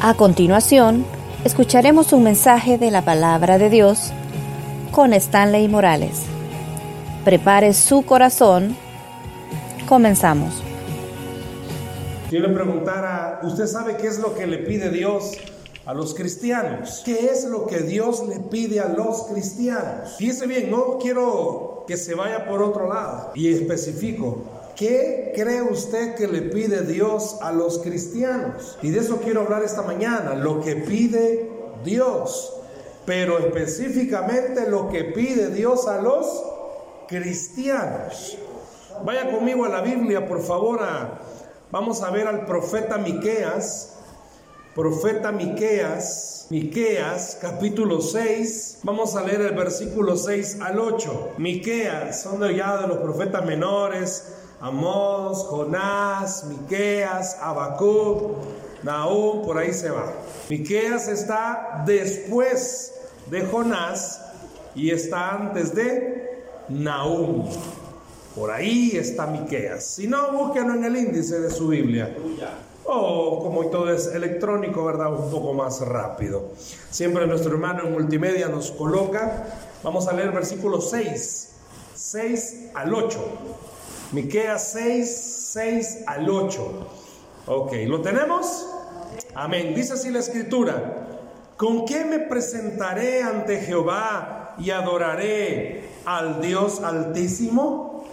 A 0.00 0.12
continuación, 0.12 1.06
escucharemos 1.42 2.12
un 2.12 2.22
mensaje 2.22 2.76
de 2.76 2.90
la 2.90 3.02
palabra 3.02 3.56
de 3.56 3.70
Dios 3.70 4.12
con 4.92 5.14
Stanley 5.14 5.68
Morales. 5.68 6.24
Prepare 7.24 7.72
su 7.72 8.04
corazón. 8.04 8.76
Comenzamos. 9.88 10.62
Yo 12.30 12.40
le 12.40 12.50
preguntara, 12.50 13.40
¿usted 13.42 13.66
sabe 13.66 13.96
qué 13.96 14.08
es 14.08 14.18
lo 14.18 14.34
que 14.34 14.46
le 14.46 14.58
pide 14.58 14.90
Dios 14.90 15.32
a 15.86 15.94
los 15.94 16.14
cristianos? 16.14 17.02
¿Qué 17.02 17.30
es 17.30 17.44
lo 17.44 17.66
que 17.66 17.78
Dios 17.78 18.22
le 18.28 18.40
pide 18.40 18.80
a 18.80 18.88
los 18.88 19.22
cristianos? 19.28 20.16
Fíjese 20.18 20.46
bien, 20.46 20.70
no 20.70 20.98
quiero 20.98 21.84
que 21.88 21.96
se 21.96 22.14
vaya 22.14 22.46
por 22.46 22.62
otro 22.62 22.92
lado 22.92 23.32
y 23.34 23.50
especifico. 23.50 24.42
¿Qué 24.76 25.32
cree 25.34 25.62
usted 25.62 26.16
que 26.16 26.28
le 26.28 26.42
pide 26.42 26.82
Dios 26.82 27.38
a 27.40 27.50
los 27.50 27.78
cristianos? 27.78 28.76
Y 28.82 28.90
de 28.90 29.00
eso 29.00 29.20
quiero 29.24 29.40
hablar 29.40 29.62
esta 29.62 29.80
mañana, 29.80 30.34
lo 30.34 30.60
que 30.60 30.76
pide 30.76 31.50
Dios, 31.82 32.52
pero 33.06 33.38
específicamente 33.38 34.68
lo 34.68 34.90
que 34.90 35.04
pide 35.04 35.48
Dios 35.48 35.88
a 35.88 36.02
los 36.02 36.26
cristianos. 37.08 38.36
Vaya 39.02 39.30
conmigo 39.30 39.64
a 39.64 39.70
la 39.70 39.80
Biblia, 39.80 40.28
por 40.28 40.42
favor, 40.42 40.80
vamos 41.70 42.02
a 42.02 42.10
ver 42.10 42.26
al 42.26 42.44
profeta 42.44 42.98
Miqueas, 42.98 43.94
profeta 44.74 45.32
Miqueas, 45.32 46.48
Miqueas 46.50 47.38
capítulo 47.40 48.02
6, 48.02 48.80
vamos 48.82 49.16
a 49.16 49.22
leer 49.22 49.40
el 49.40 49.54
versículo 49.54 50.18
6 50.18 50.58
al 50.60 50.78
8. 50.78 51.34
Miqueas, 51.38 52.22
son 52.22 52.46
ya 52.54 52.76
de 52.82 52.88
los 52.88 52.98
profetas 52.98 53.44
menores, 53.44 54.36
Amós, 54.60 55.46
Jonás, 55.50 56.44
Miqueas, 56.44 57.36
Habacuc, 57.40 58.36
Nahum, 58.82 59.44
por 59.44 59.58
ahí 59.58 59.72
se 59.72 59.90
va. 59.90 60.12
Miqueas 60.48 61.08
está 61.08 61.82
después 61.84 62.94
de 63.30 63.44
Jonás 63.44 64.22
y 64.74 64.90
está 64.90 65.34
antes 65.34 65.74
de 65.74 66.44
Nahum. 66.68 67.50
Por 68.34 68.50
ahí 68.50 68.92
está 68.94 69.26
Miqueas. 69.26 69.84
Si 69.84 70.06
no, 70.06 70.32
búsquenlo 70.32 70.74
en 70.74 70.84
el 70.84 70.96
índice 70.96 71.40
de 71.40 71.50
su 71.50 71.68
Biblia. 71.68 72.16
O 72.84 73.40
como 73.42 73.66
todo 73.66 73.92
es 73.92 74.06
electrónico, 74.06 74.84
¿verdad? 74.84 75.12
Un 75.12 75.30
poco 75.30 75.52
más 75.52 75.80
rápido. 75.80 76.50
Siempre 76.90 77.26
nuestro 77.26 77.52
hermano 77.52 77.84
en 77.84 77.92
multimedia 77.92 78.48
nos 78.48 78.70
coloca. 78.70 79.44
Vamos 79.82 80.06
a 80.06 80.12
leer 80.12 80.32
versículo 80.32 80.80
6, 80.80 81.48
6 81.94 82.70
al 82.74 82.94
8. 82.94 83.18
Miqueas 84.12 84.72
6, 84.72 85.48
6 85.52 85.98
al 86.06 86.30
8. 86.30 86.86
Ok, 87.46 87.72
¿lo 87.86 88.02
tenemos? 88.02 88.66
Amén. 89.34 89.74
Dice 89.74 89.94
así 89.94 90.10
la 90.10 90.20
escritura. 90.20 91.08
¿Con 91.56 91.84
qué 91.84 92.04
me 92.04 92.20
presentaré 92.20 93.22
ante 93.22 93.60
Jehová 93.60 94.54
y 94.58 94.70
adoraré 94.70 95.88
al 96.04 96.40
Dios 96.40 96.82
altísimo? 96.82 98.04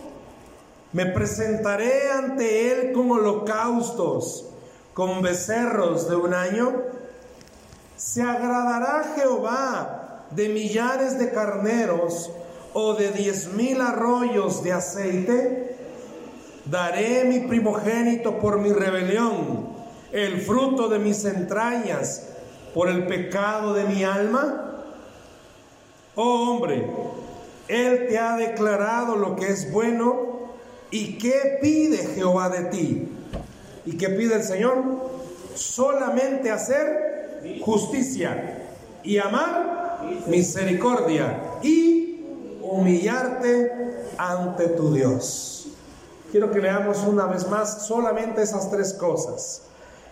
Me 0.94 1.06
presentaré 1.06 2.12
ante 2.12 2.72
Él 2.72 2.94
con 2.94 3.12
holocaustos, 3.12 4.50
con 4.94 5.22
becerros 5.22 6.10
de 6.10 6.16
un 6.16 6.34
año. 6.34 6.74
¿Se 7.98 8.24
agradará 8.24 9.14
Jehová 9.16 10.26
de 10.32 10.50
millares 10.50 11.20
de 11.20 11.32
carneros 11.32 12.32
o 12.74 12.96
de 12.96 13.12
diez 13.12 13.54
mil 13.54 13.80
arroyos 13.82 14.64
de 14.64 14.74
aceite? 14.74 15.73
Daré 16.66 17.26
mi 17.26 17.42
primogénito 17.42 18.40
por 18.40 18.60
mi 18.60 18.72
rebelión, 18.72 19.68
el 20.12 20.40
fruto 20.42 20.88
de 20.88 21.00
mis 21.00 21.26
entrañas 21.26 22.30
por 22.74 22.90
el 22.90 23.06
pecado 23.06 23.74
de 23.74 23.84
mi 23.84 24.04
alma. 24.04 24.86
Oh 26.16 26.52
hombre, 26.52 26.88
Él 27.68 28.08
te 28.08 28.18
ha 28.18 28.38
declarado 28.38 29.16
lo 29.18 29.36
que 29.36 29.48
es 29.48 29.72
bueno 29.72 30.54
y 30.90 31.18
qué 31.18 31.60
pide 31.62 31.98
Jehová 31.98 32.50
de 32.50 32.66
ti. 32.66 33.10
¿Y 33.86 33.98
qué 33.98 34.10
pide 34.10 34.36
el 34.36 34.44
Señor? 34.44 34.84
Solamente 35.56 36.50
hacer 36.50 37.42
justicia 37.62 38.70
y 39.04 39.18
amar 39.18 40.02
misericordia 40.28 41.40
y 41.62 42.26
humillarte 42.62 43.72
ante 44.18 44.68
tu 44.70 44.94
Dios. 44.94 45.53
Quiero 46.34 46.50
que 46.50 46.58
leamos 46.58 46.98
una 47.04 47.28
vez 47.28 47.48
más 47.48 47.86
solamente 47.86 48.42
esas 48.42 48.72
tres 48.72 48.94
cosas. 48.94 49.62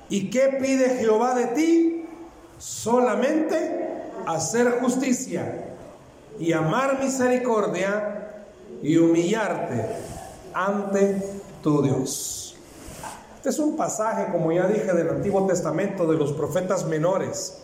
¿Y 0.08 0.30
qué 0.30 0.56
pide 0.62 1.00
Jehová 1.00 1.34
de 1.34 1.48
ti? 1.48 2.06
Solamente 2.60 4.04
hacer 4.28 4.80
justicia 4.82 5.66
y 6.38 6.54
amar 6.54 7.00
misericordia 7.00 8.44
y 8.84 8.98
humillarte 8.98 9.84
ante 10.54 11.28
tu 11.64 11.82
Dios. 11.82 12.56
Este 13.38 13.50
es 13.50 13.58
un 13.58 13.76
pasaje, 13.76 14.32
como 14.32 14.52
ya 14.52 14.68
dije, 14.68 14.94
del 14.94 15.10
Antiguo 15.10 15.48
Testamento 15.48 16.06
de 16.06 16.20
los 16.20 16.34
profetas 16.34 16.86
menores, 16.86 17.64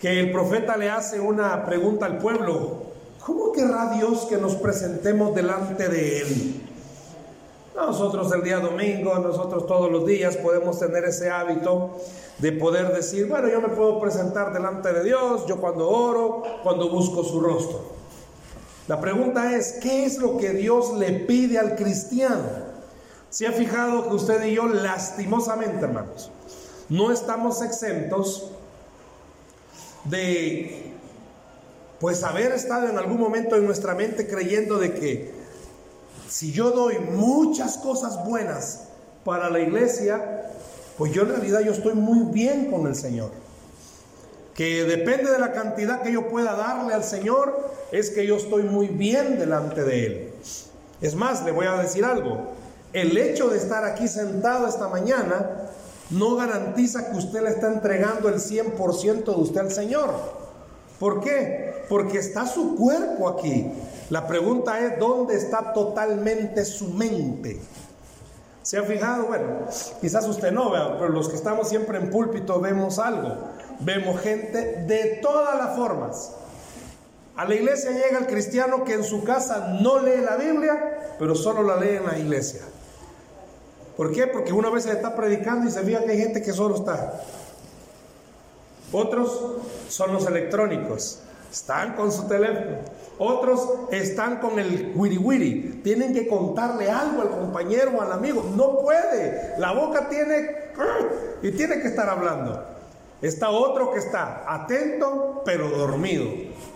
que 0.00 0.18
el 0.18 0.32
profeta 0.32 0.78
le 0.78 0.88
hace 0.88 1.20
una 1.20 1.62
pregunta 1.66 2.06
al 2.06 2.16
pueblo. 2.16 2.84
¿Cómo 3.22 3.52
querrá 3.52 3.92
Dios 3.92 4.24
que 4.30 4.38
nos 4.38 4.54
presentemos 4.54 5.34
delante 5.34 5.90
de 5.90 6.22
Él? 6.22 6.61
Nosotros 7.74 8.30
el 8.32 8.42
día 8.42 8.60
domingo, 8.60 9.18
nosotros 9.18 9.66
todos 9.66 9.90
los 9.90 10.04
días 10.04 10.36
podemos 10.36 10.78
tener 10.78 11.04
ese 11.04 11.30
hábito 11.30 11.96
de 12.38 12.52
poder 12.52 12.92
decir, 12.92 13.26
bueno, 13.28 13.48
yo 13.48 13.62
me 13.62 13.68
puedo 13.68 13.98
presentar 13.98 14.52
delante 14.52 14.92
de 14.92 15.02
Dios, 15.04 15.46
yo 15.46 15.56
cuando 15.58 15.88
oro, 15.88 16.42
cuando 16.62 16.90
busco 16.90 17.24
su 17.24 17.40
rostro. 17.40 17.80
La 18.88 19.00
pregunta 19.00 19.56
es, 19.56 19.78
¿qué 19.80 20.04
es 20.04 20.18
lo 20.18 20.36
que 20.36 20.50
Dios 20.50 20.92
le 20.98 21.12
pide 21.12 21.58
al 21.58 21.76
cristiano? 21.76 22.72
¿Se 23.30 23.46
ha 23.46 23.52
fijado 23.52 24.08
que 24.08 24.14
usted 24.16 24.44
y 24.44 24.54
yo, 24.54 24.66
lastimosamente, 24.66 25.84
hermanos, 25.84 26.30
no 26.90 27.10
estamos 27.10 27.62
exentos 27.62 28.50
de, 30.04 30.92
pues, 32.00 32.22
haber 32.22 32.52
estado 32.52 32.88
en 32.88 32.98
algún 32.98 33.18
momento 33.18 33.56
en 33.56 33.64
nuestra 33.64 33.94
mente 33.94 34.28
creyendo 34.28 34.78
de 34.78 34.92
que 34.92 35.41
si 36.32 36.50
yo 36.50 36.70
doy 36.70 36.98
muchas 36.98 37.76
cosas 37.76 38.24
buenas 38.24 38.84
para 39.22 39.50
la 39.50 39.60
iglesia, 39.60 40.46
pues 40.96 41.12
yo 41.12 41.22
en 41.22 41.28
realidad 41.28 41.60
yo 41.60 41.72
estoy 41.72 41.92
muy 41.92 42.32
bien 42.32 42.70
con 42.70 42.86
el 42.86 42.94
Señor. 42.94 43.30
Que 44.54 44.84
depende 44.84 45.30
de 45.30 45.38
la 45.38 45.52
cantidad 45.52 46.00
que 46.00 46.10
yo 46.10 46.30
pueda 46.30 46.56
darle 46.56 46.94
al 46.94 47.04
Señor, 47.04 47.74
es 47.92 48.08
que 48.08 48.26
yo 48.26 48.36
estoy 48.36 48.62
muy 48.62 48.86
bien 48.86 49.38
delante 49.38 49.84
de 49.84 50.06
Él. 50.06 50.34
Es 51.02 51.14
más, 51.14 51.44
le 51.44 51.52
voy 51.52 51.66
a 51.66 51.74
decir 51.74 52.02
algo. 52.02 52.52
El 52.94 53.14
hecho 53.18 53.50
de 53.50 53.58
estar 53.58 53.84
aquí 53.84 54.08
sentado 54.08 54.66
esta 54.66 54.88
mañana 54.88 55.68
no 56.08 56.36
garantiza 56.36 57.10
que 57.10 57.18
usted 57.18 57.42
le 57.42 57.50
está 57.50 57.70
entregando 57.70 58.30
el 58.30 58.36
100% 58.36 59.24
de 59.24 59.30
usted 59.32 59.60
al 59.60 59.70
Señor. 59.70 60.14
¿Por 60.98 61.20
qué? 61.20 61.84
Porque 61.90 62.16
está 62.16 62.46
su 62.46 62.74
cuerpo 62.74 63.28
aquí. 63.28 63.70
La 64.12 64.26
pregunta 64.26 64.78
es, 64.78 64.98
¿dónde 64.98 65.36
está 65.36 65.72
totalmente 65.72 66.66
su 66.66 66.88
mente? 66.88 67.58
¿Se 68.60 68.76
ha 68.76 68.82
fijado? 68.82 69.24
Bueno, 69.24 69.60
quizás 70.02 70.28
usted 70.28 70.52
no, 70.52 70.70
vea, 70.70 70.98
pero 70.98 71.08
los 71.08 71.30
que 71.30 71.36
estamos 71.36 71.70
siempre 71.70 71.96
en 71.96 72.10
púlpito 72.10 72.60
vemos 72.60 72.98
algo. 72.98 73.38
Vemos 73.80 74.20
gente 74.20 74.82
de 74.82 75.18
todas 75.22 75.56
las 75.56 75.74
formas. 75.76 76.30
A 77.36 77.46
la 77.46 77.54
iglesia 77.54 77.92
llega 77.92 78.18
el 78.18 78.26
cristiano 78.26 78.84
que 78.84 78.92
en 78.92 79.02
su 79.02 79.24
casa 79.24 79.78
no 79.80 80.00
lee 80.00 80.20
la 80.22 80.36
Biblia, 80.36 81.14
pero 81.18 81.34
solo 81.34 81.62
la 81.62 81.76
lee 81.76 81.96
en 81.96 82.04
la 82.04 82.18
iglesia. 82.18 82.60
¿Por 83.96 84.12
qué? 84.12 84.26
Porque 84.26 84.52
una 84.52 84.68
vez 84.68 84.82
se 84.82 84.92
está 84.92 85.16
predicando 85.16 85.66
y 85.66 85.72
se 85.72 85.80
fija 85.84 86.04
que 86.04 86.12
hay 86.12 86.18
gente 86.18 86.42
que 86.42 86.52
solo 86.52 86.74
está. 86.74 87.18
Otros 88.92 89.42
son 89.88 90.12
los 90.12 90.26
electrónicos. 90.26 91.20
Están 91.52 91.94
con 91.94 92.10
su 92.10 92.26
teléfono. 92.26 92.78
Otros 93.18 93.68
están 93.90 94.38
con 94.38 94.58
el 94.58 94.92
wiri. 94.96 95.82
Tienen 95.84 96.14
que 96.14 96.26
contarle 96.26 96.90
algo 96.90 97.20
al 97.20 97.28
compañero 97.28 97.92
o 97.98 98.00
al 98.00 98.10
amigo. 98.10 98.42
No 98.56 98.78
puede. 98.78 99.54
La 99.58 99.72
boca 99.72 100.08
tiene 100.08 100.62
y 101.42 101.50
tiene 101.50 101.80
que 101.80 101.88
estar 101.88 102.08
hablando. 102.08 102.64
Está 103.20 103.50
otro 103.50 103.92
que 103.92 103.98
está 103.98 104.44
atento 104.52 105.42
pero 105.44 105.68
dormido, 105.68 106.24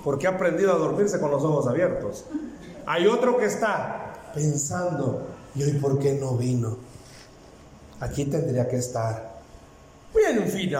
porque 0.05 0.26
ha 0.26 0.31
aprendido 0.31 0.73
a 0.73 0.76
dormirse 0.76 1.19
con 1.19 1.31
los 1.31 1.43
ojos 1.43 1.67
abiertos. 1.67 2.26
Hay 2.84 3.06
otro 3.06 3.38
que 3.38 3.46
está 3.46 4.31
pensando, 4.34 5.26
¿y 5.55 5.62
hoy 5.64 5.73
por 5.73 5.99
qué 5.99 6.12
no 6.14 6.37
vino? 6.37 6.76
Aquí 7.99 8.26
tendría 8.26 8.69
que 8.69 8.76
estar. 8.76 9.37
Bien, 10.14 10.38
en 10.38 10.78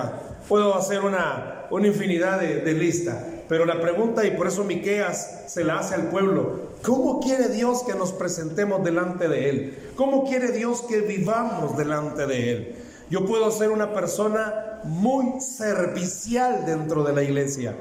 puedo 0.49 0.75
hacer 0.75 1.01
una, 1.01 1.67
una 1.71 1.87
infinidad 1.87 2.39
de, 2.41 2.61
de 2.61 2.73
listas. 2.75 3.17
Pero 3.49 3.65
la 3.65 3.81
pregunta, 3.81 4.25
y 4.25 4.33
por 4.33 4.49
eso 4.49 4.65
Miqueas 4.65 5.45
se 5.47 5.63
la 5.63 5.79
hace 5.79 5.95
al 5.95 6.09
pueblo, 6.09 6.61
¿cómo 6.83 7.21
quiere 7.21 7.49
Dios 7.49 7.85
que 7.85 7.95
nos 7.95 8.13
presentemos 8.13 8.83
delante 8.83 9.29
de 9.29 9.51
Él? 9.51 9.93
¿Cómo 9.97 10.25
quiere 10.25 10.51
Dios 10.51 10.83
que 10.83 11.01
vivamos 11.01 11.77
delante 11.77 12.27
de 12.27 12.53
Él? 12.53 12.77
Yo 13.09 13.25
puedo 13.25 13.51
ser 13.53 13.71
una 13.71 13.93
persona 13.93 14.81
muy 14.83 15.41
servicial 15.41 16.67
dentro 16.67 17.05
de 17.05 17.13
la 17.13 17.23
iglesia, 17.23 17.77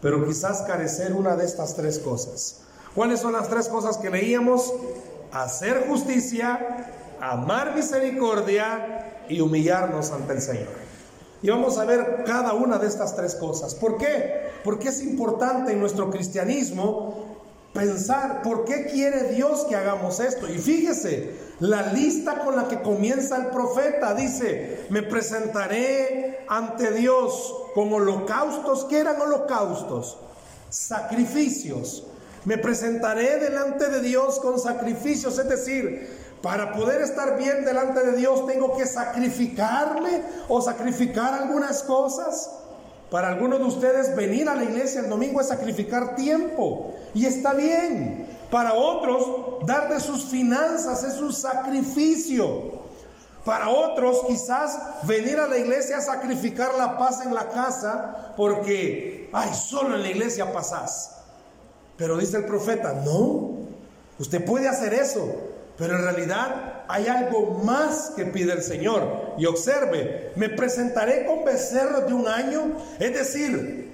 pero 0.00 0.24
quizás 0.24 0.62
carecer 0.62 1.12
una 1.14 1.34
de 1.34 1.44
estas 1.44 1.74
tres 1.74 1.98
cosas. 1.98 2.60
¿Cuáles 2.94 3.20
son 3.20 3.32
las 3.32 3.48
tres 3.48 3.68
cosas 3.68 3.96
que 3.96 4.10
leíamos? 4.10 4.72
Hacer 5.32 5.86
justicia, 5.88 6.86
amar 7.20 7.74
misericordia 7.74 9.24
y 9.28 9.40
humillarnos 9.40 10.12
ante 10.12 10.34
el 10.34 10.40
Señor. 10.40 10.91
Y 11.42 11.50
vamos 11.50 11.76
a 11.76 11.84
ver 11.84 12.22
cada 12.24 12.52
una 12.52 12.78
de 12.78 12.86
estas 12.86 13.16
tres 13.16 13.34
cosas. 13.34 13.74
¿Por 13.74 13.98
qué? 13.98 14.50
Porque 14.62 14.88
es 14.88 15.02
importante 15.02 15.72
en 15.72 15.80
nuestro 15.80 16.08
cristianismo 16.08 17.32
pensar 17.72 18.42
por 18.42 18.64
qué 18.64 18.86
quiere 18.86 19.32
Dios 19.32 19.64
que 19.68 19.74
hagamos 19.74 20.20
esto. 20.20 20.48
Y 20.48 20.58
fíjese, 20.58 21.34
la 21.58 21.92
lista 21.92 22.38
con 22.44 22.54
la 22.54 22.68
que 22.68 22.80
comienza 22.80 23.36
el 23.36 23.46
profeta 23.46 24.14
dice, 24.14 24.86
me 24.90 25.02
presentaré 25.02 26.44
ante 26.48 26.92
Dios 26.92 27.54
con 27.74 27.92
holocaustos. 27.92 28.84
¿Qué 28.84 29.00
eran 29.00 29.20
holocaustos? 29.20 30.18
Sacrificios. 30.70 32.04
Me 32.44 32.58
presentaré 32.58 33.38
delante 33.38 33.88
de 33.88 34.00
Dios 34.00 34.38
con 34.40 34.58
sacrificios, 34.58 35.38
es 35.38 35.48
decir, 35.48 36.21
para 36.42 36.72
poder 36.72 37.00
estar 37.00 37.38
bien 37.38 37.64
delante 37.64 38.04
de 38.04 38.16
Dios 38.16 38.46
tengo 38.46 38.76
que 38.76 38.84
sacrificarme 38.84 40.22
o 40.48 40.60
sacrificar 40.60 41.34
algunas 41.34 41.82
cosas. 41.84 42.50
Para 43.10 43.28
algunos 43.28 43.60
de 43.60 43.66
ustedes 43.66 44.16
venir 44.16 44.48
a 44.48 44.54
la 44.54 44.64
iglesia 44.64 45.02
el 45.02 45.08
domingo 45.08 45.40
es 45.40 45.48
sacrificar 45.48 46.16
tiempo 46.16 46.94
y 47.14 47.26
está 47.26 47.54
bien. 47.54 48.26
Para 48.50 48.74
otros 48.74 49.64
dar 49.66 49.88
de 49.88 50.00
sus 50.00 50.24
finanzas 50.24 51.04
es 51.04 51.20
un 51.20 51.32
sacrificio. 51.32 52.82
Para 53.44 53.68
otros 53.68 54.24
quizás 54.26 54.78
venir 55.04 55.38
a 55.38 55.46
la 55.46 55.58
iglesia 55.58 55.98
a 55.98 56.00
sacrificar 56.00 56.74
la 56.74 56.96
paz 56.98 57.24
en 57.24 57.34
la 57.34 57.48
casa 57.48 58.34
porque, 58.36 59.28
ay, 59.32 59.50
solo 59.54 59.94
en 59.94 60.02
la 60.02 60.10
iglesia 60.10 60.52
pasás. 60.52 61.18
Pero 61.96 62.16
dice 62.16 62.38
el 62.38 62.46
profeta, 62.46 62.92
no, 63.04 63.58
usted 64.18 64.44
puede 64.44 64.68
hacer 64.68 64.94
eso, 64.94 65.28
pero 65.76 65.96
en 65.96 66.02
realidad 66.02 66.84
hay 66.88 67.06
algo 67.06 67.58
más 67.64 68.12
que 68.14 68.26
pide 68.26 68.52
el 68.52 68.62
Señor. 68.62 69.34
Y 69.38 69.46
observe, 69.46 70.32
me 70.36 70.48
presentaré 70.48 71.26
con 71.26 71.44
becerros 71.44 72.06
de 72.06 72.14
un 72.14 72.28
año, 72.28 72.76
es 72.98 73.14
decir, 73.14 73.92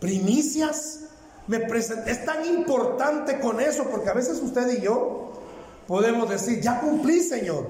primicias. 0.00 1.00
Me 1.46 1.66
es 2.06 2.24
tan 2.24 2.44
importante 2.46 3.40
con 3.40 3.60
eso, 3.60 3.84
porque 3.90 4.10
a 4.10 4.14
veces 4.14 4.40
usted 4.40 4.78
y 4.78 4.80
yo 4.80 5.32
podemos 5.86 6.28
decir, 6.28 6.60
ya 6.60 6.80
cumplí, 6.80 7.20
Señor, 7.20 7.66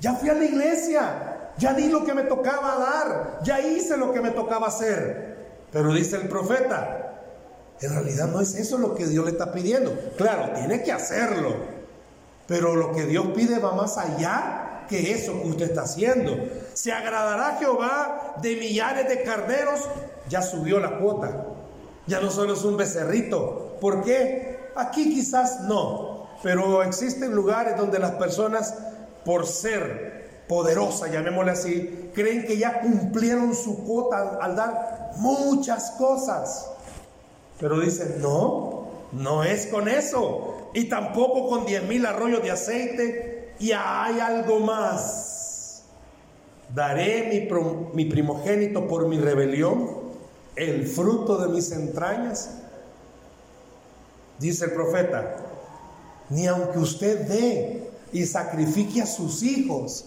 ya 0.00 0.14
fui 0.14 0.28
a 0.28 0.34
la 0.34 0.44
iglesia, 0.44 1.52
ya 1.58 1.72
di 1.72 1.88
lo 1.88 2.04
que 2.04 2.14
me 2.14 2.24
tocaba 2.24 2.76
dar, 2.78 3.40
ya 3.42 3.60
hice 3.60 3.96
lo 3.96 4.12
que 4.12 4.20
me 4.20 4.30
tocaba 4.30 4.68
hacer. 4.68 5.36
Pero 5.72 5.92
dice 5.92 6.16
el 6.16 6.28
profeta, 6.28 7.22
en 7.80 7.92
realidad 7.92 8.28
no 8.28 8.40
es 8.40 8.54
eso 8.54 8.78
lo 8.78 8.94
que 8.94 9.06
Dios 9.06 9.24
le 9.24 9.32
está 9.32 9.52
pidiendo. 9.52 9.96
Claro, 10.16 10.52
tiene 10.54 10.82
que 10.82 10.92
hacerlo. 10.92 11.77
Pero 12.48 12.74
lo 12.74 12.92
que 12.92 13.04
Dios 13.04 13.26
pide 13.36 13.58
va 13.58 13.72
más 13.72 13.98
allá 13.98 14.86
que 14.88 15.12
eso 15.12 15.40
que 15.42 15.48
usted 15.50 15.66
está 15.66 15.82
haciendo. 15.82 16.34
Se 16.72 16.90
agradará 16.90 17.58
Jehová 17.60 18.36
de 18.40 18.56
millares 18.56 19.06
de 19.06 19.22
carneros. 19.22 19.82
Ya 20.30 20.40
subió 20.40 20.80
la 20.80 20.98
cuota. 20.98 21.44
Ya 22.06 22.20
no 22.20 22.30
solo 22.30 22.54
es 22.54 22.64
un 22.64 22.78
becerrito. 22.78 23.76
¿Por 23.82 24.02
qué? 24.02 24.70
Aquí 24.74 25.12
quizás 25.14 25.60
no. 25.60 26.26
Pero 26.42 26.82
existen 26.82 27.34
lugares 27.34 27.76
donde 27.76 27.98
las 27.98 28.12
personas, 28.12 28.74
por 29.26 29.46
ser 29.46 30.44
poderosas, 30.48 31.12
llamémosle 31.12 31.50
así, 31.50 32.10
creen 32.14 32.46
que 32.46 32.56
ya 32.56 32.80
cumplieron 32.80 33.54
su 33.54 33.84
cuota 33.84 34.38
al 34.40 34.56
dar 34.56 35.10
muchas 35.16 35.90
cosas. 35.92 36.70
Pero 37.60 37.78
dicen, 37.78 38.22
no, 38.22 38.77
no 39.12 39.44
es 39.44 39.66
con 39.66 39.88
eso. 39.88 40.70
Y 40.74 40.84
tampoco 40.84 41.48
con 41.48 41.66
diez 41.66 41.82
mil 41.84 42.04
arroyos 42.06 42.42
de 42.42 42.50
aceite. 42.50 43.54
Y 43.58 43.72
hay 43.72 44.20
algo 44.20 44.60
más. 44.60 45.82
Daré 46.74 47.28
mi, 47.30 47.48
mi 47.94 48.10
primogénito 48.10 48.86
por 48.86 49.08
mi 49.08 49.18
rebelión, 49.18 49.88
el 50.54 50.86
fruto 50.86 51.38
de 51.38 51.48
mis 51.48 51.72
entrañas. 51.72 52.50
Dice 54.38 54.66
el 54.66 54.72
profeta, 54.72 55.36
ni 56.28 56.46
aunque 56.46 56.78
usted 56.78 57.26
dé 57.26 57.90
y 58.12 58.24
sacrifique 58.26 59.00
a 59.02 59.06
sus 59.06 59.42
hijos, 59.42 60.04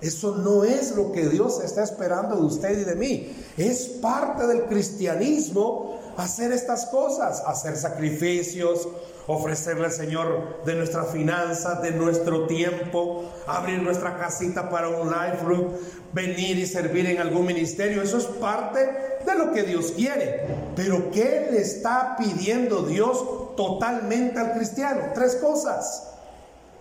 eso 0.00 0.36
no 0.36 0.64
es 0.64 0.96
lo 0.96 1.12
que 1.12 1.28
Dios 1.28 1.62
está 1.62 1.82
esperando 1.82 2.36
de 2.36 2.42
usted 2.42 2.78
y 2.78 2.84
de 2.84 2.94
mí. 2.94 3.32
Es 3.56 3.86
parte 4.02 4.46
del 4.46 4.64
cristianismo 4.64 5.98
hacer 6.16 6.52
estas 6.52 6.86
cosas, 6.86 7.42
hacer 7.46 7.76
sacrificios, 7.76 8.88
ofrecerle 9.26 9.86
al 9.86 9.92
Señor 9.92 10.64
de 10.64 10.74
nuestras 10.74 11.10
finanzas, 11.10 11.82
de 11.82 11.92
nuestro 11.92 12.46
tiempo, 12.46 13.24
abrir 13.46 13.82
nuestra 13.82 14.16
casita 14.18 14.68
para 14.68 14.88
un 14.88 15.08
life 15.08 15.44
group, 15.44 15.78
venir 16.12 16.58
y 16.58 16.66
servir 16.66 17.06
en 17.06 17.20
algún 17.20 17.46
ministerio. 17.46 18.02
Eso 18.02 18.18
es 18.18 18.24
parte 18.24 18.80
de 19.24 19.34
lo 19.36 19.52
que 19.52 19.62
Dios 19.62 19.92
quiere. 19.96 20.46
Pero 20.76 21.10
¿qué 21.10 21.48
le 21.50 21.60
está 21.60 22.16
pidiendo 22.18 22.82
Dios 22.82 23.56
totalmente 23.56 24.38
al 24.38 24.52
cristiano? 24.52 25.12
Tres 25.14 25.36
cosas. 25.36 26.10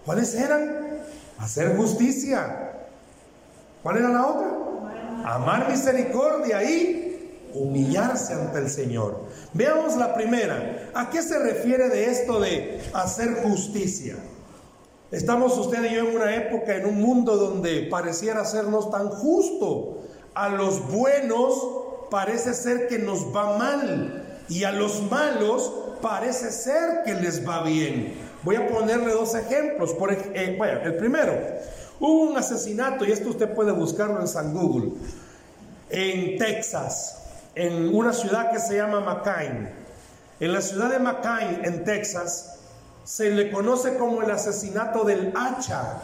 ¿Cuáles 0.06 0.36
eran? 0.36 1.00
Hacer 1.39 1.75
justicia. 1.77 2.71
¿Cuál 3.81 3.97
era 3.97 4.09
la 4.09 4.27
otra? 4.27 4.50
Amar 5.25 5.69
misericordia 5.69 6.63
y 6.63 7.02
humillarse 7.53 8.33
ante 8.33 8.59
el 8.59 8.69
Señor. 8.69 9.21
Veamos 9.53 9.95
la 9.97 10.13
primera. 10.13 10.91
¿A 10.94 11.09
qué 11.09 11.21
se 11.21 11.39
refiere 11.39 11.89
de 11.89 12.11
esto 12.11 12.39
de 12.39 12.81
hacer 12.94 13.44
justicia? 13.44 14.15
Estamos 15.11 15.57
usted 15.57 15.83
y 15.91 15.95
yo 15.95 16.09
en 16.09 16.15
una 16.15 16.35
época, 16.35 16.75
en 16.75 16.88
un 16.88 17.00
mundo 17.00 17.35
donde 17.35 17.83
pareciera 17.83 18.45
sernos 18.45 18.89
tan 18.89 19.09
justo. 19.09 20.00
A 20.33 20.50
los 20.50 20.91
buenos 20.91 21.53
parece 22.09 22.53
ser 22.53 22.88
que 22.88 22.97
nos 22.97 23.35
va 23.35 23.57
mal 23.57 24.44
y 24.50 24.63
a 24.63 24.71
los 24.71 25.03
malos 25.11 25.71
parece 26.01 26.51
ser 26.51 27.03
que 27.05 27.13
les 27.13 27.47
va 27.47 27.63
bien. 27.63 28.13
Voy 28.44 28.55
a 28.55 28.67
ponerle 28.67 29.13
dos 29.13 29.35
ejemplos. 29.35 29.94
Por, 29.94 30.11
eh, 30.11 30.57
el 30.83 30.95
primero, 30.95 31.33
hubo 32.00 32.31
un 32.31 32.38
asesinato, 32.38 33.05
y 33.05 33.11
esto 33.11 33.29
usted 33.29 33.53
puede 33.53 33.71
buscarlo 33.71 34.19
en 34.19 34.27
San 34.27 34.53
Google, 34.53 34.94
en 35.89 36.38
Texas 36.38 37.23
en 37.55 37.95
una 37.95 38.13
ciudad 38.13 38.51
que 38.51 38.60
se 38.60 38.77
llama 38.77 39.00
McCain. 39.00 39.69
En 40.39 40.53
la 40.53 40.62
ciudad 40.62 40.89
de 40.89 41.00
McCain, 41.00 41.62
en 41.63 41.83
Texas, 41.83 42.60
se 43.03 43.29
le 43.29 43.51
conoce 43.51 43.98
como 43.98 44.22
el 44.22 44.31
asesinato 44.31 45.03
del 45.03 45.33
hacha. 45.36 46.01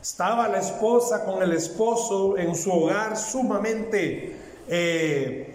Estaba 0.00 0.48
la 0.48 0.58
esposa 0.58 1.24
con 1.24 1.42
el 1.42 1.52
esposo 1.52 2.36
en 2.36 2.54
su 2.54 2.70
hogar 2.72 3.16
sumamente 3.16 4.44
eh, 4.68 5.54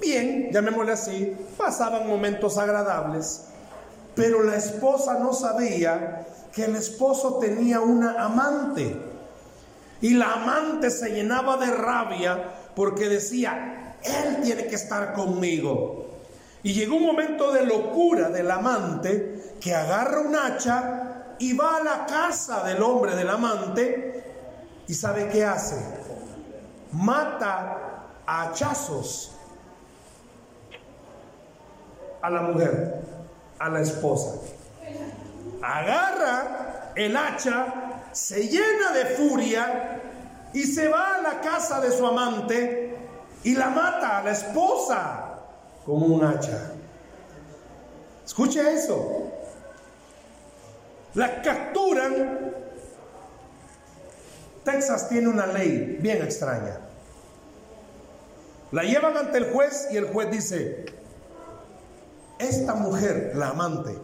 bien, 0.00 0.50
llamémosle 0.52 0.92
así, 0.92 1.36
pasaban 1.56 2.06
momentos 2.06 2.58
agradables, 2.58 3.44
pero 4.14 4.42
la 4.42 4.56
esposa 4.56 5.18
no 5.18 5.32
sabía 5.32 6.26
que 6.52 6.64
el 6.64 6.76
esposo 6.76 7.38
tenía 7.38 7.80
una 7.80 8.24
amante. 8.24 8.96
Y 10.00 10.10
la 10.10 10.34
amante 10.34 10.90
se 10.90 11.10
llenaba 11.10 11.56
de 11.56 11.70
rabia 11.70 12.50
porque 12.74 13.08
decía, 13.08 13.85
él 14.06 14.42
tiene 14.42 14.66
que 14.66 14.74
estar 14.74 15.12
conmigo. 15.12 16.06
Y 16.62 16.72
llegó 16.72 16.96
un 16.96 17.06
momento 17.06 17.52
de 17.52 17.64
locura 17.64 18.28
del 18.28 18.50
amante 18.50 19.54
que 19.60 19.74
agarra 19.74 20.20
un 20.20 20.34
hacha 20.34 21.34
y 21.38 21.52
va 21.52 21.76
a 21.76 21.84
la 21.84 22.06
casa 22.06 22.64
del 22.64 22.82
hombre 22.82 23.14
del 23.14 23.28
amante 23.28 24.24
y 24.88 24.94
sabe 24.94 25.28
qué 25.28 25.44
hace. 25.44 25.76
Mata 26.92 28.04
a 28.26 28.42
hachazos 28.42 29.32
a 32.22 32.30
la 32.30 32.42
mujer, 32.42 33.02
a 33.58 33.68
la 33.68 33.80
esposa. 33.80 34.40
Agarra 35.62 36.92
el 36.96 37.16
hacha, 37.16 37.66
se 38.12 38.48
llena 38.48 38.92
de 38.92 39.04
furia 39.04 40.00
y 40.52 40.64
se 40.64 40.88
va 40.88 41.16
a 41.16 41.22
la 41.22 41.40
casa 41.40 41.80
de 41.80 41.90
su 41.90 42.06
amante 42.06 42.85
y 43.46 43.54
la 43.54 43.70
mata 43.70 44.18
a 44.18 44.24
la 44.24 44.32
esposa 44.32 45.38
con 45.84 46.02
un 46.02 46.24
hacha. 46.24 46.72
Escuche 48.24 48.74
eso. 48.74 49.30
La 51.14 51.42
capturan. 51.42 52.52
Texas 54.64 55.08
tiene 55.08 55.28
una 55.28 55.46
ley 55.46 55.96
bien 56.00 56.24
extraña. 56.24 56.80
La 58.72 58.82
llevan 58.82 59.16
ante 59.16 59.38
el 59.38 59.52
juez 59.52 59.90
y 59.92 59.96
el 59.96 60.08
juez 60.08 60.28
dice, 60.32 60.84
esta 62.40 62.74
mujer, 62.74 63.30
la 63.36 63.50
amante, 63.50 63.96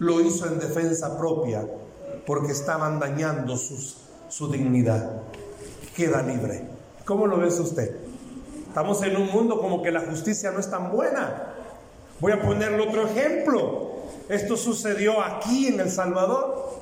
lo 0.00 0.20
hizo 0.20 0.44
en 0.48 0.58
defensa 0.58 1.16
propia 1.16 1.66
porque 2.26 2.52
estaban 2.52 3.00
dañando 3.00 3.56
su 3.56 4.52
dignidad. 4.52 5.22
Queda 5.96 6.20
libre. 6.20 6.68
¿Cómo 7.06 7.26
lo 7.26 7.38
ves 7.38 7.58
usted? 7.58 8.07
Estamos 8.78 9.02
en 9.02 9.16
un 9.16 9.28
mundo 9.32 9.60
como 9.60 9.82
que 9.82 9.90
la 9.90 10.02
justicia 10.02 10.52
no 10.52 10.60
es 10.60 10.70
tan 10.70 10.92
buena. 10.92 11.52
Voy 12.20 12.30
a 12.30 12.40
ponerle 12.40 12.80
otro 12.80 13.08
ejemplo. 13.08 13.90
Esto 14.28 14.56
sucedió 14.56 15.20
aquí 15.20 15.66
en 15.66 15.80
El 15.80 15.90
Salvador. 15.90 16.78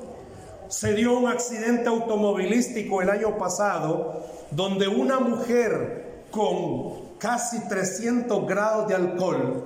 Se 0.67 0.93
dio 0.93 1.17
un 1.17 1.27
accidente 1.27 1.89
automovilístico 1.89 3.01
el 3.01 3.09
año 3.09 3.35
pasado 3.39 4.23
donde 4.51 4.87
una 4.87 5.19
mujer 5.19 6.25
con 6.29 7.17
casi 7.17 7.67
300 7.67 8.45
grados 8.45 8.87
de 8.89 8.93
alcohol 8.93 9.63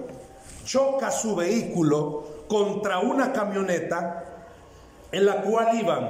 choca 0.64 1.12
su 1.12 1.36
vehículo 1.36 2.46
contra 2.48 3.00
una 3.00 3.34
camioneta 3.34 4.24
en 5.12 5.26
la 5.26 5.42
cual 5.42 5.78
iban 5.78 6.10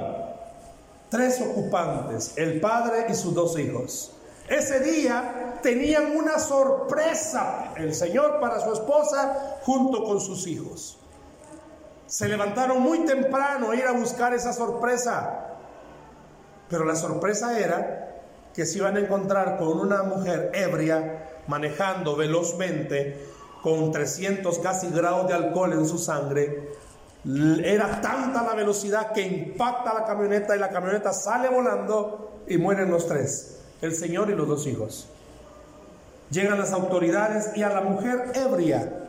tres 1.08 1.40
ocupantes, 1.40 2.34
el 2.36 2.60
padre 2.60 3.06
y 3.08 3.14
sus 3.16 3.34
dos 3.34 3.58
hijos. 3.58 4.12
Ese 4.48 4.80
día 4.80 5.58
tenían 5.62 6.16
una 6.16 6.38
sorpresa 6.38 7.72
el 7.76 7.94
Señor 7.94 8.40
para 8.40 8.60
su 8.60 8.72
esposa 8.72 9.58
junto 9.62 10.04
con 10.04 10.20
sus 10.20 10.46
hijos. 10.46 10.98
Se 12.06 12.28
levantaron 12.28 12.82
muy 12.82 13.00
temprano 13.06 13.70
a 13.70 13.76
ir 13.76 13.86
a 13.86 13.92
buscar 13.92 14.34
esa 14.34 14.52
sorpresa. 14.52 15.56
Pero 16.68 16.84
la 16.84 16.96
sorpresa 16.96 17.58
era 17.58 18.22
que 18.54 18.66
se 18.66 18.78
iban 18.78 18.96
a 18.96 19.00
encontrar 19.00 19.56
con 19.58 19.80
una 19.80 20.02
mujer 20.02 20.50
ebria 20.54 21.40
manejando 21.46 22.16
velozmente 22.16 23.26
con 23.62 23.92
300 23.92 24.58
casi 24.58 24.90
grados 24.90 25.28
de 25.28 25.34
alcohol 25.34 25.72
en 25.72 25.86
su 25.86 25.98
sangre. 25.98 26.72
Era 27.64 28.00
tanta 28.00 28.42
la 28.42 28.54
velocidad 28.54 29.12
que 29.12 29.22
impacta 29.22 29.94
la 29.94 30.04
camioneta 30.04 30.56
y 30.56 30.58
la 30.58 30.70
camioneta 30.70 31.12
sale 31.12 31.48
volando 31.48 32.42
y 32.48 32.58
mueren 32.58 32.90
los 32.90 33.06
tres, 33.06 33.60
el 33.82 33.94
señor 33.94 34.30
y 34.30 34.34
los 34.34 34.48
dos 34.48 34.66
hijos. 34.66 35.08
Llegan 36.30 36.58
las 36.58 36.72
autoridades 36.72 37.54
y 37.56 37.62
a 37.62 37.68
la 37.68 37.82
mujer 37.82 38.32
ebria 38.34 39.00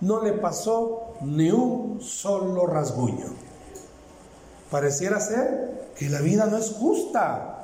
no 0.00 0.22
le 0.22 0.32
pasó 0.32 1.14
ni 1.22 1.50
un 1.50 2.00
solo 2.00 2.66
rasguño. 2.66 3.26
Pareciera 4.70 5.18
ser 5.20 5.92
que 5.96 6.08
la 6.08 6.20
vida 6.20 6.46
no 6.46 6.58
es 6.58 6.72
justa. 6.72 7.54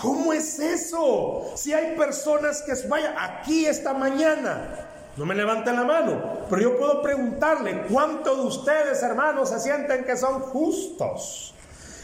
¿Cómo 0.00 0.32
es 0.32 0.58
eso? 0.58 1.44
Si 1.54 1.72
hay 1.72 1.96
personas 1.96 2.62
que 2.62 2.72
vaya 2.88 3.14
aquí 3.22 3.66
esta 3.66 3.92
mañana, 3.92 4.88
no 5.16 5.24
me 5.24 5.34
levanten 5.34 5.76
la 5.76 5.84
mano, 5.84 6.20
pero 6.50 6.62
yo 6.62 6.78
puedo 6.78 7.02
preguntarle 7.02 7.86
cuántos 7.88 8.38
de 8.38 8.44
ustedes, 8.44 9.02
hermanos, 9.02 9.50
se 9.50 9.60
sienten 9.60 10.04
que 10.04 10.16
son 10.16 10.40
justos. 10.40 11.53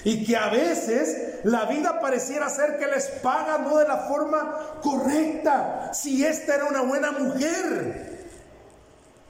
Y 0.04 0.24
que 0.24 0.36
a 0.36 0.48
veces 0.48 1.40
la 1.44 1.66
vida 1.66 2.00
pareciera 2.00 2.48
ser 2.48 2.78
que 2.78 2.86
les 2.86 3.06
paga 3.22 3.58
no 3.58 3.78
de 3.78 3.86
la 3.86 3.98
forma 3.98 4.80
correcta. 4.82 5.90
Si 5.92 6.24
esta 6.24 6.54
era 6.54 6.64
una 6.64 6.82
buena 6.82 7.12
mujer, 7.12 8.10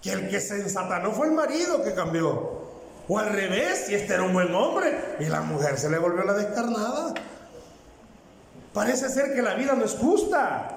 que 0.00 0.12
el 0.12 0.28
que 0.28 0.40
se 0.40 0.54
ensatanó 0.56 1.12
fue 1.12 1.26
el 1.26 1.32
marido 1.32 1.82
que 1.82 1.94
cambió. 1.94 2.60
O 3.08 3.18
al 3.18 3.30
revés, 3.30 3.86
si 3.86 3.94
este 3.94 4.14
era 4.14 4.22
un 4.22 4.32
buen 4.32 4.54
hombre 4.54 5.16
y 5.18 5.24
la 5.24 5.40
mujer 5.40 5.76
se 5.78 5.90
le 5.90 5.98
volvió 5.98 6.22
la 6.24 6.34
descarnada. 6.34 7.14
Parece 8.72 9.08
ser 9.08 9.34
que 9.34 9.42
la 9.42 9.54
vida 9.54 9.74
no 9.74 9.84
es 9.84 9.96
justa. 9.96 10.76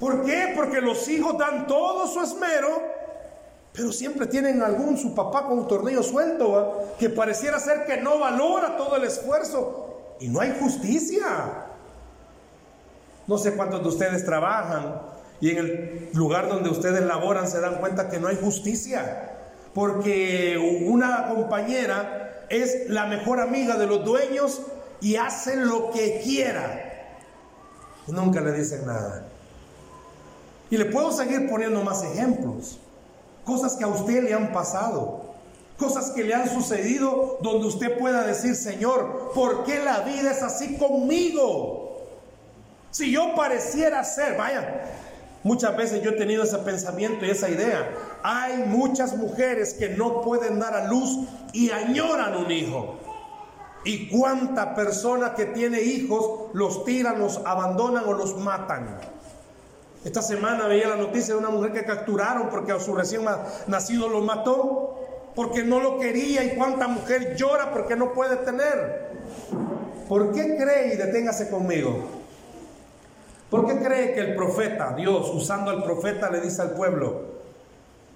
¿Por 0.00 0.24
qué? 0.24 0.52
Porque 0.56 0.80
los 0.80 1.06
hijos 1.08 1.38
dan 1.38 1.66
todo 1.66 2.06
su 2.06 2.20
esmero, 2.20 2.82
pero 3.72 3.92
siempre 3.92 4.26
tienen 4.26 4.62
algún 4.62 4.98
su 4.98 5.14
papá 5.14 5.46
con 5.46 5.60
un 5.60 5.68
tornillo 5.68 6.02
suelto, 6.02 6.94
que 6.98 7.08
pareciera 7.08 7.58
ser 7.58 7.84
que 7.84 7.98
no 7.98 8.18
valora 8.18 8.76
todo 8.76 8.96
el 8.96 9.04
esfuerzo 9.04 10.16
y 10.20 10.28
no 10.28 10.40
hay 10.40 10.56
justicia. 10.58 11.66
No 13.26 13.38
sé 13.38 13.54
cuántos 13.54 13.82
de 13.82 13.88
ustedes 13.88 14.24
trabajan 14.24 15.00
y 15.40 15.50
en 15.50 15.58
el 15.58 16.10
lugar 16.14 16.48
donde 16.48 16.68
ustedes 16.68 17.02
laboran 17.02 17.48
se 17.48 17.60
dan 17.60 17.76
cuenta 17.76 18.08
que 18.08 18.18
no 18.18 18.28
hay 18.28 18.36
justicia, 18.36 19.38
porque 19.72 20.82
una 20.86 21.28
compañera 21.28 22.46
es 22.48 22.90
la 22.90 23.06
mejor 23.06 23.40
amiga 23.40 23.76
de 23.76 23.86
los 23.86 24.04
dueños 24.04 24.60
y 25.00 25.16
hace 25.16 25.56
lo 25.56 25.90
que 25.92 26.20
quiera. 26.22 27.16
Nunca 28.08 28.40
le 28.40 28.52
dicen 28.52 28.84
nada. 28.84 29.26
Y 30.68 30.76
le 30.76 30.86
puedo 30.86 31.12
seguir 31.12 31.48
poniendo 31.48 31.82
más 31.82 32.02
ejemplos. 32.02 32.78
Cosas 33.50 33.74
que 33.74 33.82
a 33.82 33.88
usted 33.88 34.22
le 34.22 34.32
han 34.32 34.52
pasado. 34.52 35.22
Cosas 35.76 36.10
que 36.10 36.22
le 36.22 36.32
han 36.32 36.48
sucedido 36.48 37.38
donde 37.42 37.66
usted 37.66 37.98
pueda 37.98 38.24
decir, 38.24 38.54
Señor, 38.54 39.32
¿por 39.34 39.64
qué 39.64 39.82
la 39.82 40.02
vida 40.02 40.30
es 40.30 40.40
así 40.40 40.76
conmigo? 40.76 41.98
Si 42.92 43.10
yo 43.10 43.34
pareciera 43.34 44.04
ser, 44.04 44.36
vaya, 44.36 44.84
muchas 45.42 45.76
veces 45.76 46.00
yo 46.00 46.10
he 46.10 46.12
tenido 46.12 46.44
ese 46.44 46.58
pensamiento 46.58 47.26
y 47.26 47.30
esa 47.30 47.50
idea. 47.50 47.90
Hay 48.22 48.58
muchas 48.68 49.16
mujeres 49.16 49.74
que 49.74 49.88
no 49.88 50.20
pueden 50.20 50.60
dar 50.60 50.74
a 50.74 50.86
luz 50.86 51.26
y 51.52 51.70
añoran 51.70 52.36
un 52.36 52.52
hijo. 52.52 53.00
Y 53.84 54.10
cuánta 54.10 54.76
persona 54.76 55.34
que 55.34 55.46
tiene 55.46 55.80
hijos 55.82 56.50
los 56.52 56.84
tiran, 56.84 57.18
los 57.18 57.38
abandonan 57.44 58.04
o 58.06 58.12
los 58.12 58.36
matan. 58.36 58.96
Esta 60.04 60.22
semana 60.22 60.66
veía 60.66 60.88
la 60.88 60.96
noticia 60.96 61.34
de 61.34 61.40
una 61.40 61.50
mujer 61.50 61.72
que 61.72 61.84
capturaron 61.84 62.48
porque 62.48 62.72
a 62.72 62.80
su 62.80 62.94
recién 62.94 63.22
nacido 63.66 64.08
lo 64.08 64.22
mató, 64.22 64.98
porque 65.34 65.62
no 65.62 65.80
lo 65.80 65.98
quería 65.98 66.42
y 66.44 66.56
cuánta 66.56 66.88
mujer 66.88 67.36
llora 67.36 67.70
porque 67.70 67.96
no 67.96 68.14
puede 68.14 68.36
tener. 68.36 69.10
¿Por 70.08 70.32
qué 70.32 70.56
cree 70.56 70.94
y 70.94 70.96
deténgase 70.96 71.50
conmigo? 71.50 72.20
¿Por 73.50 73.66
qué 73.66 73.78
cree 73.78 74.14
que 74.14 74.20
el 74.20 74.36
profeta, 74.36 74.94
Dios, 74.96 75.30
usando 75.34 75.70
al 75.70 75.82
profeta, 75.82 76.30
le 76.30 76.40
dice 76.40 76.62
al 76.62 76.70
pueblo, 76.70 77.40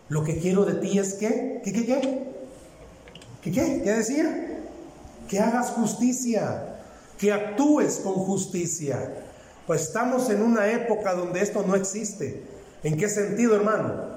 lo 0.09 0.25
que 0.25 0.39
quiero 0.39 0.65
de 0.65 0.75
ti 0.75 0.99
es 0.99 1.15
que, 1.15 1.61
¿qué, 1.63 1.73
qué, 1.73 1.85
qué? 1.85 2.35
¿Qué, 3.43 3.53
qué? 3.53 3.83
¿Qué 3.85 3.93
decía? 3.93 4.63
Que 5.29 5.41
hagas 5.41 5.71
justicia, 5.71 6.79
que 7.19 7.33
actúes 7.33 8.01
con 8.03 8.15
justicia. 8.15 9.13
Pues 9.67 9.83
estamos 9.83 10.29
en 10.29 10.43
una 10.43 10.71
época 10.71 11.15
donde 11.15 11.41
esto 11.41 11.65
no 11.67 11.75
existe. 11.75 12.43
¿En 12.83 12.99
qué 12.99 13.09
sentido, 13.09 13.57
hermano? 13.57 14.15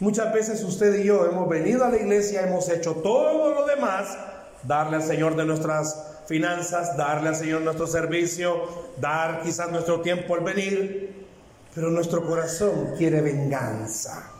Muchas 0.00 0.32
veces 0.34 0.62
usted 0.62 0.98
y 0.98 1.04
yo 1.04 1.24
hemos 1.24 1.48
venido 1.48 1.84
a 1.84 1.88
la 1.88 1.96
iglesia, 1.96 2.46
hemos 2.46 2.68
hecho 2.68 2.96
todo 2.96 3.54
lo 3.54 3.66
demás, 3.66 4.18
darle 4.64 4.96
al 4.96 5.02
Señor 5.02 5.36
de 5.36 5.46
nuestras 5.46 5.96
finanzas, 6.26 6.96
darle 6.96 7.28
al 7.28 7.36
Señor 7.36 7.62
nuestro 7.62 7.86
servicio, 7.86 8.68
dar 9.00 9.42
quizás 9.42 9.70
nuestro 9.70 10.00
tiempo 10.00 10.34
al 10.34 10.40
venir, 10.40 11.26
pero 11.74 11.90
nuestro 11.90 12.26
corazón 12.26 12.94
quiere 12.98 13.22
venganza. 13.22 14.30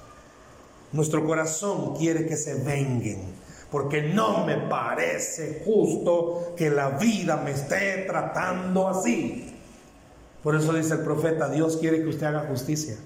Nuestro 0.92 1.24
corazón 1.24 1.96
quiere 1.96 2.26
que 2.26 2.36
se 2.36 2.54
venguen, 2.54 3.34
porque 3.70 4.02
no 4.02 4.44
me 4.44 4.58
parece 4.58 5.62
justo 5.64 6.52
que 6.56 6.68
la 6.68 6.90
vida 6.90 7.36
me 7.38 7.52
esté 7.52 8.04
tratando 8.06 8.88
así. 8.88 9.53
Por 10.44 10.54
eso 10.54 10.74
dice 10.74 10.92
el 10.94 11.00
profeta, 11.00 11.48
Dios 11.48 11.78
quiere 11.78 12.02
que 12.02 12.08
usted 12.08 12.26
haga 12.26 12.46
justicia. 12.48 12.96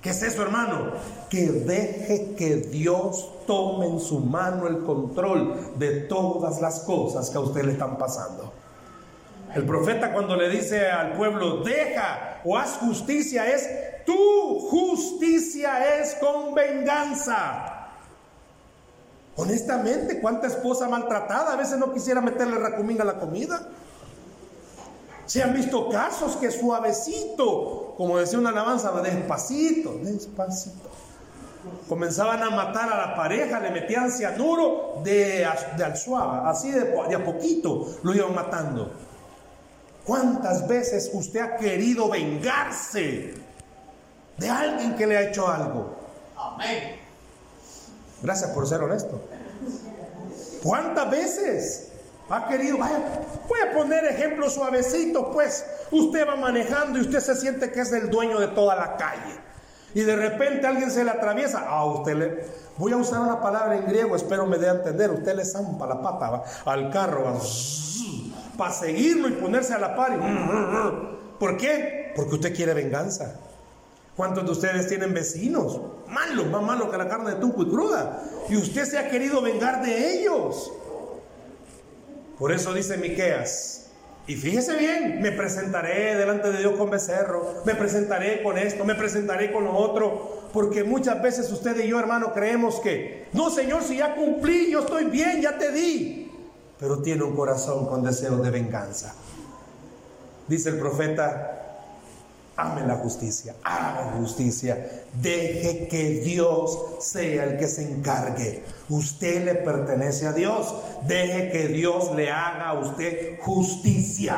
¿Qué 0.00 0.10
es 0.10 0.22
eso, 0.22 0.42
hermano? 0.42 0.92
Que 1.28 1.46
deje 1.50 2.34
que 2.36 2.56
Dios 2.56 3.28
tome 3.46 3.86
en 3.86 4.00
su 4.00 4.20
mano 4.20 4.68
el 4.68 4.78
control 4.84 5.78
de 5.78 6.02
todas 6.02 6.60
las 6.62 6.80
cosas 6.80 7.28
que 7.28 7.36
a 7.36 7.40
usted 7.40 7.64
le 7.64 7.72
están 7.72 7.98
pasando. 7.98 8.52
El 9.54 9.66
profeta 9.66 10.12
cuando 10.12 10.36
le 10.36 10.48
dice 10.48 10.88
al 10.88 11.14
pueblo, 11.14 11.64
deja 11.64 12.40
o 12.44 12.56
haz 12.56 12.78
justicia, 12.78 13.50
es 13.50 13.68
tu 14.06 14.60
justicia 14.70 15.98
es 15.98 16.14
con 16.14 16.54
venganza. 16.54 17.88
Honestamente, 19.34 20.20
¿cuánta 20.20 20.46
esposa 20.46 20.88
maltratada 20.88 21.54
a 21.54 21.56
veces 21.56 21.78
no 21.78 21.92
quisiera 21.92 22.20
meterle 22.20 22.58
racumín 22.58 23.00
a 23.00 23.04
la 23.04 23.18
comida? 23.18 23.68
Se 25.30 25.40
han 25.40 25.54
visto 25.54 25.88
casos 25.88 26.34
que 26.34 26.50
suavecito, 26.50 27.94
como 27.96 28.18
decía 28.18 28.40
una 28.40 28.50
alabanza, 28.50 28.90
despacito, 29.00 29.94
despacito. 30.02 30.90
Comenzaban 31.88 32.42
a 32.42 32.50
matar 32.50 32.92
a 32.92 33.06
la 33.06 33.14
pareja, 33.14 33.60
le 33.60 33.70
metían 33.70 34.10
cianuro 34.10 35.00
de, 35.04 35.46
de 35.76 35.84
al 35.84 35.96
suave, 35.96 36.50
así 36.50 36.72
de, 36.72 36.80
de 36.80 37.14
a 37.14 37.24
poquito 37.24 37.86
lo 38.02 38.12
iban 38.12 38.34
matando. 38.34 38.90
¿Cuántas 40.04 40.66
veces 40.66 41.08
usted 41.14 41.38
ha 41.38 41.56
querido 41.58 42.08
vengarse 42.08 43.34
de 44.36 44.48
alguien 44.48 44.96
que 44.96 45.06
le 45.06 45.16
ha 45.16 45.22
hecho 45.28 45.46
algo? 45.46 45.94
Amén. 46.36 46.96
Gracias 48.20 48.50
por 48.50 48.66
ser 48.66 48.80
honesto. 48.80 49.20
¿Cuántas 50.60 51.08
veces? 51.08 51.89
Ha 52.30 52.48
querido, 52.48 52.78
vaya, 52.78 52.98
voy 53.48 53.58
a 53.60 53.72
poner 53.76 54.04
ejemplo 54.04 54.48
suavecito, 54.48 55.32
pues 55.32 55.64
usted 55.90 56.26
va 56.26 56.36
manejando 56.36 56.98
y 56.98 57.02
usted 57.02 57.20
se 57.20 57.34
siente 57.34 57.72
que 57.72 57.80
es 57.80 57.92
el 57.92 58.08
dueño 58.08 58.38
de 58.38 58.48
toda 58.48 58.76
la 58.76 58.96
calle. 58.96 59.38
Y 59.92 60.02
de 60.02 60.14
repente 60.14 60.66
alguien 60.66 60.90
se 60.90 61.02
le 61.02 61.10
atraviesa, 61.10 61.68
a 61.68 61.84
usted 61.84 62.14
le, 62.14 62.44
voy 62.78 62.92
a 62.92 62.96
usar 62.96 63.20
una 63.20 63.40
palabra 63.40 63.76
en 63.76 63.86
griego, 63.86 64.14
espero 64.14 64.46
me 64.46 64.56
dé 64.56 64.68
a 64.68 64.72
entender, 64.72 65.10
usted 65.10 65.34
le 65.34 65.44
zampa 65.44 65.86
la 65.86 66.00
pata 66.00 66.44
al 66.64 66.90
carro 66.90 67.40
para 68.56 68.72
seguirlo 68.72 69.28
y 69.28 69.32
ponerse 69.32 69.74
a 69.74 69.78
la 69.78 69.96
par. 69.96 70.18
¿Por 71.38 71.56
qué? 71.56 72.12
Porque 72.14 72.34
usted 72.34 72.54
quiere 72.54 72.74
venganza. 72.74 73.40
¿Cuántos 74.16 74.44
de 74.44 74.50
ustedes 74.50 74.86
tienen 74.86 75.14
vecinos 75.14 75.80
malos, 76.06 76.46
más 76.48 76.62
malos 76.62 76.90
que 76.90 76.98
la 76.98 77.08
carne 77.08 77.30
de 77.30 77.36
tunco 77.36 77.62
y 77.62 77.70
cruda? 77.70 78.22
Y 78.50 78.56
usted 78.56 78.84
se 78.84 78.98
ha 78.98 79.08
querido 79.08 79.40
vengar 79.40 79.82
de 79.82 80.20
ellos. 80.20 80.70
Por 82.40 82.52
eso 82.52 82.72
dice 82.72 82.96
Miqueas, 82.96 83.90
y 84.26 84.34
fíjese 84.34 84.74
bien, 84.76 85.20
me 85.20 85.30
presentaré 85.30 86.16
delante 86.16 86.50
de 86.50 86.60
Dios 86.60 86.72
con 86.78 86.88
becerro, 86.88 87.62
me 87.66 87.74
presentaré 87.74 88.42
con 88.42 88.56
esto, 88.56 88.86
me 88.86 88.94
presentaré 88.94 89.52
con 89.52 89.64
lo 89.64 89.76
otro, 89.76 90.48
porque 90.50 90.82
muchas 90.82 91.20
veces 91.20 91.52
usted 91.52 91.78
y 91.84 91.88
yo, 91.88 92.00
hermano, 92.00 92.32
creemos 92.32 92.80
que, 92.80 93.26
no, 93.34 93.50
Señor, 93.50 93.82
si 93.82 93.98
ya 93.98 94.14
cumplí, 94.14 94.70
yo 94.70 94.80
estoy 94.80 95.04
bien, 95.04 95.42
ya 95.42 95.58
te 95.58 95.70
di, 95.70 96.32
pero 96.78 97.02
tiene 97.02 97.24
un 97.24 97.36
corazón 97.36 97.86
con 97.86 98.02
deseos 98.02 98.42
de 98.42 98.50
venganza. 98.50 99.14
Dice 100.48 100.70
el 100.70 100.78
profeta, 100.78 101.69
ame 102.60 102.86
la 102.86 102.96
justicia, 102.96 103.54
haga 103.64 104.12
justicia, 104.18 105.04
deje 105.14 105.88
que 105.88 106.20
Dios 106.20 106.78
sea 107.00 107.44
el 107.44 107.58
que 107.58 107.68
se 107.68 107.90
encargue. 107.90 108.62
Usted 108.88 109.44
le 109.44 109.54
pertenece 109.54 110.26
a 110.26 110.32
Dios, 110.32 110.74
deje 111.06 111.50
que 111.50 111.68
Dios 111.68 112.14
le 112.14 112.30
haga 112.30 112.68
a 112.68 112.80
usted 112.80 113.38
justicia. 113.40 114.36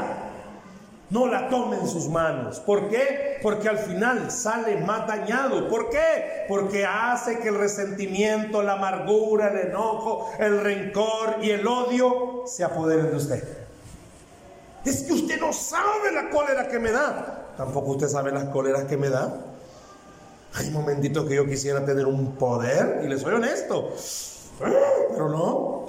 No 1.11 1.26
la 1.26 1.50
tome 1.50 1.76
en 1.76 1.87
sus 1.87 2.09
manos. 2.09 2.59
¿Por 2.61 2.88
qué? 2.88 3.38
Porque 3.43 3.69
al 3.69 3.76
final 3.79 4.31
sale 4.31 4.79
más 4.79 5.07
dañado. 5.07 5.69
¿Por 5.69 5.91
qué? 5.91 6.47
Porque 6.49 6.87
hace 6.87 7.38
que 7.38 7.49
el 7.49 7.59
resentimiento, 7.59 8.62
la 8.62 8.75
amargura, 8.75 9.49
el 9.49 9.69
enojo, 9.69 10.31
el 10.38 10.61
rencor 10.61 11.37
y 11.43 11.50
el 11.50 11.67
odio 11.67 12.45
se 12.47 12.64
apoderen 12.64 13.11
de 13.11 13.17
usted. 13.17 13.45
Es 14.87 15.02
que 15.02 15.12
usted 15.12 15.38
no 15.38 15.52
sabe 15.52 16.12
la 16.12 16.31
cólera 16.31 16.69
que 16.69 16.79
me 16.79 16.91
da. 16.91 17.41
Tampoco 17.56 17.92
usted 17.92 18.09
sabe 18.09 18.32
las 18.32 18.44
cóleras 18.47 18.85
que 18.85 18.97
me 18.97 19.09
da. 19.09 19.47
Hay 20.54 20.71
momentitos 20.71 21.26
que 21.26 21.35
yo 21.37 21.47
quisiera 21.47 21.85
tener 21.85 22.06
un 22.06 22.37
poder 22.37 23.02
y 23.04 23.09
le 23.09 23.18
soy 23.18 23.35
honesto. 23.35 23.94
Pero 24.59 25.28
no. 25.28 25.87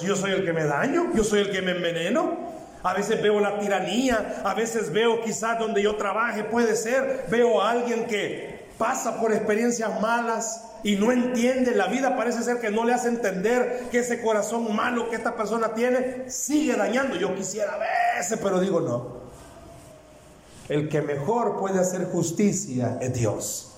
Yo 0.00 0.16
soy 0.16 0.32
el 0.32 0.44
que 0.44 0.52
me 0.52 0.64
daño, 0.64 1.10
yo 1.14 1.24
soy 1.24 1.40
el 1.40 1.50
que 1.50 1.62
me 1.62 1.72
enveneno. 1.72 2.52
A 2.82 2.94
veces 2.94 3.22
veo 3.22 3.38
la 3.40 3.58
tiranía, 3.60 4.42
a 4.44 4.54
veces 4.54 4.92
veo 4.92 5.22
quizás 5.22 5.58
donde 5.58 5.82
yo 5.82 5.96
trabaje, 5.96 6.42
puede 6.42 6.74
ser, 6.74 7.26
veo 7.30 7.60
a 7.60 7.70
alguien 7.70 8.06
que 8.06 8.70
pasa 8.76 9.20
por 9.20 9.32
experiencias 9.32 10.00
malas 10.00 10.64
y 10.82 10.96
no 10.96 11.12
entiende, 11.12 11.76
la 11.76 11.86
vida 11.86 12.16
parece 12.16 12.42
ser 12.42 12.58
que 12.58 12.70
no 12.70 12.84
le 12.84 12.92
hace 12.92 13.08
entender 13.08 13.84
que 13.92 14.00
ese 14.00 14.20
corazón 14.20 14.74
malo 14.74 15.10
que 15.10 15.16
esta 15.16 15.36
persona 15.36 15.74
tiene 15.74 16.28
sigue 16.28 16.74
dañando. 16.74 17.14
Yo 17.16 17.34
quisiera 17.36 17.74
a 17.74 18.18
veces, 18.18 18.38
pero 18.42 18.58
digo 18.58 18.80
no. 18.80 19.21
El 20.72 20.88
que 20.88 21.02
mejor 21.02 21.58
puede 21.58 21.78
hacer 21.78 22.06
justicia 22.06 22.96
es 23.02 23.12
Dios. 23.12 23.72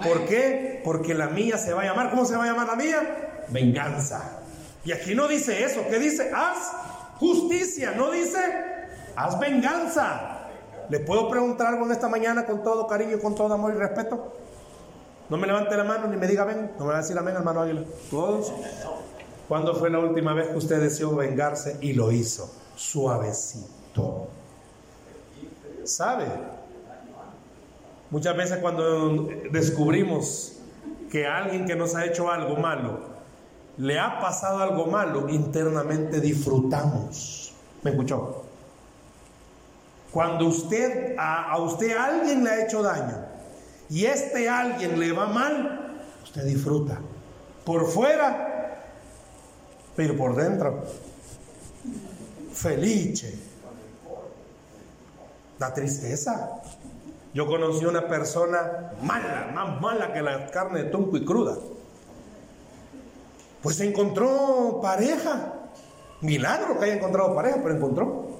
¿Por 0.00 0.26
qué? 0.26 0.80
Porque 0.84 1.12
la 1.12 1.26
mía 1.26 1.58
se 1.58 1.72
va 1.72 1.82
a 1.82 1.86
llamar, 1.86 2.10
¿cómo 2.10 2.24
se 2.24 2.36
va 2.36 2.44
a 2.44 2.46
llamar 2.46 2.68
la 2.68 2.76
mía? 2.76 3.42
Venganza. 3.48 4.38
Y 4.84 4.92
aquí 4.92 5.16
no 5.16 5.26
dice 5.26 5.64
eso, 5.64 5.80
¿qué 5.90 5.98
dice? 5.98 6.30
Haz 6.32 6.70
justicia, 7.18 7.94
no 7.96 8.12
dice 8.12 8.38
haz 9.16 9.40
venganza. 9.40 10.46
¿Le 10.88 11.00
puedo 11.00 11.28
preguntar 11.28 11.66
algo 11.66 11.84
en 11.86 11.90
esta 11.90 12.08
mañana 12.08 12.46
con 12.46 12.62
todo 12.62 12.86
cariño, 12.86 13.18
con 13.18 13.34
todo 13.34 13.52
amor 13.52 13.72
y 13.74 13.78
respeto? 13.78 14.36
No 15.30 15.36
me 15.36 15.48
levante 15.48 15.76
la 15.76 15.82
mano 15.82 16.06
ni 16.06 16.16
me 16.16 16.28
diga 16.28 16.44
ven, 16.44 16.70
no 16.78 16.84
me 16.84 16.92
va 16.92 16.98
a 16.98 17.02
decir 17.02 17.18
amén, 17.18 17.34
hermano 17.34 17.62
Águila. 17.62 17.82
Todos. 18.08 18.52
¿Cuándo 19.48 19.74
fue 19.74 19.90
la 19.90 19.98
última 19.98 20.32
vez 20.32 20.50
que 20.50 20.58
usted 20.58 20.80
deseó 20.80 21.16
vengarse 21.16 21.76
y 21.80 21.92
lo 21.94 22.12
hizo? 22.12 22.48
Suavecito. 22.76 24.28
¿Sabe? 25.90 26.26
Muchas 28.10 28.36
veces 28.36 28.58
cuando 28.58 29.28
descubrimos 29.50 30.52
que 31.10 31.26
alguien 31.26 31.66
que 31.66 31.74
nos 31.74 31.96
ha 31.96 32.06
hecho 32.06 32.30
algo 32.30 32.56
malo, 32.56 33.00
le 33.76 33.98
ha 33.98 34.20
pasado 34.20 34.58
algo 34.58 34.86
malo, 34.86 35.28
internamente 35.28 36.20
disfrutamos. 36.20 37.52
¿Me 37.82 37.90
escuchó? 37.90 38.44
Cuando 40.12 40.46
usted, 40.46 41.16
a, 41.18 41.50
a, 41.50 41.58
usted 41.58 41.96
alguien 41.96 42.44
le 42.44 42.50
ha 42.50 42.64
hecho 42.64 42.82
daño 42.82 43.24
y 43.88 44.04
este 44.04 44.48
alguien 44.48 44.98
le 44.98 45.10
va 45.10 45.26
mal, 45.26 45.98
usted 46.22 46.44
disfruta. 46.44 47.00
Por 47.64 47.88
fuera, 47.88 48.84
pero 49.96 50.16
por 50.16 50.36
dentro, 50.36 50.84
felice 52.52 53.49
da 55.60 55.74
tristeza. 55.74 56.62
Yo 57.34 57.46
conocí 57.46 57.84
una 57.84 58.08
persona 58.08 58.92
mala, 59.02 59.52
más 59.54 59.80
mala 59.80 60.12
que 60.12 60.22
la 60.22 60.50
carne 60.50 60.84
de 60.84 60.90
tonco 60.90 61.16
y 61.18 61.24
cruda. 61.24 61.56
Pues 63.62 63.78
encontró 63.80 64.80
pareja. 64.82 65.52
Milagro 66.22 66.78
que 66.78 66.86
haya 66.86 66.94
encontrado 66.94 67.34
pareja, 67.34 67.58
pero 67.62 67.76
encontró. 67.76 68.30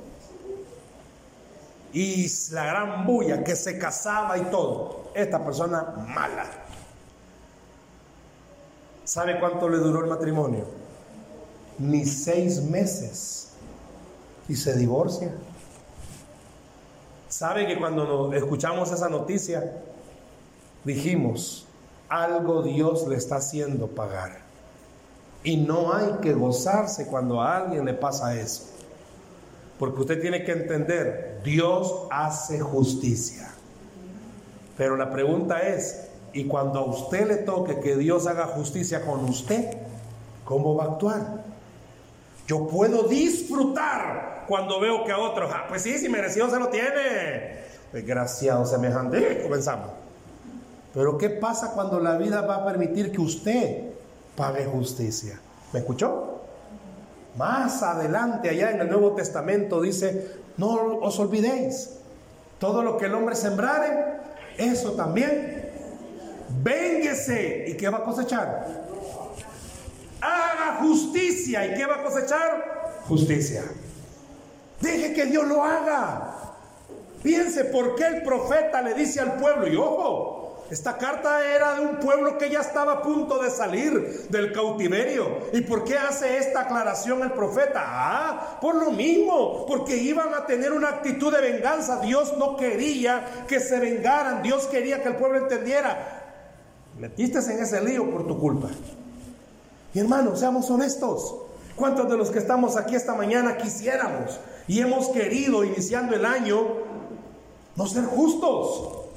Y 1.92 2.26
la 2.52 2.64
gran 2.64 3.06
bulla 3.06 3.44
que 3.44 3.54
se 3.54 3.78
casaba 3.78 4.38
y 4.38 4.44
todo. 4.44 5.10
Esta 5.14 5.44
persona 5.44 5.82
mala. 6.08 6.46
¿Sabe 9.04 9.38
cuánto 9.38 9.68
le 9.68 9.76
duró 9.76 10.00
el 10.00 10.06
matrimonio? 10.08 10.64
Ni 11.78 12.06
seis 12.06 12.62
meses. 12.62 13.50
Y 14.48 14.56
se 14.56 14.74
divorcia. 14.76 15.32
¿Sabe 17.30 17.64
que 17.68 17.78
cuando 17.78 18.32
escuchamos 18.34 18.90
esa 18.90 19.08
noticia, 19.08 19.72
dijimos, 20.82 21.64
algo 22.08 22.60
Dios 22.60 23.06
le 23.06 23.14
está 23.14 23.36
haciendo 23.36 23.86
pagar? 23.86 24.40
Y 25.44 25.56
no 25.56 25.94
hay 25.94 26.14
que 26.22 26.34
gozarse 26.34 27.06
cuando 27.06 27.40
a 27.40 27.56
alguien 27.56 27.84
le 27.84 27.94
pasa 27.94 28.34
eso. 28.34 28.64
Porque 29.78 30.00
usted 30.00 30.20
tiene 30.20 30.42
que 30.42 30.50
entender, 30.50 31.40
Dios 31.44 32.08
hace 32.10 32.58
justicia. 32.58 33.48
Pero 34.76 34.96
la 34.96 35.08
pregunta 35.12 35.60
es, 35.60 36.08
¿y 36.32 36.46
cuando 36.46 36.80
a 36.80 36.84
usted 36.84 37.28
le 37.28 37.36
toque 37.36 37.78
que 37.78 37.94
Dios 37.94 38.26
haga 38.26 38.46
justicia 38.46 39.06
con 39.06 39.24
usted, 39.26 39.78
cómo 40.44 40.74
va 40.74 40.84
a 40.84 40.88
actuar? 40.88 41.44
Yo 42.50 42.66
puedo 42.66 43.04
disfrutar 43.04 44.44
cuando 44.48 44.80
veo 44.80 45.04
que 45.04 45.12
a 45.12 45.18
otros, 45.18 45.52
ah, 45.54 45.66
pues 45.68 45.82
sí, 45.82 45.96
si 45.98 46.08
merecido 46.08 46.50
se 46.50 46.58
lo 46.58 46.66
tiene. 46.66 47.60
Desgraciado 47.92 48.66
semejante. 48.66 49.40
Comenzamos. 49.40 49.90
Pero 50.92 51.16
¿qué 51.16 51.30
pasa 51.30 51.70
cuando 51.74 52.00
la 52.00 52.18
vida 52.18 52.40
va 52.40 52.56
a 52.56 52.64
permitir 52.64 53.12
que 53.12 53.20
usted 53.20 53.92
pague 54.34 54.64
justicia? 54.64 55.40
¿Me 55.72 55.78
escuchó? 55.78 56.40
Más 57.36 57.84
adelante, 57.84 58.48
allá 58.48 58.72
en 58.72 58.80
el 58.80 58.90
Nuevo 58.90 59.12
Testamento, 59.12 59.80
dice, 59.80 60.32
no 60.56 60.98
os 61.02 61.20
olvidéis, 61.20 61.98
todo 62.58 62.82
lo 62.82 62.98
que 62.98 63.06
el 63.06 63.14
hombre 63.14 63.36
sembrare, 63.36 64.16
eso 64.58 64.94
también, 64.94 65.70
vénguese. 66.64 67.66
¿Y 67.68 67.76
qué 67.76 67.88
va 67.88 67.98
a 67.98 68.02
cosechar? 68.02 68.79
Justicia. 70.80 71.66
¿Y 71.66 71.74
qué 71.74 71.86
va 71.86 71.96
a 71.96 72.02
cosechar? 72.02 73.00
Justicia. 73.08 73.62
Deje 74.80 75.12
que 75.12 75.26
Dios 75.26 75.46
lo 75.46 75.64
haga. 75.64 76.36
Piense 77.22 77.64
por 77.66 77.96
qué 77.96 78.06
el 78.06 78.22
profeta 78.22 78.80
le 78.80 78.94
dice 78.94 79.20
al 79.20 79.34
pueblo, 79.34 79.68
y 79.68 79.76
ojo, 79.76 80.64
esta 80.70 80.96
carta 80.96 81.44
era 81.44 81.74
de 81.74 81.80
un 81.80 81.96
pueblo 81.96 82.38
que 82.38 82.48
ya 82.48 82.60
estaba 82.60 82.92
a 82.92 83.02
punto 83.02 83.42
de 83.42 83.50
salir 83.50 84.28
del 84.30 84.52
cautiverio. 84.52 85.38
¿Y 85.52 85.62
por 85.62 85.84
qué 85.84 85.98
hace 85.98 86.38
esta 86.38 86.60
aclaración 86.60 87.22
el 87.22 87.32
profeta? 87.32 87.82
Ah, 87.84 88.58
por 88.60 88.76
lo 88.76 88.92
mismo, 88.92 89.66
porque 89.66 89.96
iban 89.96 90.32
a 90.32 90.46
tener 90.46 90.72
una 90.72 90.88
actitud 90.88 91.34
de 91.34 91.40
venganza. 91.40 92.00
Dios 92.00 92.38
no 92.38 92.56
quería 92.56 93.44
que 93.48 93.58
se 93.58 93.80
vengaran, 93.80 94.42
Dios 94.42 94.66
quería 94.68 95.02
que 95.02 95.08
el 95.08 95.16
pueblo 95.16 95.38
entendiera. 95.38 96.20
Metiste 96.98 97.40
en 97.40 97.62
ese 97.62 97.82
lío 97.82 98.08
por 98.08 98.26
tu 98.26 98.38
culpa. 98.38 98.68
Y 99.92 99.98
hermanos, 99.98 100.38
seamos 100.38 100.70
honestos. 100.70 101.34
¿Cuántos 101.74 102.08
de 102.08 102.16
los 102.16 102.30
que 102.30 102.38
estamos 102.38 102.76
aquí 102.76 102.94
esta 102.94 103.14
mañana 103.14 103.56
quisiéramos 103.56 104.38
y 104.68 104.80
hemos 104.80 105.08
querido, 105.08 105.64
iniciando 105.64 106.14
el 106.14 106.24
año, 106.24 106.60
no 107.74 107.86
ser 107.86 108.04
justos? 108.04 109.08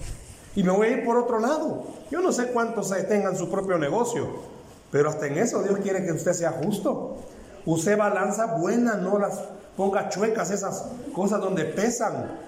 Y 0.56 0.64
me 0.64 0.72
voy 0.72 0.88
a 0.88 0.92
ir 0.92 1.06
por 1.06 1.18
otro 1.18 1.40
lado. 1.40 1.84
Yo 2.10 2.22
no 2.22 2.32
sé 2.32 2.48
cuántos 2.48 2.90
tengan 3.08 3.36
su 3.36 3.50
propio 3.50 3.78
negocio, 3.78 4.28
pero 4.92 5.10
hasta 5.10 5.28
en 5.28 5.38
eso 5.38 5.62
Dios 5.62 5.80
quiere 5.80 6.06
que 6.06 6.12
usted 6.12 6.34
sea 6.34 6.52
justo. 6.52 7.18
Use 7.66 7.96
balanza 7.96 8.58
buena, 8.58 8.96
no 8.96 9.20
las 9.20 9.42
ponga 9.76 10.10
chuecas 10.10 10.52
esas 10.52 10.86
cosas 11.14 11.42
donde 11.42 11.66
pesan. 11.66 12.40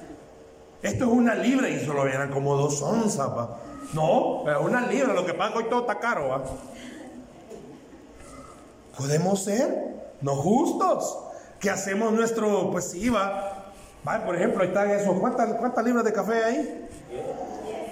Esto 0.82 1.06
es 1.06 1.12
una 1.12 1.36
libra 1.36 1.70
y 1.70 1.84
solo 1.86 2.08
eran 2.08 2.32
como 2.32 2.56
dos 2.56 2.82
onzas. 2.82 3.30
No, 3.94 4.42
pero 4.46 4.64
una 4.64 4.88
libra, 4.88 5.14
lo 5.14 5.26
que 5.26 5.34
pasa 5.34 5.58
hoy 5.58 5.66
todo 5.70 5.82
está 5.82 6.00
caro. 6.00 6.30
¿va? 6.30 6.44
Podemos 8.98 9.44
ser 9.44 9.96
no 10.22 10.36
justos, 10.36 11.18
que 11.60 11.70
hacemos 11.70 12.12
nuestro, 12.14 12.72
pues 12.72 12.94
iba, 12.96 13.74
por 14.26 14.36
ejemplo, 14.36 14.62
ahí 14.62 14.68
están 14.68 14.90
esos. 14.92 15.20
¿Cuántas, 15.20 15.54
¿Cuántas 15.56 15.84
libras 15.84 16.06
de 16.06 16.14
café 16.14 16.44
hay? 16.44 16.88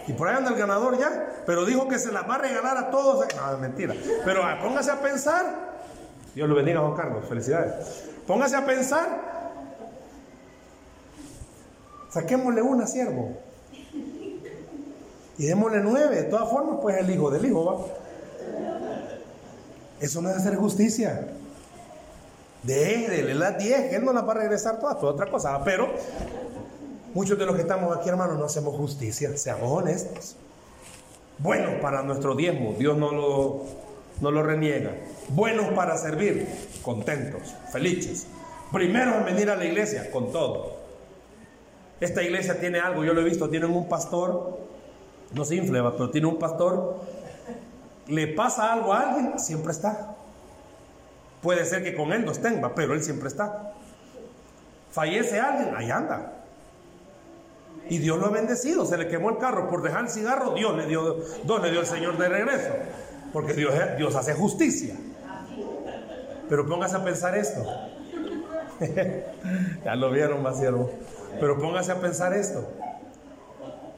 Y 0.08 0.14
por 0.14 0.28
ahí 0.28 0.36
anda 0.36 0.52
el 0.52 0.58
ganador 0.58 0.98
ya. 0.98 1.42
Pero 1.46 1.66
dijo 1.66 1.88
que 1.88 1.98
se 1.98 2.12
las 2.12 2.30
va 2.30 2.36
a 2.36 2.38
regalar 2.38 2.78
a 2.78 2.92
todos. 2.92 3.26
No, 3.36 3.58
mentira. 3.58 3.96
Pero 4.26 4.44
ah, 4.44 4.60
póngase 4.62 4.92
a 4.92 5.02
pensar. 5.02 5.74
Dios 6.36 6.48
lo 6.48 6.56
bendiga, 6.56 6.82
Juan 6.82 6.96
Carlos. 6.96 7.26
Felicidades. 7.28 8.04
Póngase 8.28 8.56
a 8.56 8.66
pensar. 8.66 9.34
Saquémosle 12.10 12.62
una, 12.62 12.86
siervo. 12.86 13.38
Y 15.38 15.46
démosle 15.46 15.80
nueve. 15.82 16.16
De 16.16 16.24
todas 16.24 16.50
formas, 16.50 16.80
pues 16.82 16.98
el 16.98 17.10
hijo 17.10 17.32
del 17.32 17.46
hijo 17.46 17.66
va. 17.66 17.86
Eso 20.00 20.22
no 20.22 20.30
es 20.30 20.38
hacer 20.38 20.56
justicia. 20.56 21.28
Déjele 22.64 23.34
las 23.34 23.58
10, 23.58 23.94
Él 23.94 24.06
no 24.06 24.14
las 24.14 24.26
va 24.26 24.32
a 24.32 24.36
regresar 24.36 24.80
todas, 24.80 25.00
toda 25.00 25.14
otra 25.14 25.30
cosa. 25.30 25.62
Pero 25.64 25.90
muchos 27.14 27.38
de 27.38 27.46
los 27.46 27.56
que 27.56 27.62
estamos 27.62 27.96
aquí, 27.96 28.10
hermanos, 28.10 28.38
no 28.38 28.46
hacemos 28.46 28.76
justicia, 28.76 29.36
seamos 29.38 29.70
honestos. 29.70 30.38
Buenos 31.40 31.82
para 31.82 32.04
nuestro 32.04 32.36
diezmo, 32.36 32.74
Dios 32.78 32.98
no 32.98 33.12
lo, 33.12 33.64
no 34.22 34.32
lo 34.32 34.44
reniega. 34.44 34.96
Buenos 35.30 35.74
para 35.74 35.98
servir, 35.98 36.48
contentos, 36.82 37.54
felices. 37.72 38.28
Primero 38.72 39.18
en 39.18 39.26
venir 39.26 39.50
a 39.50 39.56
la 39.56 39.66
iglesia, 39.66 40.10
con 40.12 40.32
todo. 40.32 40.78
Esta 42.00 42.24
iglesia 42.24 42.60
tiene 42.60 42.80
algo, 42.80 43.04
yo 43.04 43.14
lo 43.14 43.22
he 43.22 43.24
visto, 43.24 43.50
tienen 43.50 43.72
un 43.72 43.88
pastor, 43.88 44.58
no 45.34 45.46
se 45.46 45.56
infleva, 45.56 45.94
pero 45.94 46.10
tiene 46.10 46.28
un 46.28 46.38
pastor, 46.38 46.98
le 48.08 48.28
pasa 48.28 48.74
algo 48.74 48.94
a 48.94 49.02
alguien, 49.02 49.40
siempre 49.40 49.72
está. 49.72 50.16
Puede 51.42 51.66
ser 51.66 51.84
que 51.84 51.96
con 51.96 52.14
él 52.14 52.26
no 52.26 52.32
estén, 52.32 52.62
pero 52.76 52.94
él 52.94 53.04
siempre 53.04 53.28
está. 53.28 53.74
Fallece 54.92 55.40
alguien, 55.40 55.76
ahí 55.76 55.92
anda. 55.92 56.34
Y 57.90 57.98
Dios 57.98 58.18
lo 58.20 58.28
ha 58.28 58.30
bendecido. 58.30 58.86
Se 58.86 58.98
le 58.98 59.08
quemó 59.08 59.30
el 59.30 59.38
carro 59.38 59.68
por 59.70 59.82
dejar 59.82 60.06
el 60.06 60.10
cigarro. 60.10 60.54
Dios 60.54 60.76
le 60.78 60.86
dio, 60.86 61.18
le 61.18 61.72
dio 61.72 61.82
el 61.82 61.86
Señor 61.86 62.18
de 62.18 62.30
regreso. 62.30 62.70
Porque 63.34 63.54
Dios, 63.54 63.74
Dios 63.98 64.16
hace 64.16 64.34
justicia. 64.34 64.96
Pero 66.48 66.68
póngase 66.68 66.96
a 66.96 67.04
pensar 67.04 67.36
esto. 67.38 67.66
ya 69.84 69.96
lo 69.96 70.12
vieron, 70.12 70.42
más. 70.42 70.62
Pero 71.40 71.58
póngase 71.60 71.92
a 71.92 72.00
pensar 72.00 72.34
esto. 72.34 72.70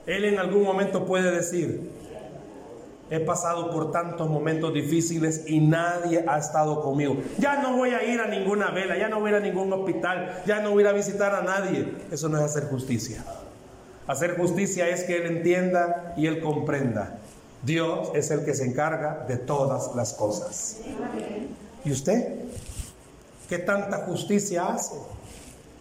Él 0.05 0.25
en 0.25 0.39
algún 0.39 0.63
momento 0.63 1.05
puede 1.05 1.31
decir, 1.31 1.91
He 3.09 3.19
pasado 3.19 3.69
por 3.69 3.91
tantos 3.91 4.27
momentos 4.27 4.73
difíciles 4.73 5.43
y 5.47 5.59
nadie 5.59 6.25
ha 6.27 6.39
estado 6.39 6.81
conmigo. 6.81 7.17
Ya 7.37 7.61
no 7.61 7.77
voy 7.77 7.91
a 7.91 8.03
ir 8.03 8.19
a 8.19 8.27
ninguna 8.27 8.71
vela, 8.71 8.97
ya 8.97 9.09
no 9.09 9.19
voy 9.19 9.29
a 9.29 9.37
ir 9.37 9.43
a 9.43 9.45
ningún 9.45 9.71
hospital, 9.71 10.41
ya 10.47 10.61
no 10.61 10.71
voy 10.71 10.85
a 10.85 10.91
visitar 10.91 11.35
a 11.35 11.41
nadie. 11.43 11.93
Eso 12.11 12.29
no 12.29 12.37
es 12.37 12.43
hacer 12.43 12.67
justicia. 12.67 13.23
Hacer 14.07 14.37
justicia 14.37 14.87
es 14.87 15.03
que 15.03 15.17
Él 15.17 15.37
entienda 15.37 16.13
y 16.17 16.25
Él 16.25 16.41
comprenda. 16.41 17.19
Dios 17.63 18.09
es 18.15 18.31
el 18.31 18.43
que 18.43 18.53
se 18.53 18.65
encarga 18.65 19.25
de 19.27 19.37
todas 19.37 19.95
las 19.95 20.13
cosas. 20.13 20.77
¿Y 21.83 21.91
usted? 21.91 22.39
¿Qué 23.49 23.59
tanta 23.59 24.05
justicia 24.05 24.67
hace? 24.67 24.95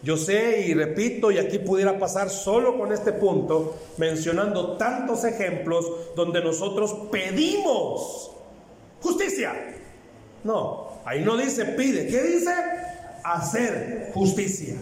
Yo 0.04 0.18
sé 0.18 0.66
y 0.66 0.74
repito, 0.74 1.30
y 1.30 1.38
aquí 1.38 1.58
pudiera 1.58 1.98
pasar 1.98 2.28
solo 2.28 2.78
con 2.78 2.92
este 2.92 3.12
punto, 3.12 3.74
mencionando 3.96 4.76
tantos 4.76 5.24
ejemplos 5.24 6.14
donde 6.14 6.44
nosotros 6.44 6.94
pedimos 7.10 8.30
justicia. 9.00 9.54
No, 10.44 11.00
ahí 11.06 11.24
no 11.24 11.38
dice 11.38 11.64
pide, 11.64 12.06
¿qué 12.06 12.22
dice? 12.22 12.52
Hacer 13.24 14.10
justicia. 14.12 14.76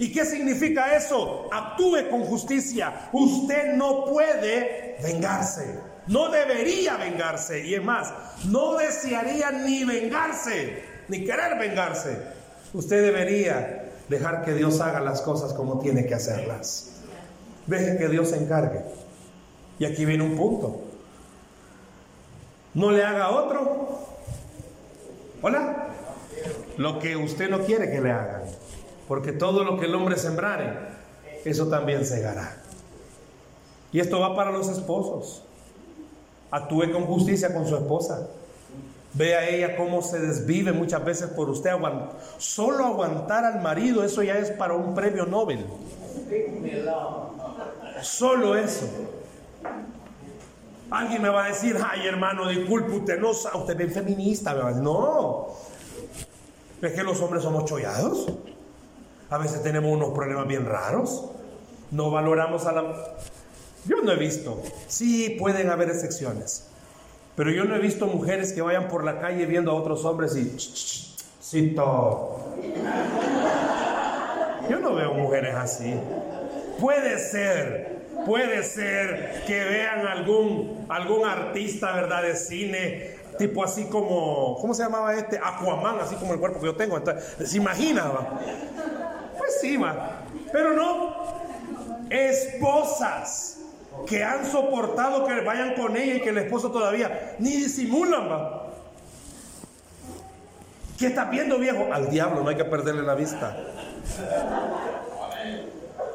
¿Y 0.00 0.12
qué 0.12 0.24
significa 0.24 0.96
eso? 0.96 1.48
Actúe 1.52 2.10
con 2.10 2.24
justicia. 2.24 3.10
Usted 3.12 3.74
no 3.74 4.06
puede 4.06 4.96
vengarse. 5.00 5.78
No 6.08 6.30
debería 6.30 6.96
vengarse. 6.96 7.64
Y 7.64 7.74
es 7.74 7.82
más, 7.84 8.12
no 8.46 8.76
desearía 8.76 9.52
ni 9.52 9.84
vengarse, 9.84 10.82
ni 11.06 11.24
querer 11.24 11.56
vengarse. 11.60 12.18
Usted 12.72 13.02
debería 13.02 13.84
dejar 14.08 14.44
que 14.44 14.54
Dios 14.54 14.80
haga 14.80 15.00
las 15.00 15.22
cosas 15.22 15.52
como 15.52 15.78
tiene 15.78 16.06
que 16.06 16.14
hacerlas. 16.14 16.90
Deje 17.66 17.96
que 17.96 18.08
Dios 18.08 18.30
se 18.30 18.36
encargue. 18.36 18.82
Y 19.78 19.84
aquí 19.84 20.04
viene 20.04 20.24
un 20.24 20.36
punto. 20.36 20.80
No 22.74 22.90
le 22.90 23.02
haga 23.02 23.30
otro. 23.30 23.98
Hola. 25.42 25.88
Lo 26.76 26.98
que 26.98 27.16
usted 27.16 27.48
no 27.48 27.60
quiere 27.60 27.90
que 27.90 28.00
le 28.00 28.10
hagan. 28.10 28.42
Porque 29.08 29.32
todo 29.32 29.64
lo 29.64 29.78
que 29.78 29.86
el 29.86 29.94
hombre 29.94 30.16
sembrare, 30.16 30.76
eso 31.44 31.68
también 31.68 32.04
segará. 32.04 32.56
Y 33.92 34.00
esto 34.00 34.18
va 34.20 34.34
para 34.34 34.50
los 34.50 34.68
esposos. 34.68 35.42
Actúe 36.50 36.90
con 36.92 37.04
justicia 37.04 37.54
con 37.54 37.66
su 37.66 37.76
esposa. 37.76 38.28
Vea 39.14 39.48
ella 39.48 39.76
cómo 39.76 40.02
se 40.02 40.18
desvive 40.18 40.72
muchas 40.72 41.04
veces 41.04 41.28
por 41.28 41.48
usted. 41.48 41.70
Solo 42.38 42.84
aguantar 42.84 43.44
al 43.44 43.62
marido, 43.62 44.02
eso 44.02 44.22
ya 44.22 44.38
es 44.38 44.50
para 44.50 44.74
un 44.74 44.92
premio 44.92 45.24
Nobel. 45.24 45.64
Solo 48.02 48.56
eso. 48.56 48.88
Alguien 50.90 51.22
me 51.22 51.28
va 51.28 51.44
a 51.44 51.48
decir, 51.48 51.78
ay 51.82 52.06
hermano, 52.06 52.48
disculpe, 52.48 52.92
usted 52.92 53.18
no 53.18 53.32
sabe, 53.34 53.58
usted 53.58 53.80
es 53.80 53.94
feminista. 53.94 54.52
No. 54.52 55.46
Es 56.82 56.92
que 56.92 57.02
los 57.02 57.20
hombres 57.20 57.44
somos 57.44 57.64
chollados. 57.64 58.26
A 59.30 59.38
veces 59.38 59.62
tenemos 59.62 59.92
unos 59.92 60.10
problemas 60.10 60.46
bien 60.46 60.66
raros. 60.66 61.24
No 61.92 62.10
valoramos 62.10 62.66
a 62.66 62.72
la... 62.72 62.82
Yo 63.86 64.02
no 64.02 64.12
he 64.12 64.16
visto. 64.16 64.60
Sí, 64.88 65.36
pueden 65.38 65.70
haber 65.70 65.90
excepciones. 65.90 66.66
Pero 67.36 67.50
yo 67.50 67.64
no 67.64 67.74
he 67.74 67.80
visto 67.80 68.06
mujeres 68.06 68.52
que 68.52 68.62
vayan 68.62 68.88
por 68.88 69.04
la 69.04 69.20
calle 69.20 69.44
viendo 69.46 69.72
a 69.72 69.74
otros 69.74 70.04
hombres 70.04 70.36
y... 70.36 70.56
Cito. 71.42 72.54
Yo 74.70 74.78
no 74.80 74.94
veo 74.94 75.14
mujeres 75.14 75.54
así. 75.54 75.94
Puede 76.80 77.18
ser, 77.18 78.06
puede 78.24 78.62
ser 78.62 79.42
que 79.46 79.64
vean 79.64 80.06
algún, 80.06 80.86
algún 80.88 81.26
artista, 81.26 81.92
¿verdad? 81.92 82.22
De 82.22 82.36
cine, 82.36 83.16
tipo 83.36 83.62
así 83.62 83.84
como, 83.86 84.56
¿cómo 84.60 84.72
se 84.74 84.84
llamaba 84.84 85.14
este? 85.14 85.38
Aquaman, 85.42 85.98
así 86.00 86.14
como 86.16 86.34
el 86.34 86.40
cuerpo 86.40 86.60
que 86.60 86.66
yo 86.66 86.76
tengo. 86.76 86.96
Entonces, 86.96 87.50
¿Se 87.50 87.58
imaginaba? 87.58 88.40
Pues 89.36 89.60
sí, 89.60 89.76
ma. 89.76 90.22
Pero 90.50 90.72
no. 90.72 91.14
Esposas 92.10 93.58
que 94.06 94.22
han 94.22 94.44
soportado 94.44 95.26
que 95.26 95.40
vayan 95.40 95.74
con 95.74 95.96
ella 95.96 96.16
y 96.16 96.20
que 96.20 96.30
el 96.30 96.38
esposo 96.38 96.70
todavía 96.70 97.36
ni 97.38 97.50
disimulan, 97.50 98.30
va. 98.30 98.60
¿Qué 100.98 101.06
está 101.06 101.24
viendo, 101.24 101.58
viejo? 101.58 101.92
Al 101.92 102.10
diablo, 102.10 102.42
no 102.42 102.48
hay 102.48 102.56
que 102.56 102.64
perderle 102.64 103.02
la 103.02 103.14
vista. 103.14 103.56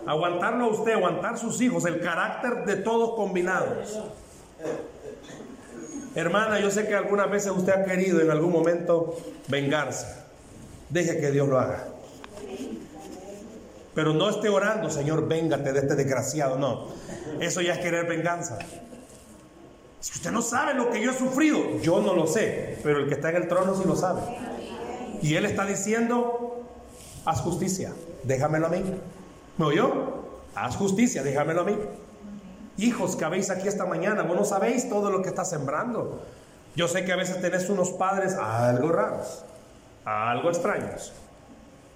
Aguantarlo 0.05 0.65
a 0.65 0.67
usted, 0.69 0.93
aguantar 0.93 1.37
sus 1.37 1.59
hijos, 1.61 1.85
el 1.85 1.99
carácter 1.99 2.65
de 2.65 2.77
todos 2.77 3.15
combinados. 3.15 3.99
Hermana, 6.15 6.59
yo 6.59 6.71
sé 6.71 6.87
que 6.87 6.95
algunas 6.95 7.29
veces 7.29 7.51
usted 7.51 7.73
ha 7.73 7.85
querido 7.85 8.19
en 8.21 8.31
algún 8.31 8.51
momento 8.51 9.15
vengarse. 9.47 10.07
Deje 10.89 11.19
que 11.19 11.31
Dios 11.31 11.47
lo 11.47 11.59
haga. 11.59 11.85
Pero 13.93 14.13
no 14.13 14.29
esté 14.29 14.49
orando, 14.49 14.89
Señor, 14.89 15.27
véngate 15.27 15.73
de 15.73 15.79
este 15.79 15.95
desgraciado. 15.95 16.57
No, 16.57 16.87
eso 17.39 17.61
ya 17.61 17.73
es 17.73 17.79
querer 17.79 18.05
venganza. 18.05 18.57
Si 19.99 20.13
usted 20.13 20.31
no 20.31 20.41
sabe 20.41 20.73
lo 20.73 20.89
que 20.89 21.01
yo 21.01 21.11
he 21.11 21.13
sufrido, 21.13 21.79
yo 21.81 21.99
no 22.01 22.13
lo 22.13 22.25
sé, 22.25 22.79
pero 22.83 22.99
el 22.99 23.07
que 23.07 23.15
está 23.15 23.29
en 23.31 23.37
el 23.37 23.47
trono 23.47 23.75
sí 23.75 23.83
lo 23.85 23.95
sabe. 23.95 24.21
Y 25.21 25.35
él 25.35 25.45
está 25.45 25.65
diciendo, 25.65 26.63
haz 27.25 27.41
justicia, 27.41 27.93
déjamelo 28.23 28.67
a 28.67 28.69
mí. 28.69 28.83
¿Me 29.57 29.65
oyó? 29.65 30.19
Haz 30.55 30.77
justicia, 30.77 31.21
déjamelo 31.21 31.61
a 31.61 31.63
mí. 31.65 31.77
Hijos 32.77 33.17
que 33.17 33.25
habéis 33.25 33.49
aquí 33.49 33.67
esta 33.67 33.85
mañana, 33.85 34.23
vos 34.23 34.37
no 34.37 34.45
sabéis 34.45 34.87
todo 34.87 35.11
lo 35.11 35.21
que 35.21 35.27
está 35.27 35.43
sembrando. 35.43 36.21
Yo 36.75 36.87
sé 36.87 37.03
que 37.03 37.11
a 37.11 37.17
veces 37.17 37.41
tenés 37.41 37.69
unos 37.69 37.89
padres 37.89 38.35
algo 38.35 38.89
raros, 38.89 39.43
algo 40.05 40.49
extraños, 40.49 41.11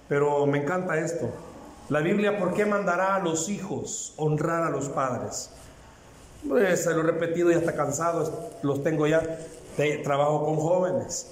pero 0.08 0.44
me 0.44 0.58
encanta 0.58 0.98
esto. 0.98 1.30
La 1.90 2.00
Biblia, 2.00 2.38
¿por 2.38 2.54
qué 2.54 2.64
mandará 2.64 3.16
a 3.16 3.18
los 3.18 3.50
hijos 3.50 4.14
honrar 4.16 4.62
a 4.62 4.70
los 4.70 4.88
padres? 4.88 5.50
Pues 6.48 6.84
se 6.84 6.94
lo 6.94 7.00
he 7.00 7.02
repetido 7.02 7.50
y 7.50 7.54
hasta 7.54 7.74
cansado, 7.74 8.50
los 8.62 8.82
tengo 8.82 9.06
ya. 9.06 9.20
trabajo 10.02 10.46
con 10.46 10.56
jóvenes 10.56 11.30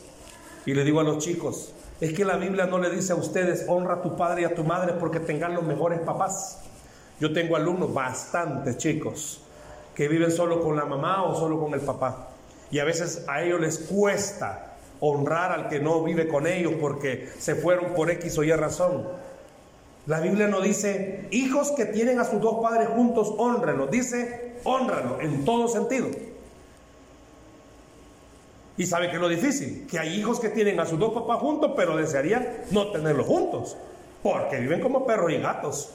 y 0.66 0.74
le 0.74 0.84
digo 0.84 1.00
a 1.00 1.04
los 1.04 1.18
chicos, 1.24 1.72
es 2.02 2.12
que 2.12 2.26
la 2.26 2.36
Biblia 2.36 2.66
no 2.66 2.78
le 2.78 2.90
dice 2.90 3.14
a 3.14 3.16
ustedes 3.16 3.64
honra 3.66 3.94
a 3.94 4.02
tu 4.02 4.14
padre 4.14 4.42
y 4.42 4.44
a 4.44 4.54
tu 4.54 4.62
madre 4.62 4.92
porque 5.00 5.20
tengan 5.20 5.54
los 5.54 5.62
mejores 5.62 6.00
papás. 6.00 6.58
Yo 7.18 7.32
tengo 7.32 7.56
alumnos, 7.56 7.94
bastantes 7.94 8.76
chicos, 8.76 9.40
que 9.94 10.06
viven 10.06 10.30
solo 10.30 10.60
con 10.60 10.76
la 10.76 10.84
mamá 10.84 11.22
o 11.22 11.34
solo 11.34 11.58
con 11.58 11.72
el 11.72 11.80
papá. 11.80 12.28
Y 12.70 12.78
a 12.78 12.84
veces 12.84 13.24
a 13.26 13.42
ellos 13.42 13.58
les 13.58 13.78
cuesta 13.78 14.76
honrar 15.00 15.50
al 15.52 15.68
que 15.70 15.80
no 15.80 16.02
vive 16.02 16.28
con 16.28 16.46
ellos 16.46 16.74
porque 16.78 17.30
se 17.38 17.54
fueron 17.54 17.94
por 17.94 18.10
X 18.10 18.36
o 18.36 18.44
Y 18.44 18.52
razón. 18.52 19.31
La 20.06 20.20
Biblia 20.20 20.48
no 20.48 20.60
dice, 20.60 21.28
hijos 21.30 21.70
que 21.72 21.86
tienen 21.86 22.18
a 22.18 22.24
sus 22.24 22.40
dos 22.40 22.60
padres 22.60 22.88
juntos, 22.88 23.32
honrenlos. 23.38 23.90
Dice, 23.90 24.56
honralo 24.64 25.20
en 25.20 25.44
todo 25.44 25.68
sentido. 25.68 26.08
Y 28.76 28.86
sabe 28.86 29.10
que 29.10 29.16
es 29.16 29.20
lo 29.20 29.28
difícil, 29.28 29.86
que 29.86 29.98
hay 29.98 30.18
hijos 30.18 30.40
que 30.40 30.48
tienen 30.48 30.80
a 30.80 30.86
sus 30.86 30.98
dos 30.98 31.12
papás 31.12 31.38
juntos, 31.38 31.72
pero 31.76 31.96
desearían 31.96 32.48
no 32.70 32.90
tenerlos 32.90 33.26
juntos, 33.26 33.76
porque 34.22 34.58
viven 34.58 34.80
como 34.80 35.06
perros 35.06 35.30
y 35.30 35.38
gatos, 35.38 35.90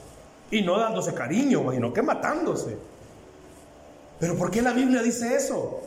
y 0.51 0.61
no 0.61 0.77
dándose 0.77 1.13
cariño, 1.13 1.69
sino 1.71 1.91
que 1.91 2.01
matándose. 2.01 2.77
Pero 4.19 4.35
¿por 4.35 4.51
qué 4.51 4.61
la 4.61 4.73
Biblia 4.73 5.01
dice 5.01 5.35
eso? 5.35 5.81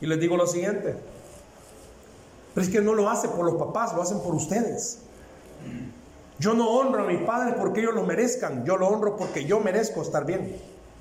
Y 0.00 0.06
les 0.06 0.20
digo 0.20 0.36
lo 0.36 0.46
siguiente, 0.46 0.96
pero 2.54 2.66
es 2.66 2.72
que 2.72 2.80
no 2.80 2.94
lo 2.94 3.08
hace 3.08 3.28
por 3.28 3.46
los 3.46 3.54
papás, 3.54 3.94
lo 3.94 4.02
hacen 4.02 4.20
por 4.20 4.34
ustedes. 4.34 4.98
Yo 6.38 6.54
no 6.54 6.68
honro 6.70 7.02
a 7.02 7.06
mis 7.06 7.20
padres 7.22 7.54
porque 7.58 7.80
ellos 7.80 7.94
lo 7.94 8.04
merezcan, 8.04 8.64
yo 8.64 8.76
lo 8.76 8.88
honro 8.88 9.16
porque 9.16 9.44
yo 9.44 9.60
merezco 9.60 10.02
estar 10.02 10.24
bien. 10.24 10.56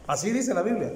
Así 0.07 0.31
dice 0.31 0.53
la 0.53 0.63
Biblia. 0.63 0.93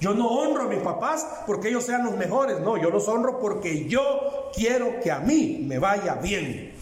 Yo 0.00 0.14
no 0.14 0.26
honro 0.28 0.64
a 0.64 0.66
mis 0.66 0.80
papás 0.80 1.26
porque 1.46 1.68
ellos 1.68 1.84
sean 1.84 2.04
los 2.04 2.16
mejores, 2.16 2.60
no, 2.60 2.76
yo 2.76 2.90
los 2.90 3.06
honro 3.08 3.38
porque 3.38 3.88
yo 3.88 4.50
quiero 4.54 5.00
que 5.00 5.12
a 5.12 5.20
mí 5.20 5.64
me 5.66 5.78
vaya 5.78 6.16
bien. 6.16 6.74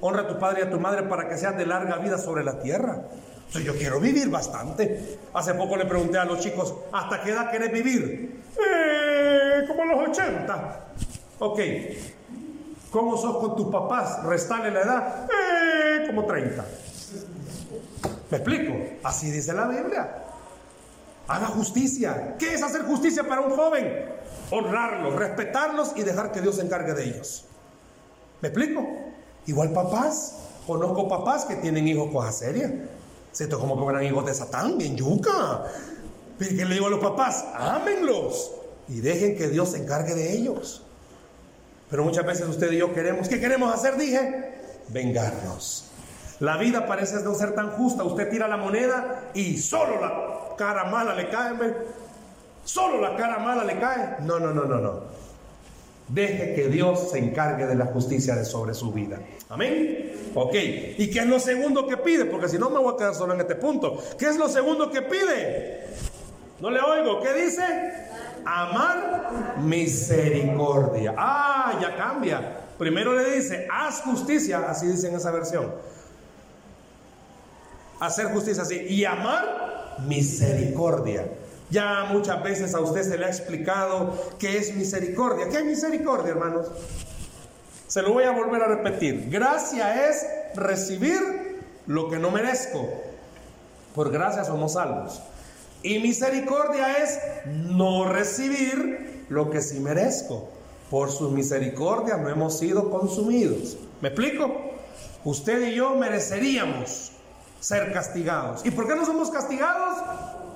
Honra 0.00 0.22
a 0.22 0.28
tu 0.28 0.38
padre 0.38 0.60
y 0.60 0.64
a 0.64 0.70
tu 0.70 0.78
madre 0.78 1.04
para 1.04 1.28
que 1.28 1.36
sean 1.36 1.56
de 1.56 1.66
larga 1.66 1.96
vida 1.96 2.18
sobre 2.18 2.44
la 2.44 2.60
tierra. 2.60 3.04
O 3.54 3.58
yo 3.60 3.74
quiero 3.76 4.00
vivir 4.00 4.28
bastante. 4.28 5.18
Hace 5.32 5.54
poco 5.54 5.76
le 5.76 5.86
pregunté 5.86 6.18
a 6.18 6.24
los 6.24 6.40
chicos, 6.40 6.74
¿hasta 6.92 7.22
qué 7.22 7.30
edad 7.30 7.50
querés 7.50 7.72
vivir? 7.72 8.42
Eh, 8.58 9.64
como 9.66 9.84
los 9.84 10.08
80. 10.10 10.80
Ok. 11.38 11.60
¿Cómo 12.90 13.16
sos 13.16 13.38
con 13.38 13.56
tus 13.56 13.68
papás? 13.68 14.22
Restale 14.24 14.70
la 14.70 14.80
edad. 14.80 15.24
Eh, 15.24 15.57
como 16.06 16.26
30. 16.26 16.64
¿Me 18.30 18.36
explico? 18.36 18.74
Así 19.02 19.30
dice 19.30 19.52
la 19.52 19.66
Biblia. 19.66 20.24
Haga 21.26 21.46
justicia. 21.46 22.36
¿Qué 22.38 22.54
es 22.54 22.62
hacer 22.62 22.82
justicia 22.82 23.24
para 23.24 23.40
un 23.40 23.50
joven? 23.50 24.06
Honrarlos, 24.50 25.14
respetarlos 25.16 25.92
y 25.96 26.02
dejar 26.02 26.32
que 26.32 26.40
Dios 26.40 26.56
se 26.56 26.62
encargue 26.62 26.94
de 26.94 27.04
ellos. 27.04 27.44
¿Me 28.40 28.48
explico? 28.48 28.86
Igual 29.46 29.72
papás. 29.72 30.36
Conozco 30.66 31.08
papás 31.08 31.44
que 31.44 31.56
tienen 31.56 31.88
hijos 31.88 32.10
cosas 32.12 32.38
serias. 32.38 32.72
Siento 33.32 33.58
como 33.58 33.76
que 33.76 33.84
fueran 33.84 34.04
hijos 34.04 34.24
de 34.26 34.34
Satán, 34.34 34.78
bien 34.78 34.96
yuca. 34.96 35.64
¿Qué 36.38 36.64
le 36.64 36.74
digo 36.74 36.86
a 36.86 36.90
los 36.90 37.00
papás? 37.00 37.44
Ámenlos 37.54 38.52
y 38.88 39.00
dejen 39.00 39.36
que 39.36 39.48
Dios 39.48 39.70
se 39.70 39.78
encargue 39.78 40.14
de 40.14 40.32
ellos. 40.32 40.82
Pero 41.90 42.04
muchas 42.04 42.24
veces 42.24 42.46
usted 42.48 42.70
y 42.72 42.78
yo 42.78 42.92
queremos, 42.92 43.28
¿qué 43.28 43.40
queremos 43.40 43.74
hacer? 43.74 43.96
Dije, 43.96 44.57
vengarnos. 44.90 45.88
La 46.40 46.56
vida 46.56 46.86
parece 46.86 47.16
no 47.22 47.34
ser 47.34 47.54
tan 47.54 47.70
justa. 47.70 48.04
Usted 48.04 48.30
tira 48.30 48.46
la 48.46 48.56
moneda 48.56 49.30
y 49.34 49.58
solo 49.58 50.00
la 50.00 50.56
cara 50.56 50.84
mala 50.84 51.14
le 51.14 51.28
cae. 51.28 51.54
Solo 52.64 53.00
la 53.00 53.16
cara 53.16 53.38
mala 53.38 53.64
le 53.64 53.78
cae. 53.78 54.16
No, 54.20 54.38
no, 54.38 54.52
no, 54.52 54.64
no, 54.64 54.78
no. 54.78 55.00
Deje 56.08 56.54
que 56.54 56.68
Dios 56.68 57.10
se 57.10 57.18
encargue 57.18 57.66
de 57.66 57.74
la 57.74 57.86
justicia 57.86 58.34
de 58.34 58.44
sobre 58.44 58.72
su 58.72 58.92
vida. 58.92 59.18
Amén. 59.48 60.12
Ok. 60.34 60.54
¿Y 60.54 61.10
qué 61.10 61.20
es 61.20 61.26
lo 61.26 61.40
segundo 61.40 61.86
que 61.86 61.96
pide? 61.96 62.24
Porque 62.24 62.48
si 62.48 62.58
no 62.58 62.70
me 62.70 62.78
voy 62.78 62.94
a 62.94 62.96
quedar 62.96 63.14
solo 63.14 63.34
en 63.34 63.40
este 63.40 63.56
punto. 63.56 63.98
¿Qué 64.18 64.26
es 64.26 64.36
lo 64.36 64.48
segundo 64.48 64.90
que 64.90 65.02
pide? 65.02 65.86
No 66.60 66.70
le 66.70 66.80
oigo. 66.80 67.20
¿Qué 67.20 67.34
dice? 67.34 67.64
Amar 68.44 69.56
misericordia. 69.58 71.14
Ah, 71.16 71.78
ya 71.80 71.96
cambia. 71.96 72.67
Primero 72.78 73.12
le 73.12 73.36
dice, 73.36 73.66
haz 73.70 74.02
justicia. 74.02 74.66
Así 74.68 74.86
dice 74.86 75.08
en 75.08 75.16
esa 75.16 75.30
versión 75.30 75.72
hacer 78.00 78.26
justicia 78.26 78.62
así 78.62 78.76
y 78.88 79.04
amar 79.04 79.96
misericordia. 80.06 81.26
Ya 81.70 82.06
muchas 82.10 82.42
veces 82.42 82.74
a 82.74 82.80
usted 82.80 83.02
se 83.02 83.18
le 83.18 83.26
ha 83.26 83.28
explicado 83.28 84.14
qué 84.38 84.56
es 84.56 84.74
misericordia. 84.74 85.48
¿Qué 85.48 85.58
es 85.58 85.64
misericordia, 85.64 86.30
hermanos? 86.30 86.68
Se 87.86 88.02
lo 88.02 88.12
voy 88.12 88.24
a 88.24 88.30
volver 88.30 88.62
a 88.62 88.68
repetir. 88.68 89.28
Gracia 89.28 90.08
es 90.08 90.26
recibir 90.54 91.62
lo 91.86 92.08
que 92.08 92.18
no 92.18 92.30
merezco. 92.30 92.88
Por 93.94 94.10
gracia 94.10 94.44
somos 94.44 94.74
salvos. 94.74 95.20
Y 95.82 95.98
misericordia 95.98 96.98
es 96.98 97.18
no 97.46 98.10
recibir 98.10 99.24
lo 99.28 99.50
que 99.50 99.60
sí 99.60 99.80
merezco. 99.80 100.48
Por 100.90 101.10
su 101.10 101.30
misericordia 101.30 102.16
no 102.16 102.28
hemos 102.28 102.58
sido 102.58 102.90
consumidos. 102.90 103.76
¿Me 104.00 104.08
explico? 104.08 104.50
Usted 105.24 105.68
y 105.68 105.74
yo 105.74 105.94
mereceríamos 105.94 107.12
ser 107.60 107.92
castigados. 107.92 108.64
¿Y 108.64 108.70
por 108.70 108.86
qué 108.86 108.94
no 108.94 109.04
somos 109.04 109.30
castigados? 109.30 109.98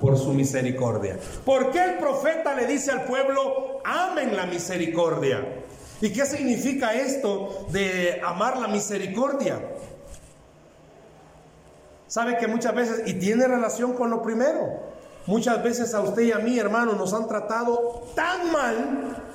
Por 0.01 0.16
su 0.16 0.33
misericordia. 0.33 1.18
¿Por 1.45 1.71
qué 1.71 1.85
el 1.85 1.99
profeta 1.99 2.55
le 2.55 2.66
dice 2.66 2.90
al 2.90 3.05
pueblo, 3.05 3.81
amen 3.85 4.35
la 4.37 4.47
misericordia? 4.47 5.47
¿Y 6.01 6.12
qué 6.12 6.25
significa 6.27 6.95
esto 6.95 7.66
de 7.71 8.21
amar 8.25 8.59
la 8.59 8.68
misericordia? 8.68 9.61
Sabe 12.07 12.37
que 12.38 12.47
muchas 12.47 12.75
veces, 12.75 13.03
y 13.07 13.14
tiene 13.14 13.47
relación 13.47 13.95
con 13.95 14.11
lo 14.11 14.23
primero, 14.23 14.81
muchas 15.27 15.62
veces 15.62 15.95
a 15.95 16.01
usted 16.01 16.23
y 16.23 16.33
a 16.33 16.38
mí, 16.38 16.59
hermano, 16.59 16.95
nos 16.95 17.14
han 17.14 17.29
tratado 17.29 18.05
tan 18.14 18.51
mal 18.51 19.32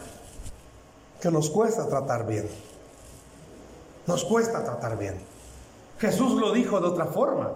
que 1.22 1.32
nos 1.32 1.50
cuesta 1.50 1.88
tratar 1.88 2.26
bien. 2.26 2.48
Nos 4.06 4.24
cuesta 4.24 4.64
tratar 4.64 4.98
bien. 4.98 5.20
Jesús 6.00 6.40
lo 6.40 6.52
dijo 6.52 6.80
de 6.80 6.88
otra 6.88 7.06
forma. 7.08 7.54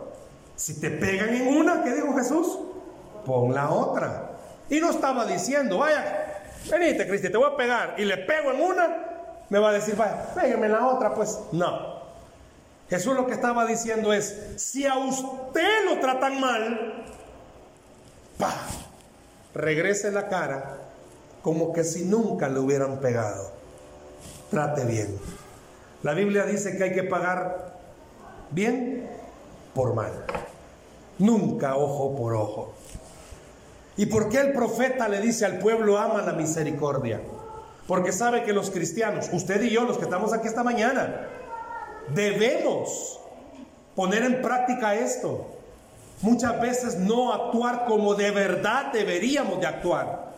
Si 0.56 0.80
te 0.80 0.92
pegan 0.92 1.30
en 1.30 1.58
una, 1.58 1.84
¿qué 1.84 1.94
dijo 1.94 2.14
Jesús? 2.16 2.60
Pon 3.26 3.54
la 3.54 3.70
otra. 3.70 4.32
Y 4.70 4.80
no 4.80 4.90
estaba 4.90 5.26
diciendo, 5.26 5.80
vaya, 5.80 6.44
venite 6.70 7.08
Cristi, 7.08 7.30
te 7.30 7.38
voy 7.38 7.52
a 7.52 7.56
pegar 7.56 7.96
y 7.98 8.06
le 8.06 8.18
pego 8.18 8.52
en 8.52 8.62
una, 8.62 9.46
me 9.50 9.60
va 9.60 9.70
a 9.70 9.74
decir, 9.74 9.96
vaya, 9.96 10.34
pégame 10.34 10.68
en 10.68 10.72
la 10.74 10.88
otra, 10.88 11.14
pues 11.14 11.40
no. 11.52 12.02
Jesús 12.90 13.16
lo 13.16 13.26
que 13.26 13.34
estaba 13.34 13.66
diciendo 13.66 14.12
es, 14.12 14.54
si 14.58 14.86
a 14.86 14.98
usted 14.98 15.86
lo 15.86 16.00
tratan 16.00 16.40
mal, 16.40 17.06
pa, 18.38 18.54
regrese 19.54 20.12
la 20.12 20.28
cara 20.28 20.81
como 21.42 21.74
que 21.74 21.84
si 21.84 22.06
nunca 22.06 22.48
le 22.50 22.60
hubieran 22.60 23.00
pegado. 23.00 23.52
Trate 24.50 24.86
bien. 24.86 25.18
La 26.04 26.14
Biblia 26.14 26.46
dice 26.46 26.78
que 26.78 26.84
hay 26.84 26.94
que 26.94 27.04
pagar 27.04 27.80
bien 28.52 29.08
por 29.74 29.94
mal. 29.94 30.12
Nunca 31.20 31.76
ojo 31.76 32.16
por 32.16 32.34
ojo. 32.34 32.74
¿Y 33.98 34.08
por 34.08 34.30
qué 34.30 34.40
el 34.40 34.54
profeta 34.54 35.08
le 35.08 35.22
dice 35.22 35.46
al 35.46 35.60
pueblo 35.60 35.98
ama 35.98 36.22
la 36.22 36.34
misericordia? 36.34 37.22
Porque 37.88 38.12
sabe 38.12 38.44
que 38.44 38.54
los 38.54 38.72
cristianos, 38.72 39.30
usted 39.32 39.62
y 39.64 39.70
yo, 39.70 39.84
los 39.84 39.98
que 39.98 40.06
estamos 40.06 40.34
aquí 40.34 40.48
esta 40.48 40.64
mañana, 40.64 41.28
debemos 42.14 43.20
poner 43.96 44.24
en 44.24 44.42
práctica 44.42 44.96
esto. 44.96 45.46
Muchas 46.22 46.60
veces 46.62 46.98
no 46.98 47.34
actuar 47.34 47.86
como 47.86 48.16
de 48.16 48.32
verdad 48.32 48.92
deberíamos 48.94 49.60
de 49.60 49.68
actuar. 49.68 50.31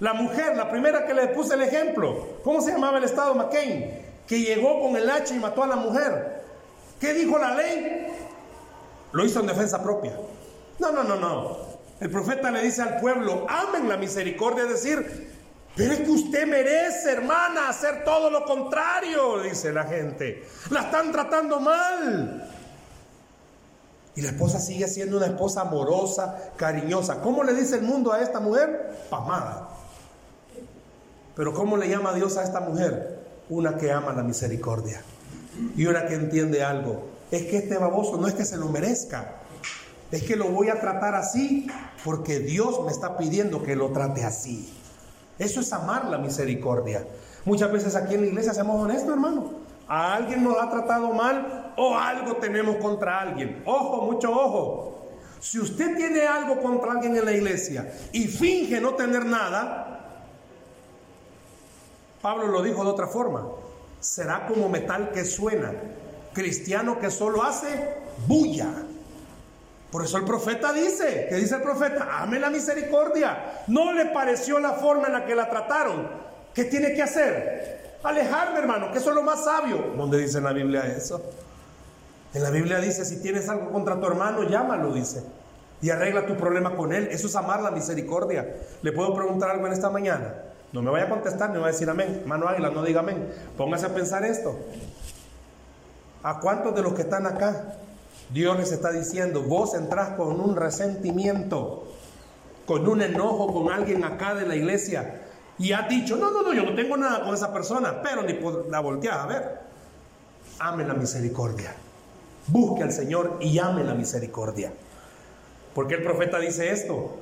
La 0.00 0.14
mujer, 0.14 0.56
la 0.56 0.70
primera 0.70 1.06
que 1.06 1.14
le 1.14 1.28
puse 1.28 1.54
el 1.54 1.62
ejemplo, 1.62 2.40
¿cómo 2.42 2.60
se 2.60 2.72
llamaba 2.72 2.98
el 2.98 3.04
estado 3.04 3.34
McCain? 3.34 4.02
Que 4.26 4.40
llegó 4.40 4.80
con 4.80 4.96
el 4.96 5.08
hacha 5.08 5.34
y 5.34 5.38
mató 5.38 5.62
a 5.62 5.66
la 5.66 5.76
mujer. 5.76 6.42
¿Qué 6.98 7.12
dijo 7.12 7.38
la 7.38 7.54
ley? 7.54 8.08
Lo 9.12 9.24
hizo 9.24 9.40
en 9.40 9.46
defensa 9.46 9.82
propia. 9.82 10.12
No, 10.78 10.92
no, 10.92 11.04
no, 11.04 11.16
no. 11.16 11.56
El 12.00 12.10
profeta 12.10 12.50
le 12.50 12.62
dice 12.62 12.80
al 12.80 12.98
pueblo, 12.98 13.46
amen 13.48 13.88
la 13.88 13.98
misericordia, 13.98 14.64
es 14.64 14.70
decir, 14.70 15.30
pero 15.76 15.92
es 15.92 16.00
que 16.00 16.10
usted 16.10 16.46
merece, 16.46 17.12
hermana, 17.12 17.68
hacer 17.68 18.04
todo 18.04 18.30
lo 18.30 18.44
contrario, 18.44 19.40
dice 19.40 19.72
la 19.72 19.84
gente. 19.84 20.46
La 20.70 20.80
están 20.80 21.12
tratando 21.12 21.60
mal. 21.60 22.48
Y 24.16 24.22
la 24.22 24.30
esposa 24.30 24.58
sigue 24.58 24.88
siendo 24.88 25.18
una 25.18 25.26
esposa 25.26 25.62
amorosa, 25.62 26.52
cariñosa. 26.56 27.20
¿Cómo 27.20 27.44
le 27.44 27.54
dice 27.54 27.76
el 27.76 27.82
mundo 27.82 28.12
a 28.12 28.20
esta 28.20 28.40
mujer? 28.40 29.06
Pamada. 29.08 29.69
Pero 31.40 31.54
¿cómo 31.54 31.78
le 31.78 31.88
llama 31.88 32.12
Dios 32.12 32.36
a 32.36 32.44
esta 32.44 32.60
mujer? 32.60 33.18
Una 33.48 33.78
que 33.78 33.90
ama 33.90 34.12
la 34.12 34.22
misericordia 34.22 35.00
y 35.74 35.86
una 35.86 36.04
que 36.04 36.12
entiende 36.12 36.62
algo. 36.62 37.02
Es 37.30 37.46
que 37.46 37.56
este 37.56 37.78
baboso 37.78 38.18
no 38.18 38.28
es 38.28 38.34
que 38.34 38.44
se 38.44 38.58
lo 38.58 38.68
merezca, 38.68 39.36
es 40.10 40.22
que 40.24 40.36
lo 40.36 40.50
voy 40.50 40.68
a 40.68 40.78
tratar 40.78 41.14
así 41.14 41.66
porque 42.04 42.40
Dios 42.40 42.84
me 42.84 42.90
está 42.90 43.16
pidiendo 43.16 43.62
que 43.62 43.74
lo 43.74 43.90
trate 43.90 44.22
así. 44.22 44.70
Eso 45.38 45.60
es 45.60 45.72
amar 45.72 46.08
la 46.10 46.18
misericordia. 46.18 47.06
Muchas 47.46 47.72
veces 47.72 47.96
aquí 47.96 48.16
en 48.16 48.20
la 48.20 48.26
iglesia 48.26 48.52
seamos 48.52 48.78
honestos, 48.78 49.08
hermano. 49.08 49.50
A 49.88 50.16
alguien 50.16 50.44
nos 50.44 50.58
ha 50.58 50.68
tratado 50.68 51.14
mal 51.14 51.72
o 51.78 51.96
algo 51.96 52.36
tenemos 52.36 52.76
contra 52.76 53.18
alguien. 53.18 53.62
Ojo, 53.64 54.12
mucho 54.12 54.30
ojo. 54.30 55.08
Si 55.40 55.58
usted 55.58 55.96
tiene 55.96 56.26
algo 56.26 56.60
contra 56.60 56.92
alguien 56.92 57.16
en 57.16 57.24
la 57.24 57.32
iglesia 57.32 57.90
y 58.12 58.26
finge 58.26 58.78
no 58.78 58.92
tener 58.92 59.24
nada, 59.24 59.89
Pablo 62.22 62.46
lo 62.48 62.62
dijo 62.62 62.84
de 62.84 62.90
otra 62.90 63.06
forma 63.06 63.42
será 64.00 64.46
como 64.46 64.68
metal 64.68 65.10
que 65.12 65.24
suena, 65.24 65.72
cristiano 66.32 66.98
que 66.98 67.10
solo 67.10 67.42
hace 67.42 67.68
bulla. 68.26 68.68
Por 69.92 70.04
eso 70.04 70.16
el 70.16 70.24
profeta 70.24 70.72
dice, 70.72 71.26
que 71.28 71.36
dice 71.36 71.56
el 71.56 71.62
profeta, 71.62 72.20
ame 72.22 72.38
la 72.38 72.48
misericordia. 72.48 73.64
No 73.66 73.92
le 73.92 74.06
pareció 74.06 74.58
la 74.58 74.72
forma 74.72 75.08
en 75.08 75.12
la 75.12 75.26
que 75.26 75.34
la 75.34 75.50
trataron. 75.50 76.08
¿Qué 76.54 76.64
tiene 76.64 76.94
que 76.94 77.02
hacer? 77.02 77.98
Alejarme, 78.02 78.60
hermano, 78.60 78.92
que 78.92 78.98
eso 78.98 79.10
es 79.10 79.16
lo 79.16 79.22
más 79.22 79.44
sabio. 79.44 79.92
¿Dónde 79.96 80.18
dice 80.18 80.38
en 80.38 80.44
la 80.44 80.52
Biblia 80.52 80.86
eso? 80.86 81.20
En 82.32 82.42
la 82.42 82.50
Biblia 82.50 82.78
dice, 82.78 83.04
si 83.04 83.20
tienes 83.20 83.48
algo 83.48 83.70
contra 83.70 84.00
tu 84.00 84.06
hermano, 84.06 84.44
llámalo, 84.44 84.92
dice. 84.92 85.24
Y 85.82 85.90
arregla 85.90 86.24
tu 86.24 86.36
problema 86.36 86.76
con 86.76 86.92
él. 86.92 87.08
Eso 87.10 87.26
es 87.26 87.34
amar 87.34 87.60
la 87.60 87.72
misericordia. 87.72 88.48
¿Le 88.82 88.92
puedo 88.92 89.12
preguntar 89.14 89.50
algo 89.50 89.66
en 89.66 89.72
esta 89.72 89.90
mañana? 89.90 90.34
No 90.72 90.82
me 90.82 90.90
vaya 90.90 91.06
a 91.06 91.08
contestar, 91.08 91.50
me 91.50 91.58
va 91.58 91.66
a 91.66 91.72
decir 91.72 91.88
amén. 91.90 92.22
Mano 92.26 92.48
águila, 92.48 92.70
no 92.70 92.82
diga 92.82 93.00
amén. 93.00 93.32
Póngase 93.56 93.86
a 93.86 93.94
pensar 93.94 94.24
esto. 94.24 94.56
¿A 96.22 96.40
cuántos 96.40 96.74
de 96.74 96.82
los 96.82 96.94
que 96.94 97.02
están 97.02 97.26
acá 97.26 97.76
Dios 98.32 98.56
les 98.58 98.70
está 98.70 98.92
diciendo, 98.92 99.42
vos 99.42 99.74
entrás 99.74 100.10
con 100.10 100.40
un 100.40 100.54
resentimiento, 100.54 101.88
con 102.64 102.86
un 102.86 103.02
enojo 103.02 103.52
con 103.52 103.72
alguien 103.72 104.04
acá 104.04 104.34
de 104.34 104.46
la 104.46 104.54
iglesia 104.54 105.22
y 105.58 105.72
has 105.72 105.88
dicho, 105.88 106.16
no, 106.16 106.30
no, 106.30 106.42
no, 106.42 106.54
yo 106.54 106.62
no 106.62 106.74
tengo 106.74 106.96
nada 106.96 107.24
con 107.24 107.34
esa 107.34 107.52
persona, 107.52 108.00
pero 108.02 108.22
ni 108.22 108.38
la 108.70 108.80
volteas 108.80 109.16
a 109.16 109.26
ver. 109.26 109.60
Ame 110.58 110.86
la 110.86 110.94
misericordia. 110.94 111.74
Busque 112.46 112.82
al 112.82 112.92
Señor 112.92 113.38
y 113.40 113.58
ame 113.58 113.84
la 113.84 113.94
misericordia. 113.94 114.72
Porque 115.74 115.94
el 115.94 116.02
profeta 116.02 116.38
dice 116.38 116.70
esto. 116.70 117.16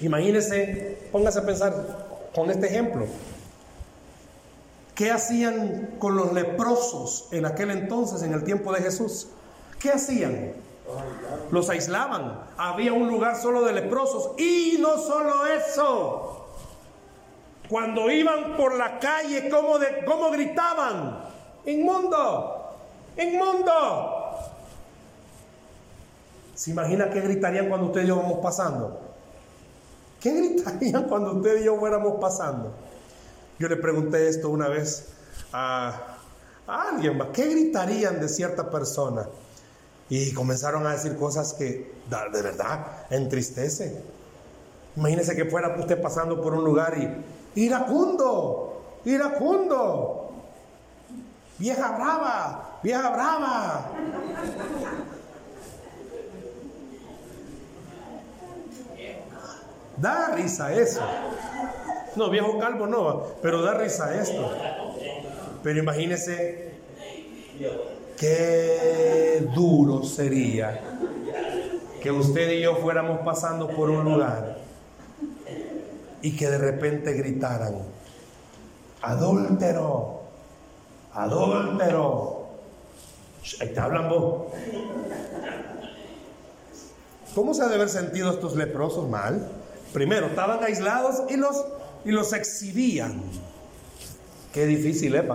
Imagínese, 0.00 1.08
póngase 1.10 1.40
a 1.40 1.46
pensar 1.46 2.07
con 2.34 2.50
este 2.50 2.66
ejemplo. 2.66 3.06
¿Qué 4.94 5.10
hacían 5.12 5.94
con 5.98 6.16
los 6.16 6.32
leprosos 6.32 7.28
en 7.30 7.46
aquel 7.46 7.70
entonces, 7.70 8.22
en 8.22 8.32
el 8.32 8.42
tiempo 8.42 8.72
de 8.72 8.80
Jesús? 8.80 9.28
¿Qué 9.78 9.90
hacían? 9.90 10.54
Los 11.50 11.70
aislaban. 11.70 12.40
Había 12.56 12.92
un 12.92 13.06
lugar 13.06 13.40
solo 13.40 13.62
de 13.62 13.72
leprosos. 13.72 14.32
Y 14.38 14.76
no 14.80 14.98
solo 14.98 15.46
eso. 15.46 16.46
Cuando 17.68 18.10
iban 18.10 18.56
por 18.56 18.74
la 18.74 18.98
calle, 18.98 19.48
¿cómo, 19.48 19.74
cómo 20.06 20.30
gritaban? 20.30 21.20
Inmundo, 21.66 22.74
inmundo. 23.16 24.18
¿Se 26.54 26.70
imagina 26.70 27.10
qué 27.10 27.20
gritarían 27.20 27.68
cuando 27.68 27.88
usted 27.88 28.02
y 28.02 28.06
yo 28.06 28.16
vamos 28.16 28.38
pasando? 28.42 29.07
¿Qué 30.20 30.32
gritarían 30.32 31.04
cuando 31.08 31.32
usted 31.34 31.60
y 31.60 31.64
yo 31.64 31.76
fuéramos 31.78 32.14
pasando? 32.20 32.72
Yo 33.58 33.68
le 33.68 33.76
pregunté 33.76 34.28
esto 34.28 34.50
una 34.50 34.68
vez 34.68 35.08
a, 35.52 36.16
alguien 36.66 37.18
¿Qué 37.32 37.46
gritarían 37.46 38.20
de 38.20 38.28
cierta 38.28 38.70
persona? 38.70 39.26
Y 40.10 40.32
comenzaron 40.32 40.86
a 40.86 40.92
decir 40.92 41.16
cosas 41.16 41.52
que 41.54 41.92
de 42.08 42.42
verdad 42.42 43.06
entristece. 43.10 44.02
Imagínese 44.96 45.36
que 45.36 45.44
fuera 45.44 45.76
usted 45.78 46.00
pasando 46.00 46.40
por 46.40 46.54
un 46.54 46.64
lugar 46.64 46.96
y 47.54 47.60
iracundo, 47.60 49.00
iracundo, 49.04 50.30
vieja 51.58 51.92
brava, 51.92 52.80
vieja 52.82 53.10
brava. 53.10 53.90
Da 60.00 60.34
risa 60.34 60.72
eso. 60.72 61.00
No, 62.16 62.30
viejo 62.30 62.58
calvo 62.58 62.86
no, 62.86 63.24
pero 63.42 63.62
da 63.62 63.74
risa 63.74 64.20
esto. 64.20 64.50
Pero 65.62 65.78
imagínese 65.80 66.68
Qué 68.16 69.48
duro 69.54 70.04
sería 70.04 70.80
que 72.00 72.10
usted 72.10 72.50
y 72.50 72.62
yo 72.62 72.76
fuéramos 72.76 73.20
pasando 73.20 73.68
por 73.68 73.90
un 73.90 74.04
lugar 74.04 74.58
y 76.22 76.36
que 76.36 76.48
de 76.48 76.58
repente 76.58 77.12
gritaran, 77.12 77.76
adúltero, 79.02 80.20
adúltero. 81.12 82.48
Ahí 83.60 83.68
te 83.68 83.80
hablan 83.80 84.08
vos. 84.08 84.46
¿Cómo 87.34 87.54
se 87.54 87.62
ha 87.62 87.68
de 87.68 87.76
haber 87.76 87.88
sentido 87.88 88.32
estos 88.32 88.56
leprosos 88.56 89.08
mal? 89.08 89.48
Primero, 89.92 90.26
estaban 90.26 90.62
aislados 90.62 91.22
y 91.30 91.36
los, 91.36 91.64
y 92.04 92.10
los 92.10 92.32
exhibían. 92.32 93.22
Qué 94.52 94.66
difícil, 94.66 95.14
¿eh? 95.14 95.28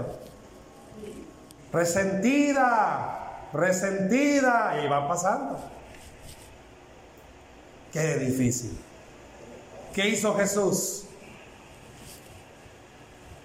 resentida, 1.72 3.48
resentida, 3.52 4.84
y 4.84 4.88
va 4.88 5.08
pasando. 5.08 5.60
Qué 7.92 8.18
difícil. 8.18 8.78
¿Qué 9.94 10.10
hizo 10.10 10.36
Jesús? 10.36 11.06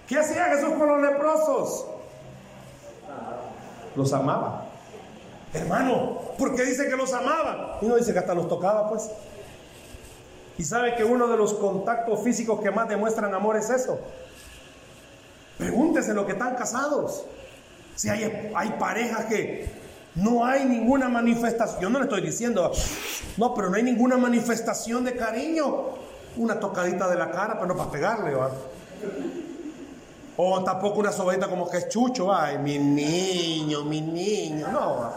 ¿Qué 0.07 0.17
hacía 0.17 0.45
Jesús 0.45 0.73
con 0.77 0.87
los 0.87 1.01
leprosos? 1.01 1.85
Los 3.95 4.13
amaba. 4.13 4.65
Hermano, 5.53 6.19
¿por 6.37 6.55
qué 6.55 6.63
dice 6.63 6.87
que 6.87 6.95
los 6.95 7.13
amaba? 7.13 7.77
Y 7.81 7.85
no 7.85 7.95
dice 7.95 8.13
que 8.13 8.19
hasta 8.19 8.33
los 8.33 8.47
tocaba, 8.47 8.89
pues. 8.89 9.09
Y 10.59 10.65
sabe 10.65 10.93
que 10.93 11.05
uno 11.05 11.29
de 11.29 11.37
los 11.37 11.53
contactos 11.53 12.21
físicos 12.21 12.59
que 12.59 12.69
más 12.69 12.89
demuestran 12.89 13.33
amor 13.33 13.55
es 13.55 13.69
eso. 13.69 13.97
Pregúntese 15.57 16.13
lo 16.13 16.25
que 16.25 16.33
están 16.33 16.55
casados. 16.55 17.23
Si 17.95 18.09
hay, 18.09 18.51
hay 18.53 18.69
parejas 18.71 19.23
que 19.27 19.71
no 20.15 20.45
hay 20.45 20.65
ninguna 20.65 21.07
manifestación, 21.07 21.81
yo 21.81 21.89
no 21.89 21.99
le 21.99 22.05
estoy 22.05 22.19
diciendo, 22.19 22.73
no, 23.37 23.53
pero 23.53 23.69
no 23.69 23.77
hay 23.77 23.83
ninguna 23.83 24.17
manifestación 24.17 25.05
de 25.05 25.15
cariño. 25.15 25.91
Una 26.35 26.59
tocadita 26.59 27.09
de 27.09 27.15
la 27.15 27.31
cara, 27.31 27.53
pero 27.53 27.67
no 27.67 27.77
para 27.77 27.91
pegarle, 27.91 28.35
¿va? 28.35 28.51
O 30.35 30.61
tampoco 30.65 30.99
una 30.99 31.13
sobadita 31.13 31.47
como 31.47 31.69
que 31.69 31.77
es 31.77 31.87
chucho, 31.87 32.33
ay, 32.33 32.57
mi 32.57 32.77
niño, 32.77 33.85
mi 33.85 34.01
niño, 34.01 34.67
no. 34.73 35.09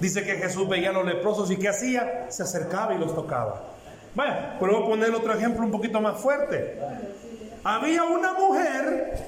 Dice 0.00 0.24
que 0.24 0.36
Jesús 0.36 0.68
veía 0.68 0.90
a 0.90 0.92
los 0.92 1.04
leprosos 1.04 1.50
y 1.50 1.56
¿qué 1.56 1.68
hacía? 1.68 2.26
Se 2.30 2.42
acercaba 2.42 2.94
y 2.94 2.98
los 2.98 3.14
tocaba. 3.14 3.62
Vaya, 4.14 4.56
pero 4.58 4.74
voy 4.74 4.82
a 4.82 4.86
poner 4.86 5.14
otro 5.14 5.34
ejemplo 5.34 5.64
un 5.64 5.70
poquito 5.70 6.00
más 6.00 6.20
fuerte. 6.20 6.78
Había 7.64 8.04
una 8.04 8.32
mujer 8.32 9.18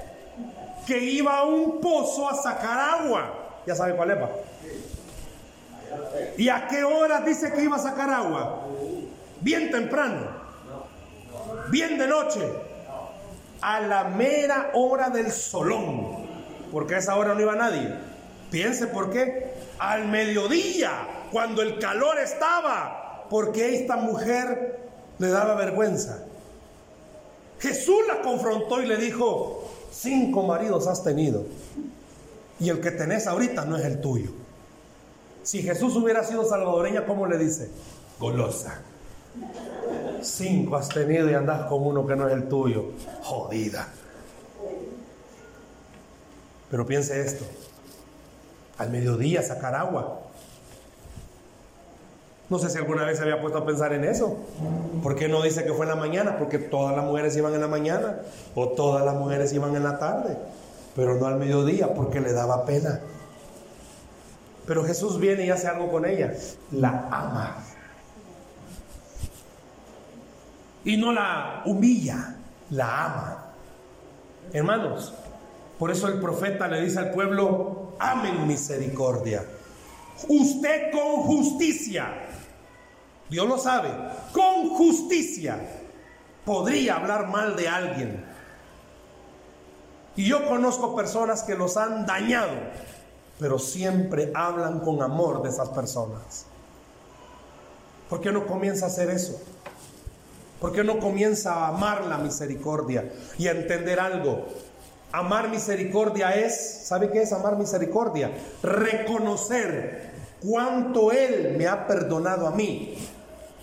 que 0.87 0.99
iba 0.99 1.39
a 1.39 1.45
un 1.45 1.81
pozo 1.81 2.29
a 2.29 2.35
sacar 2.35 3.01
agua. 3.01 3.33
Ya 3.67 3.75
sabe 3.75 3.95
cuál 3.95 4.11
es, 4.11 4.19
¿Y 6.39 6.49
a 6.49 6.67
qué 6.69 6.85
hora 6.85 7.21
dice 7.21 7.53
que 7.53 7.63
iba 7.63 7.77
a 7.77 7.81
sacar 7.81 8.11
agua? 8.11 8.67
Bien 9.41 9.71
temprano. 9.71 10.29
Bien 11.71 11.99
de 11.99 12.07
noche. 12.07 12.41
A 13.61 13.81
la 13.81 14.05
mera 14.05 14.71
hora 14.75 15.11
del 15.11 15.31
solón. 15.31 16.29
Porque 16.73 16.95
a 16.95 16.99
esa 16.99 17.17
hora 17.17 17.35
no 17.35 17.41
iba 17.41 17.55
nadie. 17.55 17.95
Piense 18.51 18.87
por 18.87 19.11
qué. 19.11 19.50
Al 19.81 20.09
mediodía, 20.09 21.27
cuando 21.33 21.63
el 21.63 21.79
calor 21.79 22.19
estaba. 22.19 23.27
Porque 23.29 23.77
esta 23.77 23.97
mujer 23.97 24.81
le 25.19 25.29
daba 25.29 25.55
vergüenza. 25.55 26.25
Jesús 27.59 27.99
la 28.09 28.23
confrontó 28.23 28.83
y 28.83 28.87
le 28.87 28.97
dijo, 28.97 29.65
cinco 29.91 30.43
maridos 30.43 30.87
has 30.87 31.03
tenido 31.05 31.45
y 32.61 32.69
el 32.69 32.81
que 32.81 32.91
tenés 32.91 33.27
ahorita 33.27 33.65
no 33.65 33.77
es 33.77 33.85
el 33.85 34.01
tuyo. 34.01 34.31
Si 35.43 35.63
Jesús 35.63 35.97
hubiera 35.97 36.23
sido 36.23 36.45
salvadoreña, 36.45 37.07
¿cómo 37.07 37.27
le 37.27 37.39
dice? 37.39 37.71
Golosa. 38.19 38.83
Cinco 40.21 40.77
has 40.77 40.91
tenido 40.91 41.31
y 41.31 41.35
andás 41.35 41.67
con 41.67 41.87
uno 41.87 42.07
que 42.07 42.15
no 42.15 42.29
es 42.29 42.35
el 42.35 42.49
tuyo. 42.49 42.85
Jodida. 43.23 43.89
Pero 46.71 46.87
piense 46.87 47.21
esto. 47.23 47.47
Al 48.81 48.89
mediodía 48.89 49.43
sacar 49.43 49.75
agua. 49.75 50.21
No 52.49 52.59
sé 52.59 52.71
si 52.71 52.79
alguna 52.79 53.05
vez 53.05 53.19
se 53.19 53.25
había 53.25 53.39
puesto 53.39 53.59
a 53.59 53.67
pensar 53.67 53.93
en 53.93 54.05
eso. 54.05 54.39
¿Por 55.03 55.17
qué 55.17 55.29
no 55.29 55.43
dice 55.43 55.65
que 55.65 55.75
fue 55.75 55.85
en 55.85 55.91
la 55.91 55.97
mañana? 55.97 56.39
Porque 56.39 56.59
todas 56.59 56.97
las 56.97 57.05
mujeres 57.05 57.37
iban 57.37 57.53
en 57.53 57.61
la 57.61 57.69
mañana 57.69 58.21
o 58.55 58.71
todas 58.71 59.05
las 59.05 59.15
mujeres 59.17 59.53
iban 59.53 59.77
en 59.77 59.83
la 59.85 59.99
tarde, 59.99 60.35
pero 60.97 61.17
no 61.17 61.27
al 61.27 61.37
mediodía 61.37 61.93
porque 61.93 62.21
le 62.21 62.33
daba 62.33 62.65
pena. 62.65 63.01
Pero 64.67 64.83
Jesús 64.83 65.21
viene 65.21 65.45
y 65.45 65.51
hace 65.51 65.69
algo 65.69 65.93
con 65.93 66.07
ella. 66.07 66.33
La 66.73 67.07
ama. 67.11 67.57
Y 70.87 70.97
no 70.97 71.13
la 71.13 71.65
humilla, 71.67 72.35
la 72.71 73.05
ama. 73.05 73.45
Hermanos, 74.55 75.13
por 75.81 75.91
eso 75.91 76.07
el 76.07 76.21
profeta 76.21 76.69
le 76.69 76.81
dice 76.83 77.01
al 77.01 77.11
pueblo, 77.11 77.95
amen 77.99 78.47
misericordia. 78.47 79.45
Usted 80.29 80.93
con 80.93 81.23
justicia 81.23 82.13
Dios 83.29 83.49
lo 83.49 83.59
sabe, 83.59 83.91
con 84.33 84.69
justicia 84.77 85.59
podría 86.45 86.97
hablar 86.97 87.27
mal 87.27 87.57
de 87.57 87.69
alguien. 87.69 88.25
Y 90.15 90.27
yo 90.27 90.47
conozco 90.47 90.95
personas 90.95 91.43
que 91.43 91.57
los 91.57 91.77
han 91.77 92.07
dañado 92.07 92.55
pero 93.41 93.59
siempre 93.59 94.31
hablan 94.35 94.81
con 94.81 95.03
amor 95.03 95.43
de 95.43 95.49
esas 95.49 95.71
personas. 95.71 96.45
¿Por 98.11 98.21
qué 98.21 98.31
no 98.31 98.47
comienza 98.47 98.85
a 98.85 98.89
hacer 98.89 99.09
eso? 99.09 99.41
¿Por 100.61 100.73
qué 100.73 100.85
no 100.85 101.01
comienza 101.01 101.55
a 101.55 101.69
amar 101.69 102.05
la 102.05 102.19
misericordia 102.19 103.11
y 103.39 103.49
a 103.49 103.53
entender 103.53 103.99
algo? 103.99 104.45
Amar 105.13 105.49
misericordia 105.49 106.31
es, 106.31 106.83
¿sabe 106.85 107.11
qué 107.11 107.23
es 107.23 107.33
amar 107.33 107.57
misericordia? 107.57 108.31
Reconocer 108.63 110.11
cuánto 110.41 111.11
Él 111.11 111.57
me 111.59 111.67
ha 111.67 111.87
perdonado 111.87 112.47
a 112.47 112.53
mí, 112.53 112.97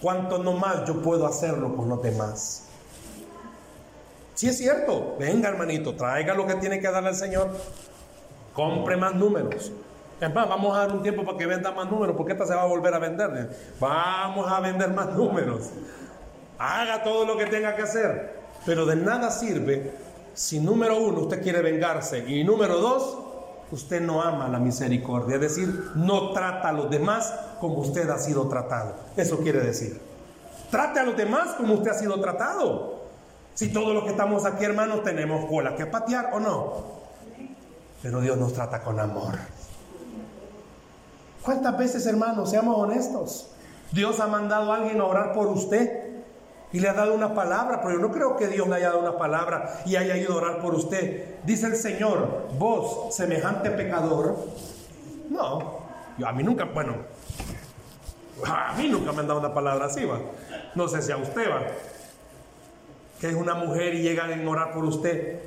cuánto 0.01 0.39
no 0.39 0.53
más 0.53 0.85
yo 0.85 1.01
puedo 1.01 1.25
hacerlo 1.25 1.75
con 1.75 1.87
los 1.87 2.01
demás. 2.01 2.63
Si 4.33 4.47
es 4.47 4.57
cierto, 4.57 5.15
venga 5.17 5.49
hermanito, 5.49 5.95
traiga 5.95 6.33
lo 6.33 6.45
que 6.45 6.55
tiene 6.55 6.79
que 6.79 6.91
darle 6.91 7.09
al 7.09 7.15
Señor, 7.15 7.49
compre 8.53 8.97
más 8.97 9.15
números. 9.15 9.71
Vamos 10.19 10.75
a 10.75 10.79
dar 10.81 10.91
un 10.91 11.01
tiempo 11.01 11.23
para 11.23 11.37
que 11.37 11.45
venda 11.45 11.71
más 11.71 11.89
números, 11.89 12.15
porque 12.17 12.33
esta 12.33 12.45
se 12.45 12.55
va 12.55 12.63
a 12.63 12.65
volver 12.65 12.93
a 12.93 12.99
vender. 12.99 13.49
Vamos 13.79 14.51
a 14.51 14.59
vender 14.59 14.89
más 14.89 15.09
números. 15.15 15.69
Haga 16.59 17.03
todo 17.03 17.25
lo 17.25 17.37
que 17.37 17.45
tenga 17.45 17.75
que 17.75 17.83
hacer. 17.83 18.35
Pero 18.65 18.85
de 18.85 18.95
nada 18.95 19.31
sirve 19.31 19.91
si 20.37 20.59
número 20.59 20.99
uno 20.99 21.21
usted 21.21 21.41
quiere 21.41 21.63
vengarse 21.63 22.19
y 22.19 22.43
número 22.43 22.77
dos, 22.79 23.17
usted 23.71 23.99
no 23.99 24.21
ama 24.21 24.47
la 24.47 24.59
misericordia. 24.59 25.35
Es 25.35 25.41
decir, 25.41 25.91
no 25.95 26.31
trata 26.31 26.69
a 26.69 26.71
los 26.71 26.91
demás 26.91 27.33
como 27.59 27.79
usted 27.79 28.07
ha 28.11 28.19
sido 28.19 28.47
tratado. 28.47 28.93
Eso 29.17 29.39
quiere 29.39 29.61
decir. 29.61 29.99
Trate 30.69 30.99
a 30.99 31.03
los 31.03 31.17
demás 31.17 31.55
como 31.57 31.73
usted 31.73 31.89
ha 31.89 31.95
sido 31.95 32.21
tratado. 32.21 33.01
Si 33.55 33.73
todos 33.73 33.95
los 33.95 34.03
que 34.03 34.11
estamos 34.11 34.45
aquí, 34.45 34.63
hermanos, 34.63 35.03
tenemos 35.03 35.49
cola 35.49 35.75
que 35.75 35.87
patear 35.87 36.29
o 36.33 36.39
no. 36.39 36.73
Pero 38.03 38.21
Dios 38.21 38.37
nos 38.37 38.53
trata 38.53 38.83
con 38.83 38.99
amor. 38.99 39.39
¿Cuántas 41.41 41.75
veces, 41.79 42.05
hermanos, 42.05 42.51
seamos 42.51 42.77
honestos? 42.77 43.49
Dios 43.91 44.19
ha 44.19 44.27
mandado 44.27 44.71
a 44.71 44.75
alguien 44.75 45.01
a 45.01 45.05
orar 45.05 45.33
por 45.33 45.47
usted 45.47 45.96
y 46.77 46.79
le 46.79 46.89
ha 46.89 46.93
dado 46.93 47.15
una 47.15 47.33
palabra, 47.33 47.81
pero 47.81 47.95
yo 47.95 47.99
no 47.99 48.11
creo 48.11 48.37
que 48.37 48.47
Dios 48.47 48.67
le 48.67 48.75
haya 48.75 48.89
dado 48.89 48.99
una 48.99 49.17
palabra 49.17 49.79
y 49.83 49.95
haya 49.95 50.15
ido 50.15 50.33
a 50.33 50.35
orar 50.35 50.61
por 50.61 50.75
usted. 50.75 51.37
Dice 51.43 51.65
el 51.65 51.75
Señor, 51.75 52.49
vos, 52.59 53.15
semejante 53.15 53.71
pecador. 53.71 54.37
No, 55.27 55.79
a 56.23 56.31
mí 56.33 56.43
nunca, 56.43 56.65
bueno, 56.65 56.97
a 58.45 58.75
mí 58.77 58.89
nunca 58.89 59.11
me 59.11 59.21
han 59.21 59.27
dado 59.27 59.39
una 59.39 59.55
palabra 59.55 59.87
así, 59.87 60.05
va. 60.05 60.19
No 60.75 60.87
sé 60.87 61.01
si 61.01 61.11
a 61.11 61.17
usted 61.17 61.49
va. 61.49 61.61
Que 63.19 63.29
es 63.29 63.35
una 63.35 63.55
mujer 63.55 63.95
y 63.95 64.03
llegan 64.03 64.47
a 64.47 64.47
orar 64.47 64.71
por 64.71 64.85
usted. 64.85 65.39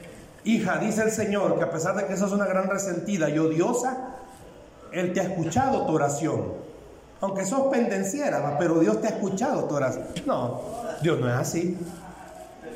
Hija, 0.42 0.78
dice 0.78 1.02
el 1.02 1.12
Señor 1.12 1.58
que 1.58 1.62
a 1.62 1.70
pesar 1.70 1.94
de 1.94 2.06
que 2.06 2.16
sos 2.16 2.32
una 2.32 2.46
gran 2.46 2.68
resentida 2.68 3.30
y 3.30 3.38
odiosa, 3.38 4.16
Él 4.90 5.12
te 5.12 5.20
ha 5.20 5.22
escuchado 5.22 5.86
tu 5.86 5.94
oración. 5.94 6.69
Aunque 7.20 7.44
sos 7.44 7.68
pendenciera, 7.70 8.56
pero 8.58 8.78
Dios 8.78 9.00
te 9.00 9.08
ha 9.08 9.10
escuchado 9.10 9.64
tu. 9.64 9.78
No, 10.26 10.62
Dios 11.02 11.20
no 11.20 11.28
es 11.28 11.34
así. 11.34 11.76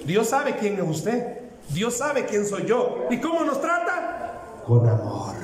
Dios 0.05 0.29
sabe 0.29 0.57
quién 0.57 0.75
es 0.75 0.89
usted. 0.89 1.39
Dios 1.71 1.97
sabe 1.97 2.27
quién 2.27 2.47
soy 2.47 2.67
yo. 2.67 3.07
¿Y 3.11 3.21
cómo 3.21 3.43
nos 3.45 3.61
trata? 3.61 4.61
Con 4.67 4.87
amor. 4.87 5.35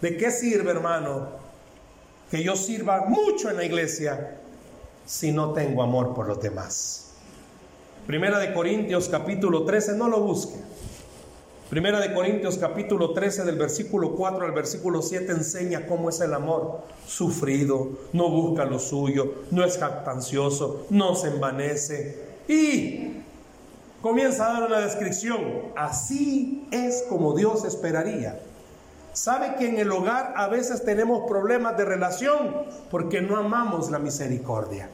¿De 0.00 0.16
qué 0.16 0.30
sirve, 0.30 0.70
hermano, 0.70 1.28
que 2.30 2.42
yo 2.42 2.56
sirva 2.56 3.06
mucho 3.06 3.50
en 3.50 3.56
la 3.56 3.64
iglesia 3.64 4.38
si 5.04 5.32
no 5.32 5.52
tengo 5.52 5.82
amor 5.82 6.14
por 6.14 6.26
los 6.26 6.40
demás? 6.40 7.12
Primera 8.06 8.38
de 8.38 8.54
Corintios 8.54 9.08
capítulo 9.08 9.64
13, 9.64 9.96
no 9.96 10.08
lo 10.08 10.20
busque. 10.20 10.56
Primera 11.70 11.98
de 11.98 12.14
Corintios 12.14 12.58
capítulo 12.58 13.12
13 13.12 13.42
del 13.42 13.56
versículo 13.56 14.14
4 14.14 14.46
al 14.46 14.52
versículo 14.52 15.02
7 15.02 15.32
enseña 15.32 15.84
cómo 15.86 16.10
es 16.10 16.20
el 16.20 16.32
amor. 16.32 16.82
Sufrido, 17.04 17.88
no 18.12 18.30
busca 18.30 18.64
lo 18.64 18.78
suyo, 18.78 19.42
no 19.50 19.64
es 19.64 19.76
jactancioso, 19.76 20.86
no 20.90 21.16
se 21.16 21.26
envanece. 21.26 22.36
Y 22.46 23.20
comienza 24.00 24.46
a 24.46 24.60
dar 24.60 24.70
una 24.70 24.78
descripción. 24.78 25.40
Así 25.74 26.68
es 26.70 27.04
como 27.08 27.34
Dios 27.34 27.64
esperaría. 27.64 28.38
¿Sabe 29.12 29.56
que 29.58 29.68
en 29.68 29.78
el 29.78 29.90
hogar 29.90 30.34
a 30.36 30.46
veces 30.46 30.84
tenemos 30.84 31.28
problemas 31.28 31.76
de 31.76 31.84
relación 31.84 32.62
porque 32.92 33.22
no 33.22 33.38
amamos 33.38 33.90
la 33.90 33.98
misericordia? 33.98 34.88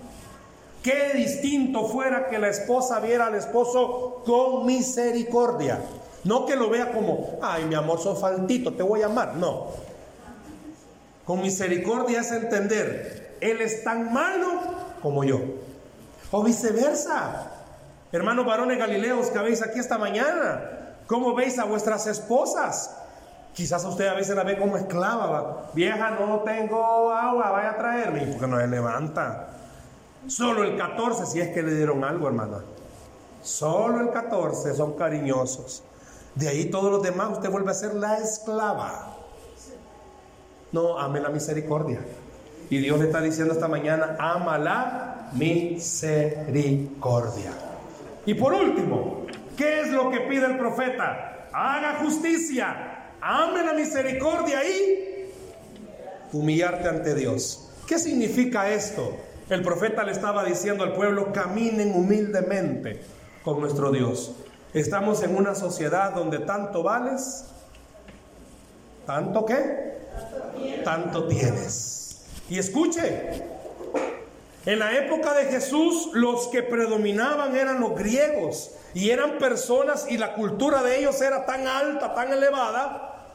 Qué 0.82 1.12
distinto 1.14 1.86
fuera 1.86 2.28
que 2.28 2.38
la 2.38 2.48
esposa 2.48 2.98
viera 2.98 3.26
al 3.26 3.34
esposo 3.34 4.22
con 4.24 4.64
misericordia. 4.64 5.78
No 6.24 6.46
que 6.46 6.56
lo 6.56 6.70
vea 6.70 6.92
como, 6.92 7.38
ay, 7.42 7.64
mi 7.64 7.74
amor, 7.74 8.00
sos 8.00 8.20
faltito, 8.20 8.72
te 8.74 8.82
voy 8.82 9.02
a 9.02 9.06
amar. 9.06 9.34
No. 9.34 9.68
Con 11.24 11.42
misericordia 11.42 12.20
es 12.20 12.32
entender, 12.32 13.36
Él 13.40 13.60
es 13.60 13.82
tan 13.84 14.12
malo 14.12 14.48
como 15.00 15.24
yo. 15.24 15.40
O 16.30 16.42
viceversa. 16.42 17.50
Hermanos 18.12 18.44
varones 18.46 18.78
galileos 18.78 19.28
que 19.28 19.38
veis 19.38 19.62
aquí 19.62 19.78
esta 19.78 19.98
mañana, 19.98 20.96
¿cómo 21.06 21.34
veis 21.34 21.58
a 21.58 21.64
vuestras 21.64 22.06
esposas? 22.06 22.94
Quizás 23.54 23.84
usted 23.84 24.06
a 24.06 24.14
veces 24.14 24.34
la 24.34 24.44
ve 24.44 24.58
como 24.58 24.76
esclava. 24.76 25.70
Vieja, 25.74 26.10
no 26.10 26.40
tengo 26.40 27.10
agua, 27.10 27.50
vaya 27.50 27.70
a 27.70 27.76
traerme. 27.76 28.26
Porque 28.26 28.46
no 28.46 28.58
se 28.58 28.66
levanta. 28.66 29.48
Solo 30.26 30.62
el 30.62 30.76
14, 30.76 31.26
si 31.26 31.40
es 31.40 31.48
que 31.48 31.62
le 31.62 31.74
dieron 31.74 32.04
algo, 32.04 32.28
hermana. 32.28 32.60
Solo 33.42 34.00
el 34.00 34.10
14 34.10 34.74
son 34.74 34.92
cariñosos. 34.92 35.82
De 36.34 36.48
ahí 36.48 36.66
todos 36.66 36.90
los 36.90 37.02
demás 37.02 37.32
usted 37.32 37.50
vuelve 37.50 37.70
a 37.70 37.74
ser 37.74 37.94
la 37.94 38.18
esclava. 38.18 39.18
No, 40.72 40.98
ame 40.98 41.20
la 41.20 41.28
misericordia. 41.28 42.00
Y 42.70 42.78
Dios 42.78 42.98
le 42.98 43.04
está 43.06 43.20
diciendo 43.20 43.52
esta 43.52 43.68
mañana, 43.68 44.16
ama 44.18 44.56
la 44.56 45.28
misericordia. 45.34 47.52
Y 48.24 48.32
por 48.34 48.54
último, 48.54 49.26
¿qué 49.56 49.82
es 49.82 49.90
lo 49.90 50.10
que 50.10 50.20
pide 50.20 50.46
el 50.46 50.56
profeta? 50.56 51.48
Haga 51.52 51.98
justicia, 52.02 53.10
ame 53.20 53.62
la 53.62 53.74
misericordia 53.74 54.64
y 54.64 55.28
humillarte 56.32 56.88
ante 56.88 57.14
Dios. 57.14 57.68
¿Qué 57.86 57.98
significa 57.98 58.70
esto? 58.70 59.14
El 59.50 59.62
profeta 59.62 60.02
le 60.04 60.12
estaba 60.12 60.44
diciendo 60.44 60.84
al 60.84 60.94
pueblo, 60.94 61.32
caminen 61.32 61.94
humildemente 61.94 63.02
con 63.44 63.60
nuestro 63.60 63.90
Dios. 63.90 64.32
Estamos 64.74 65.22
en 65.22 65.36
una 65.36 65.54
sociedad 65.54 66.14
donde 66.14 66.38
tanto 66.38 66.82
vales, 66.82 67.44
tanto 69.04 69.44
qué, 69.44 69.98
tanto 70.82 71.28
tienes. 71.28 72.24
Y 72.48 72.58
escuche, 72.58 73.42
en 74.64 74.78
la 74.78 74.96
época 74.96 75.34
de 75.34 75.44
Jesús 75.46 76.10
los 76.14 76.48
que 76.48 76.62
predominaban 76.62 77.54
eran 77.54 77.80
los 77.80 77.94
griegos 77.94 78.70
y 78.94 79.10
eran 79.10 79.36
personas 79.36 80.06
y 80.08 80.16
la 80.16 80.34
cultura 80.34 80.82
de 80.82 81.00
ellos 81.00 81.20
era 81.20 81.44
tan 81.44 81.66
alta, 81.66 82.14
tan 82.14 82.32
elevada, 82.32 83.26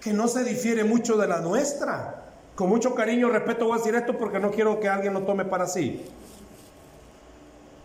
que 0.00 0.14
no 0.14 0.26
se 0.26 0.42
difiere 0.42 0.84
mucho 0.84 1.18
de 1.18 1.28
la 1.28 1.40
nuestra. 1.40 2.24
Con 2.54 2.70
mucho 2.70 2.94
cariño, 2.94 3.28
respeto, 3.28 3.66
voy 3.66 3.74
a 3.74 3.78
decir 3.78 3.94
esto 3.94 4.16
porque 4.16 4.40
no 4.40 4.50
quiero 4.50 4.80
que 4.80 4.88
alguien 4.88 5.12
lo 5.12 5.22
tome 5.22 5.44
para 5.44 5.66
sí. 5.66 6.06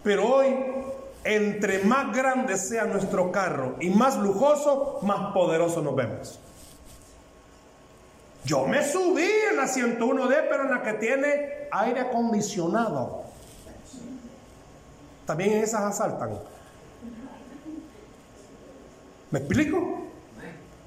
Pero 0.04 0.36
hoy 0.36 0.56
entre 1.28 1.80
más 1.84 2.15
grande 2.15 2.55
sea 2.55 2.86
nuestro 2.86 3.34
carro 3.34 3.75
y 3.82 3.89
más 3.89 4.17
lujoso, 4.17 4.99
más 5.01 5.34
poderoso 5.34 5.82
nos 5.82 5.93
vemos. 5.93 6.39
Yo 8.45 8.65
me 8.65 8.82
subí 8.82 9.30
en 9.51 9.57
la 9.57 9.65
101D, 9.65 10.45
pero 10.49 10.63
en 10.63 10.71
la 10.71 10.82
que 10.82 10.93
tiene 10.93 11.67
aire 11.69 11.99
acondicionado. 11.99 13.23
También 15.25 15.51
en 15.51 15.63
esas 15.63 15.82
asaltan. 15.82 16.39
¿Me 19.30 19.39
explico? 19.39 20.05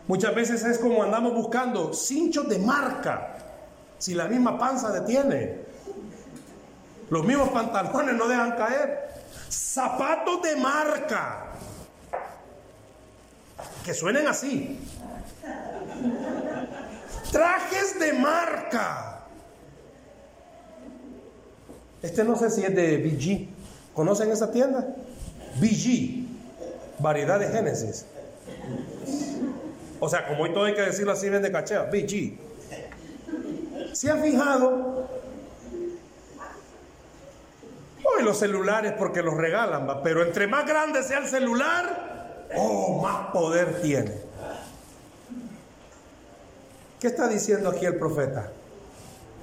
Muchas 0.08 0.34
veces 0.34 0.64
es 0.64 0.78
como 0.78 1.02
andamos 1.02 1.34
buscando 1.34 1.92
cinchos 1.92 2.48
de 2.48 2.58
marca, 2.58 3.36
si 3.98 4.14
la 4.14 4.24
misma 4.24 4.58
panza 4.58 4.90
detiene. 4.90 5.66
Los 7.10 7.26
mismos 7.26 7.50
pantalones 7.50 8.14
no 8.14 8.26
dejan 8.26 8.52
caer 8.52 9.10
zapatos 9.50 10.42
de 10.42 10.56
marca, 10.56 11.46
que 13.84 13.92
suenen 13.92 14.26
así, 14.26 14.78
trajes 17.32 17.98
de 17.98 18.12
marca. 18.12 19.26
Este 22.02 22.24
no 22.24 22.36
sé 22.36 22.50
si 22.50 22.64
es 22.64 22.74
de 22.74 22.96
BG. 22.96 23.48
¿Conocen 23.94 24.30
esa 24.30 24.50
tienda? 24.50 24.94
BG, 25.56 26.24
variedad 26.98 27.38
de 27.38 27.48
Génesis. 27.48 28.06
O 29.98 30.08
sea, 30.08 30.26
como 30.26 30.44
hoy 30.44 30.54
todo 30.54 30.64
hay 30.64 30.74
que 30.74 30.80
decirlo 30.80 31.12
así, 31.12 31.28
vende 31.28 31.52
cachea, 31.52 31.82
BG. 31.82 32.38
¿Se 33.92 34.10
ha 34.10 34.16
fijado 34.16 35.19
Hoy 38.16 38.24
los 38.24 38.38
celulares 38.38 38.94
porque 38.98 39.22
los 39.22 39.34
regalan, 39.34 39.86
pero 40.02 40.22
entre 40.22 40.46
más 40.46 40.66
grande 40.66 41.02
sea 41.02 41.18
el 41.18 41.26
celular, 41.26 42.46
oh, 42.56 43.00
más 43.02 43.28
poder 43.32 43.80
tiene. 43.80 44.12
¿Qué 47.00 47.06
está 47.06 47.28
diciendo 47.28 47.70
aquí 47.70 47.86
el 47.86 47.96
profeta? 47.96 48.50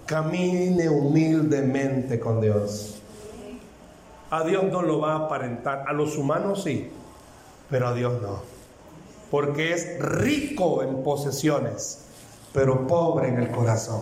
Camine 0.05 0.89
humildemente 0.89 2.19
con 2.19 2.39
Dios. 2.39 3.01
A 4.29 4.43
Dios 4.43 4.65
no 4.65 4.81
lo 4.81 4.99
va 4.99 5.13
a 5.13 5.25
aparentar, 5.25 5.85
a 5.87 5.93
los 5.93 6.17
humanos 6.17 6.63
sí, 6.63 6.91
pero 7.69 7.87
a 7.87 7.93
Dios 7.93 8.21
no. 8.21 8.41
Porque 9.31 9.73
es 9.73 9.99
rico 9.99 10.83
en 10.83 11.03
posesiones, 11.03 12.05
pero 12.53 12.85
pobre 12.85 13.29
en 13.29 13.39
el 13.39 13.51
corazón. 13.51 14.01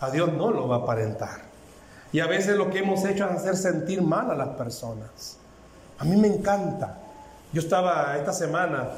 A 0.00 0.10
Dios 0.10 0.32
no 0.32 0.50
lo 0.50 0.68
va 0.68 0.76
a 0.76 0.78
aparentar. 0.80 1.45
Y 2.16 2.20
a 2.20 2.26
veces 2.26 2.56
lo 2.56 2.70
que 2.70 2.78
hemos 2.78 3.04
hecho 3.04 3.26
es 3.26 3.30
hacer 3.32 3.58
sentir 3.58 4.00
mal 4.00 4.30
a 4.30 4.34
las 4.34 4.48
personas. 4.56 5.36
A 5.98 6.04
mí 6.06 6.16
me 6.16 6.28
encanta. 6.28 6.96
Yo 7.52 7.60
estaba 7.60 8.16
esta 8.16 8.32
semana, 8.32 8.88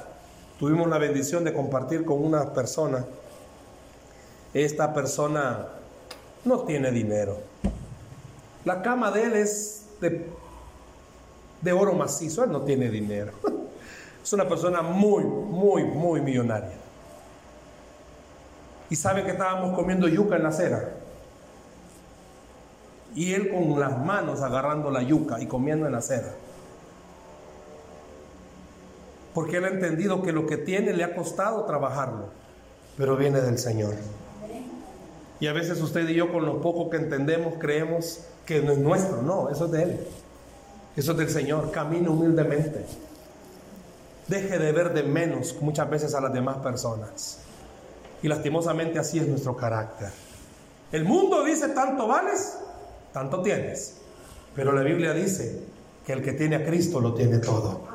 tuvimos 0.57 0.87
la 0.87 0.99
bendición 0.99 1.43
de 1.43 1.53
compartir 1.53 2.05
con 2.05 2.25
una 2.25 2.53
persona. 2.53 3.05
Esta 4.55 4.95
persona 4.95 5.66
no 6.45 6.61
tiene 6.61 6.93
dinero. 6.93 7.39
La 8.64 8.83
cama 8.83 9.11
de 9.11 9.25
él 9.25 9.35
es 9.35 9.87
de, 10.01 10.31
de 11.61 11.73
oro 11.73 11.95
macizo, 11.95 12.45
él 12.45 12.53
no 12.53 12.62
tiene 12.62 12.89
dinero. 12.89 13.33
Es 14.23 14.33
una 14.33 14.49
persona 14.49 14.81
muy, 14.81 15.25
muy, 15.25 15.83
muy 15.83 16.21
millonaria. 16.21 16.77
Y 18.89 18.95
sabe 18.95 19.25
que 19.25 19.33
estábamos 19.33 19.75
comiendo 19.75 20.07
yuca 20.07 20.37
en 20.37 20.45
la 20.45 20.51
acera. 20.51 20.98
Y 23.15 23.35
él 23.35 23.51
con 23.51 23.79
las 23.79 23.99
manos 24.05 24.43
agarrando 24.43 24.91
la 24.91 25.03
yuca 25.03 25.41
y 25.41 25.47
comiendo 25.47 25.87
en 25.87 25.93
la 25.93 25.99
acera. 25.99 26.33
Porque 29.35 29.59
él 29.59 29.65
ha 29.65 29.69
entendido 29.69 30.23
que 30.23 30.33
lo 30.33 30.47
que 30.47 30.57
tiene 30.57 30.93
le 30.93 31.05
ha 31.05 31.15
costado 31.15 31.65
trabajarlo, 31.65 32.27
pero 32.97 33.17
viene 33.17 33.41
del 33.41 33.59
Señor. 33.59 33.95
Y 35.41 35.47
a 35.47 35.53
veces 35.53 35.81
usted 35.81 36.09
y 36.09 36.15
yo 36.15 36.33
con 36.33 36.45
lo 36.45 36.61
poco 36.61 36.91
que 36.91 36.97
entendemos 36.97 37.55
creemos 37.59 38.25
que 38.45 38.61
no 38.61 38.73
es 38.73 38.79
nuestro, 38.79 39.23
no, 39.23 39.51
eso 39.51 39.67
es 39.67 39.71
de 39.71 39.83
Él. 39.83 40.01
Eso 40.97 41.13
es 41.13 41.19
del 41.19 41.31
Señor. 41.31 41.71
Camine 41.71 42.09
humildemente. 42.09 42.85
Deje 44.27 44.59
de 44.59 44.73
ver 44.73 44.93
de 44.93 45.05
menos 45.05 45.57
muchas 45.61 45.89
veces 45.89 46.15
a 46.15 46.21
las 46.21 46.33
demás 46.33 46.57
personas. 46.57 47.39
Y 48.23 48.27
lastimosamente 48.27 48.99
así 48.99 49.21
es 49.21 49.29
nuestro 49.29 49.57
carácter. 49.57 50.11
El 50.91 51.05
mundo 51.05 51.45
dice 51.45 51.69
tanto 51.69 52.09
vales, 52.09 52.59
tanto 53.19 53.43
tienes. 53.43 53.97
Pero 54.55 54.73
la 54.73 54.83
Biblia 54.83 55.12
dice 55.12 55.61
que 56.07 56.12
el 56.12 56.23
que 56.23 56.33
tiene 56.33 56.57
a 56.57 56.64
Cristo 56.64 57.01
lo 57.01 57.14
tiene 57.14 57.39
todo. 57.39 57.89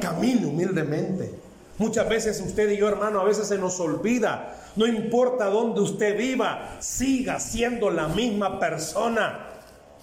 Camine 0.00 0.46
humildemente. 0.46 1.32
Muchas 1.78 2.08
veces 2.08 2.40
usted 2.40 2.70
y 2.70 2.76
yo, 2.76 2.88
hermano, 2.88 3.20
a 3.20 3.24
veces 3.24 3.48
se 3.48 3.56
nos 3.56 3.80
olvida. 3.80 4.54
No 4.76 4.86
importa 4.86 5.46
dónde 5.46 5.80
usted 5.80 6.16
viva, 6.16 6.76
siga 6.80 7.40
siendo 7.40 7.90
la 7.90 8.08
misma 8.08 8.60
persona 8.60 9.46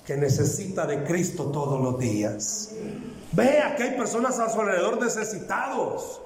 que 0.05 0.17
necesita 0.17 0.88
de 0.88 1.03
Cristo 1.03 1.51
todos 1.51 1.82
los 1.82 1.99
días. 1.99 2.71
Vea 3.32 3.76
que 3.76 3.84
hay 3.84 3.97
personas 3.97 4.39
a 4.39 4.49
su 4.49 4.59
alrededor 4.59 5.01
necesitados. 5.01 6.21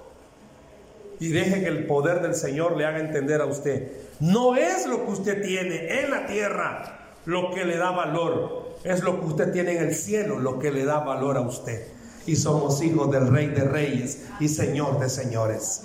Y 1.20 1.30
deje 1.30 1.62
que 1.62 1.68
el 1.68 1.86
poder 1.86 2.22
del 2.22 2.34
Señor 2.34 2.78
le 2.78 2.86
haga 2.86 3.00
entender 3.00 3.42
a 3.42 3.46
usted. 3.46 3.92
No 4.22 4.56
es 4.56 4.88
lo 4.88 5.06
que 5.06 5.12
usted 5.12 5.42
tiene 5.44 6.02
en 6.02 6.12
la 6.12 6.26
tierra 6.28 6.99
lo 7.26 7.52
que 7.52 7.66
le 7.66 7.78
da 7.78 7.92
valor. 7.92 8.70
Es 8.84 9.04
lo 9.04 9.20
que 9.20 9.26
usted 9.26 9.52
tiene 9.52 9.74
en 9.74 9.84
el 9.90 9.96
cielo 9.96 10.40
lo 10.40 10.60
que 10.60 10.72
le 10.72 10.86
da 10.86 11.00
valor 11.00 11.38
a 11.38 11.42
usted 11.42 12.00
y 12.30 12.36
somos 12.36 12.82
hijos 12.84 13.10
del 13.12 13.28
Rey 13.28 13.48
de 13.48 13.64
Reyes 13.64 14.28
y 14.40 14.48
Señor 14.48 15.00
de 15.00 15.10
Señores. 15.10 15.82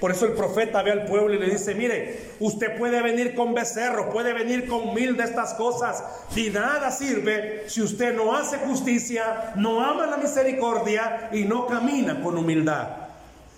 Por 0.00 0.10
eso 0.10 0.26
el 0.26 0.32
profeta 0.32 0.82
ve 0.82 0.90
al 0.90 1.04
pueblo 1.04 1.34
y 1.34 1.38
le 1.38 1.50
dice, 1.50 1.74
mire, 1.74 2.32
usted 2.40 2.76
puede 2.76 3.00
venir 3.00 3.34
con 3.34 3.54
becerro, 3.54 4.10
puede 4.10 4.32
venir 4.32 4.66
con 4.66 4.92
mil 4.92 5.16
de 5.16 5.22
estas 5.22 5.54
cosas, 5.54 6.02
y 6.34 6.50
nada 6.50 6.90
sirve 6.90 7.64
si 7.68 7.80
usted 7.80 8.14
no 8.14 8.36
hace 8.36 8.58
justicia, 8.58 9.52
no 9.54 9.84
ama 9.84 10.06
la 10.06 10.16
misericordia 10.16 11.30
y 11.32 11.44
no 11.44 11.66
camina 11.66 12.22
con 12.22 12.36
humildad. 12.36 12.88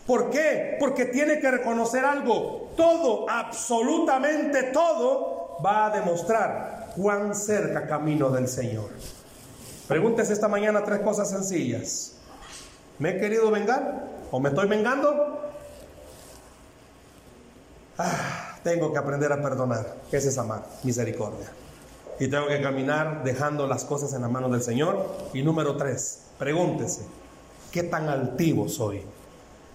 ¿Por 0.07 0.29
qué? 0.31 0.77
Porque 0.79 1.07
tiene 1.07 1.39
que 1.39 1.51
reconocer 1.51 2.05
algo. 2.05 2.73
Todo, 2.77 3.31
absolutamente 3.31 4.65
todo, 4.65 5.59
va 5.65 5.87
a 5.87 5.91
demostrar 5.91 6.80
cuán 6.97 7.35
cerca 7.35 7.87
camino 7.87 8.31
del 8.31 8.49
Señor. 8.49 8.91
Pregúntese 9.89 10.33
esta 10.33 10.49
mañana 10.49 10.85
tres 10.85 11.01
cosas 11.01 11.31
sencillas. 11.31 12.13
¿Me 12.99 13.11
he 13.11 13.19
querido 13.19 13.51
vengar? 13.51 14.09
¿O 14.31 14.39
me 14.39 14.51
estoy 14.51 14.69
vengando? 14.69 15.41
Ah, 17.99 18.59
tengo 18.63 18.93
que 18.93 18.99
aprender 18.99 19.33
a 19.33 19.43
perdonar. 19.43 19.97
Ese 20.13 20.29
es 20.29 20.39
amar, 20.39 20.65
misericordia. 20.85 21.51
Y 22.19 22.29
tengo 22.29 22.49
que 22.49 22.61
caminar 22.61 23.25
dejando 23.25 23.67
las 23.67 23.85
cosas 23.85 24.13
en 24.13 24.23
las 24.23 24.31
manos 24.31 24.53
del 24.53 24.63
Señor. 24.63 25.07
Y 25.33 25.43
número 25.43 25.77
tres, 25.77 26.21
pregúntese, 26.39 27.03
¿qué 27.71 27.83
tan 27.83 28.09
altivo 28.09 28.69
soy? 28.69 29.03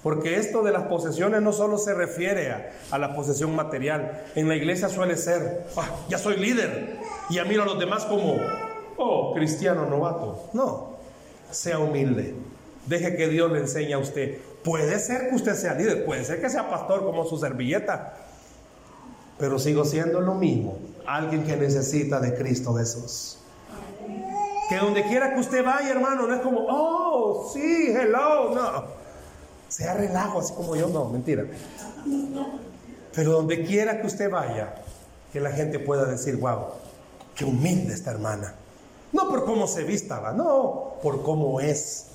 Porque 0.06 0.38
esto 0.38 0.62
de 0.62 0.72
las 0.72 0.84
posesiones 0.84 1.41
no 1.41 1.51
solo 1.51 1.80
se 1.80 1.95
refiere 1.95 2.53
a, 2.91 2.97
la 2.99 3.16
posesión 3.16 3.56
material. 3.56 4.24
En 4.36 4.47
la 4.47 4.56
iglesia 4.56 4.88
suele 4.88 5.18
ser, 5.18 5.66
ah, 5.76 5.89
ya 6.08 6.20
soy 6.20 6.38
líder. 6.38 6.99
Y 7.28 7.34
ya 7.34 7.43
miro 7.43 7.64
a 7.64 7.66
los 7.66 7.80
demás 7.80 8.06
como, 8.06 8.38
oh, 8.97 9.34
cristiano 9.34 9.88
novato. 9.88 10.51
No, 10.53 10.97
sea 11.49 11.80
humilde. 11.80 12.36
Deje 12.86 13.16
que 13.16 13.30
Dios 13.30 13.51
le 13.51 13.62
enseñe 13.62 13.93
a 13.93 13.97
usted. 13.97 14.38
Puede 14.64 14.99
ser 14.99 15.30
que 15.30 15.38
usted 15.38 15.56
sea 15.56 15.74
líder, 15.74 16.06
puede 16.06 16.24
ser 16.24 16.39
que 16.39 16.51
sea 16.51 16.70
pastor 16.70 17.03
como 17.03 17.26
su 17.26 17.39
servilleta, 17.39 18.14
pero 19.39 19.58
sigo 19.58 19.86
siendo 19.86 20.22
lo 20.22 20.36
mismo, 20.36 20.78
alguien 21.08 21.45
que 21.45 21.58
necesita 21.58 22.20
de 22.20 22.36
Cristo 22.36 22.76
Jesús. 22.76 23.39
Que 24.70 24.78
donde 24.78 25.01
quiera 25.01 25.34
que 25.34 25.39
usted 25.39 25.66
vaya, 25.66 25.89
hermano, 25.89 26.28
no 26.28 26.36
es 26.36 26.41
como, 26.41 26.64
oh, 26.70 27.49
sí, 27.51 27.88
hello, 27.89 28.53
no. 28.53 29.05
Sea 29.68 29.93
relajo, 29.93 30.39
así 30.39 30.53
como 30.53 30.76
yo, 30.76 30.88
no, 30.88 31.05
mentira. 31.05 31.45
Pero 33.13 33.32
donde 33.32 33.63
quiera 33.66 33.99
que 34.01 34.07
usted 34.07 34.30
vaya, 34.30 34.76
que 35.32 35.39
la 35.39 35.51
gente 35.51 35.80
pueda 35.80 36.05
decir, 36.05 36.38
wow, 36.38 36.66
qué 37.36 37.45
humilde 37.45 37.93
esta 37.93 38.11
hermana. 38.11 38.55
No 39.11 39.30
por 39.30 39.45
cómo 39.45 39.68
se 39.68 39.84
vista, 39.84 40.34
no, 40.34 40.95
por 41.01 41.24
cómo 41.24 41.59
es. 41.59 42.07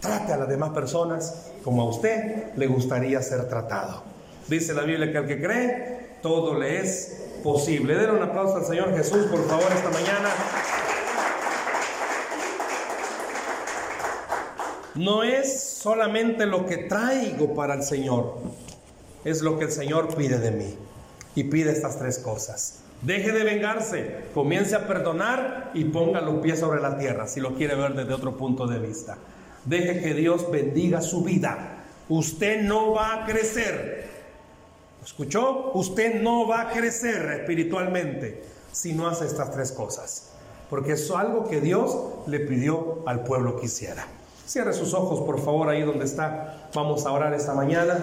Trate 0.00 0.32
a 0.32 0.36
las 0.36 0.48
demás 0.48 0.70
personas 0.70 1.48
como 1.64 1.82
a 1.82 1.84
usted 1.86 2.54
le 2.54 2.66
gustaría 2.66 3.20
ser 3.22 3.48
tratado. 3.48 4.02
Dice 4.48 4.72
la 4.72 4.82
Biblia 4.82 5.10
que 5.10 5.18
al 5.18 5.26
que 5.26 5.40
cree, 5.40 6.18
todo 6.22 6.58
le 6.58 6.80
es 6.80 7.18
posible. 7.42 7.96
Den 7.96 8.10
un 8.10 8.22
aplauso 8.22 8.56
al 8.56 8.64
Señor 8.64 8.96
Jesús, 8.96 9.26
por 9.26 9.44
favor, 9.48 9.66
esta 9.72 9.90
mañana. 9.90 10.30
No 14.94 15.22
es 15.22 15.60
solamente 15.60 16.46
lo 16.46 16.66
que 16.66 16.78
traigo 16.78 17.54
para 17.54 17.74
el 17.74 17.82
Señor, 17.82 18.38
es 19.24 19.42
lo 19.42 19.58
que 19.58 19.66
el 19.66 19.72
Señor 19.72 20.14
pide 20.14 20.38
de 20.38 20.50
mí. 20.50 20.74
Y 21.34 21.44
pide 21.44 21.70
estas 21.70 21.98
tres 21.98 22.18
cosas. 22.18 22.80
Deje 23.02 23.30
de 23.30 23.44
vengarse, 23.44 24.24
comience 24.34 24.74
a 24.74 24.88
perdonar 24.88 25.70
y 25.72 25.84
ponga 25.84 26.20
los 26.20 26.40
pies 26.40 26.58
sobre 26.58 26.80
la 26.80 26.98
tierra, 26.98 27.28
si 27.28 27.38
lo 27.38 27.54
quiere 27.54 27.76
ver 27.76 27.94
desde 27.94 28.12
otro 28.12 28.36
punto 28.36 28.66
de 28.66 28.80
vista. 28.80 29.16
Deje 29.64 30.00
que 30.00 30.14
Dios 30.14 30.50
bendiga 30.50 31.00
su 31.00 31.22
vida. 31.22 31.84
Usted 32.08 32.62
no 32.62 32.92
va 32.92 33.14
a 33.14 33.26
crecer. 33.26 34.08
¿Escuchó? 35.04 35.70
Usted 35.74 36.20
no 36.22 36.48
va 36.48 36.62
a 36.62 36.70
crecer 36.70 37.30
espiritualmente 37.40 38.42
si 38.72 38.94
no 38.94 39.06
hace 39.06 39.26
estas 39.26 39.52
tres 39.52 39.70
cosas. 39.70 40.30
Porque 40.68 40.92
es 40.92 41.10
algo 41.10 41.48
que 41.48 41.60
Dios 41.60 41.96
le 42.26 42.40
pidió 42.40 43.02
al 43.06 43.22
pueblo 43.22 43.60
que 43.60 43.66
hiciera. 43.66 44.06
Cierre 44.48 44.72
sus 44.72 44.94
ojos, 44.94 45.20
por 45.26 45.38
favor, 45.40 45.68
ahí 45.68 45.82
donde 45.82 46.06
está. 46.06 46.54
Vamos 46.72 47.04
a 47.04 47.12
orar 47.12 47.34
esta 47.34 47.52
mañana. 47.52 48.02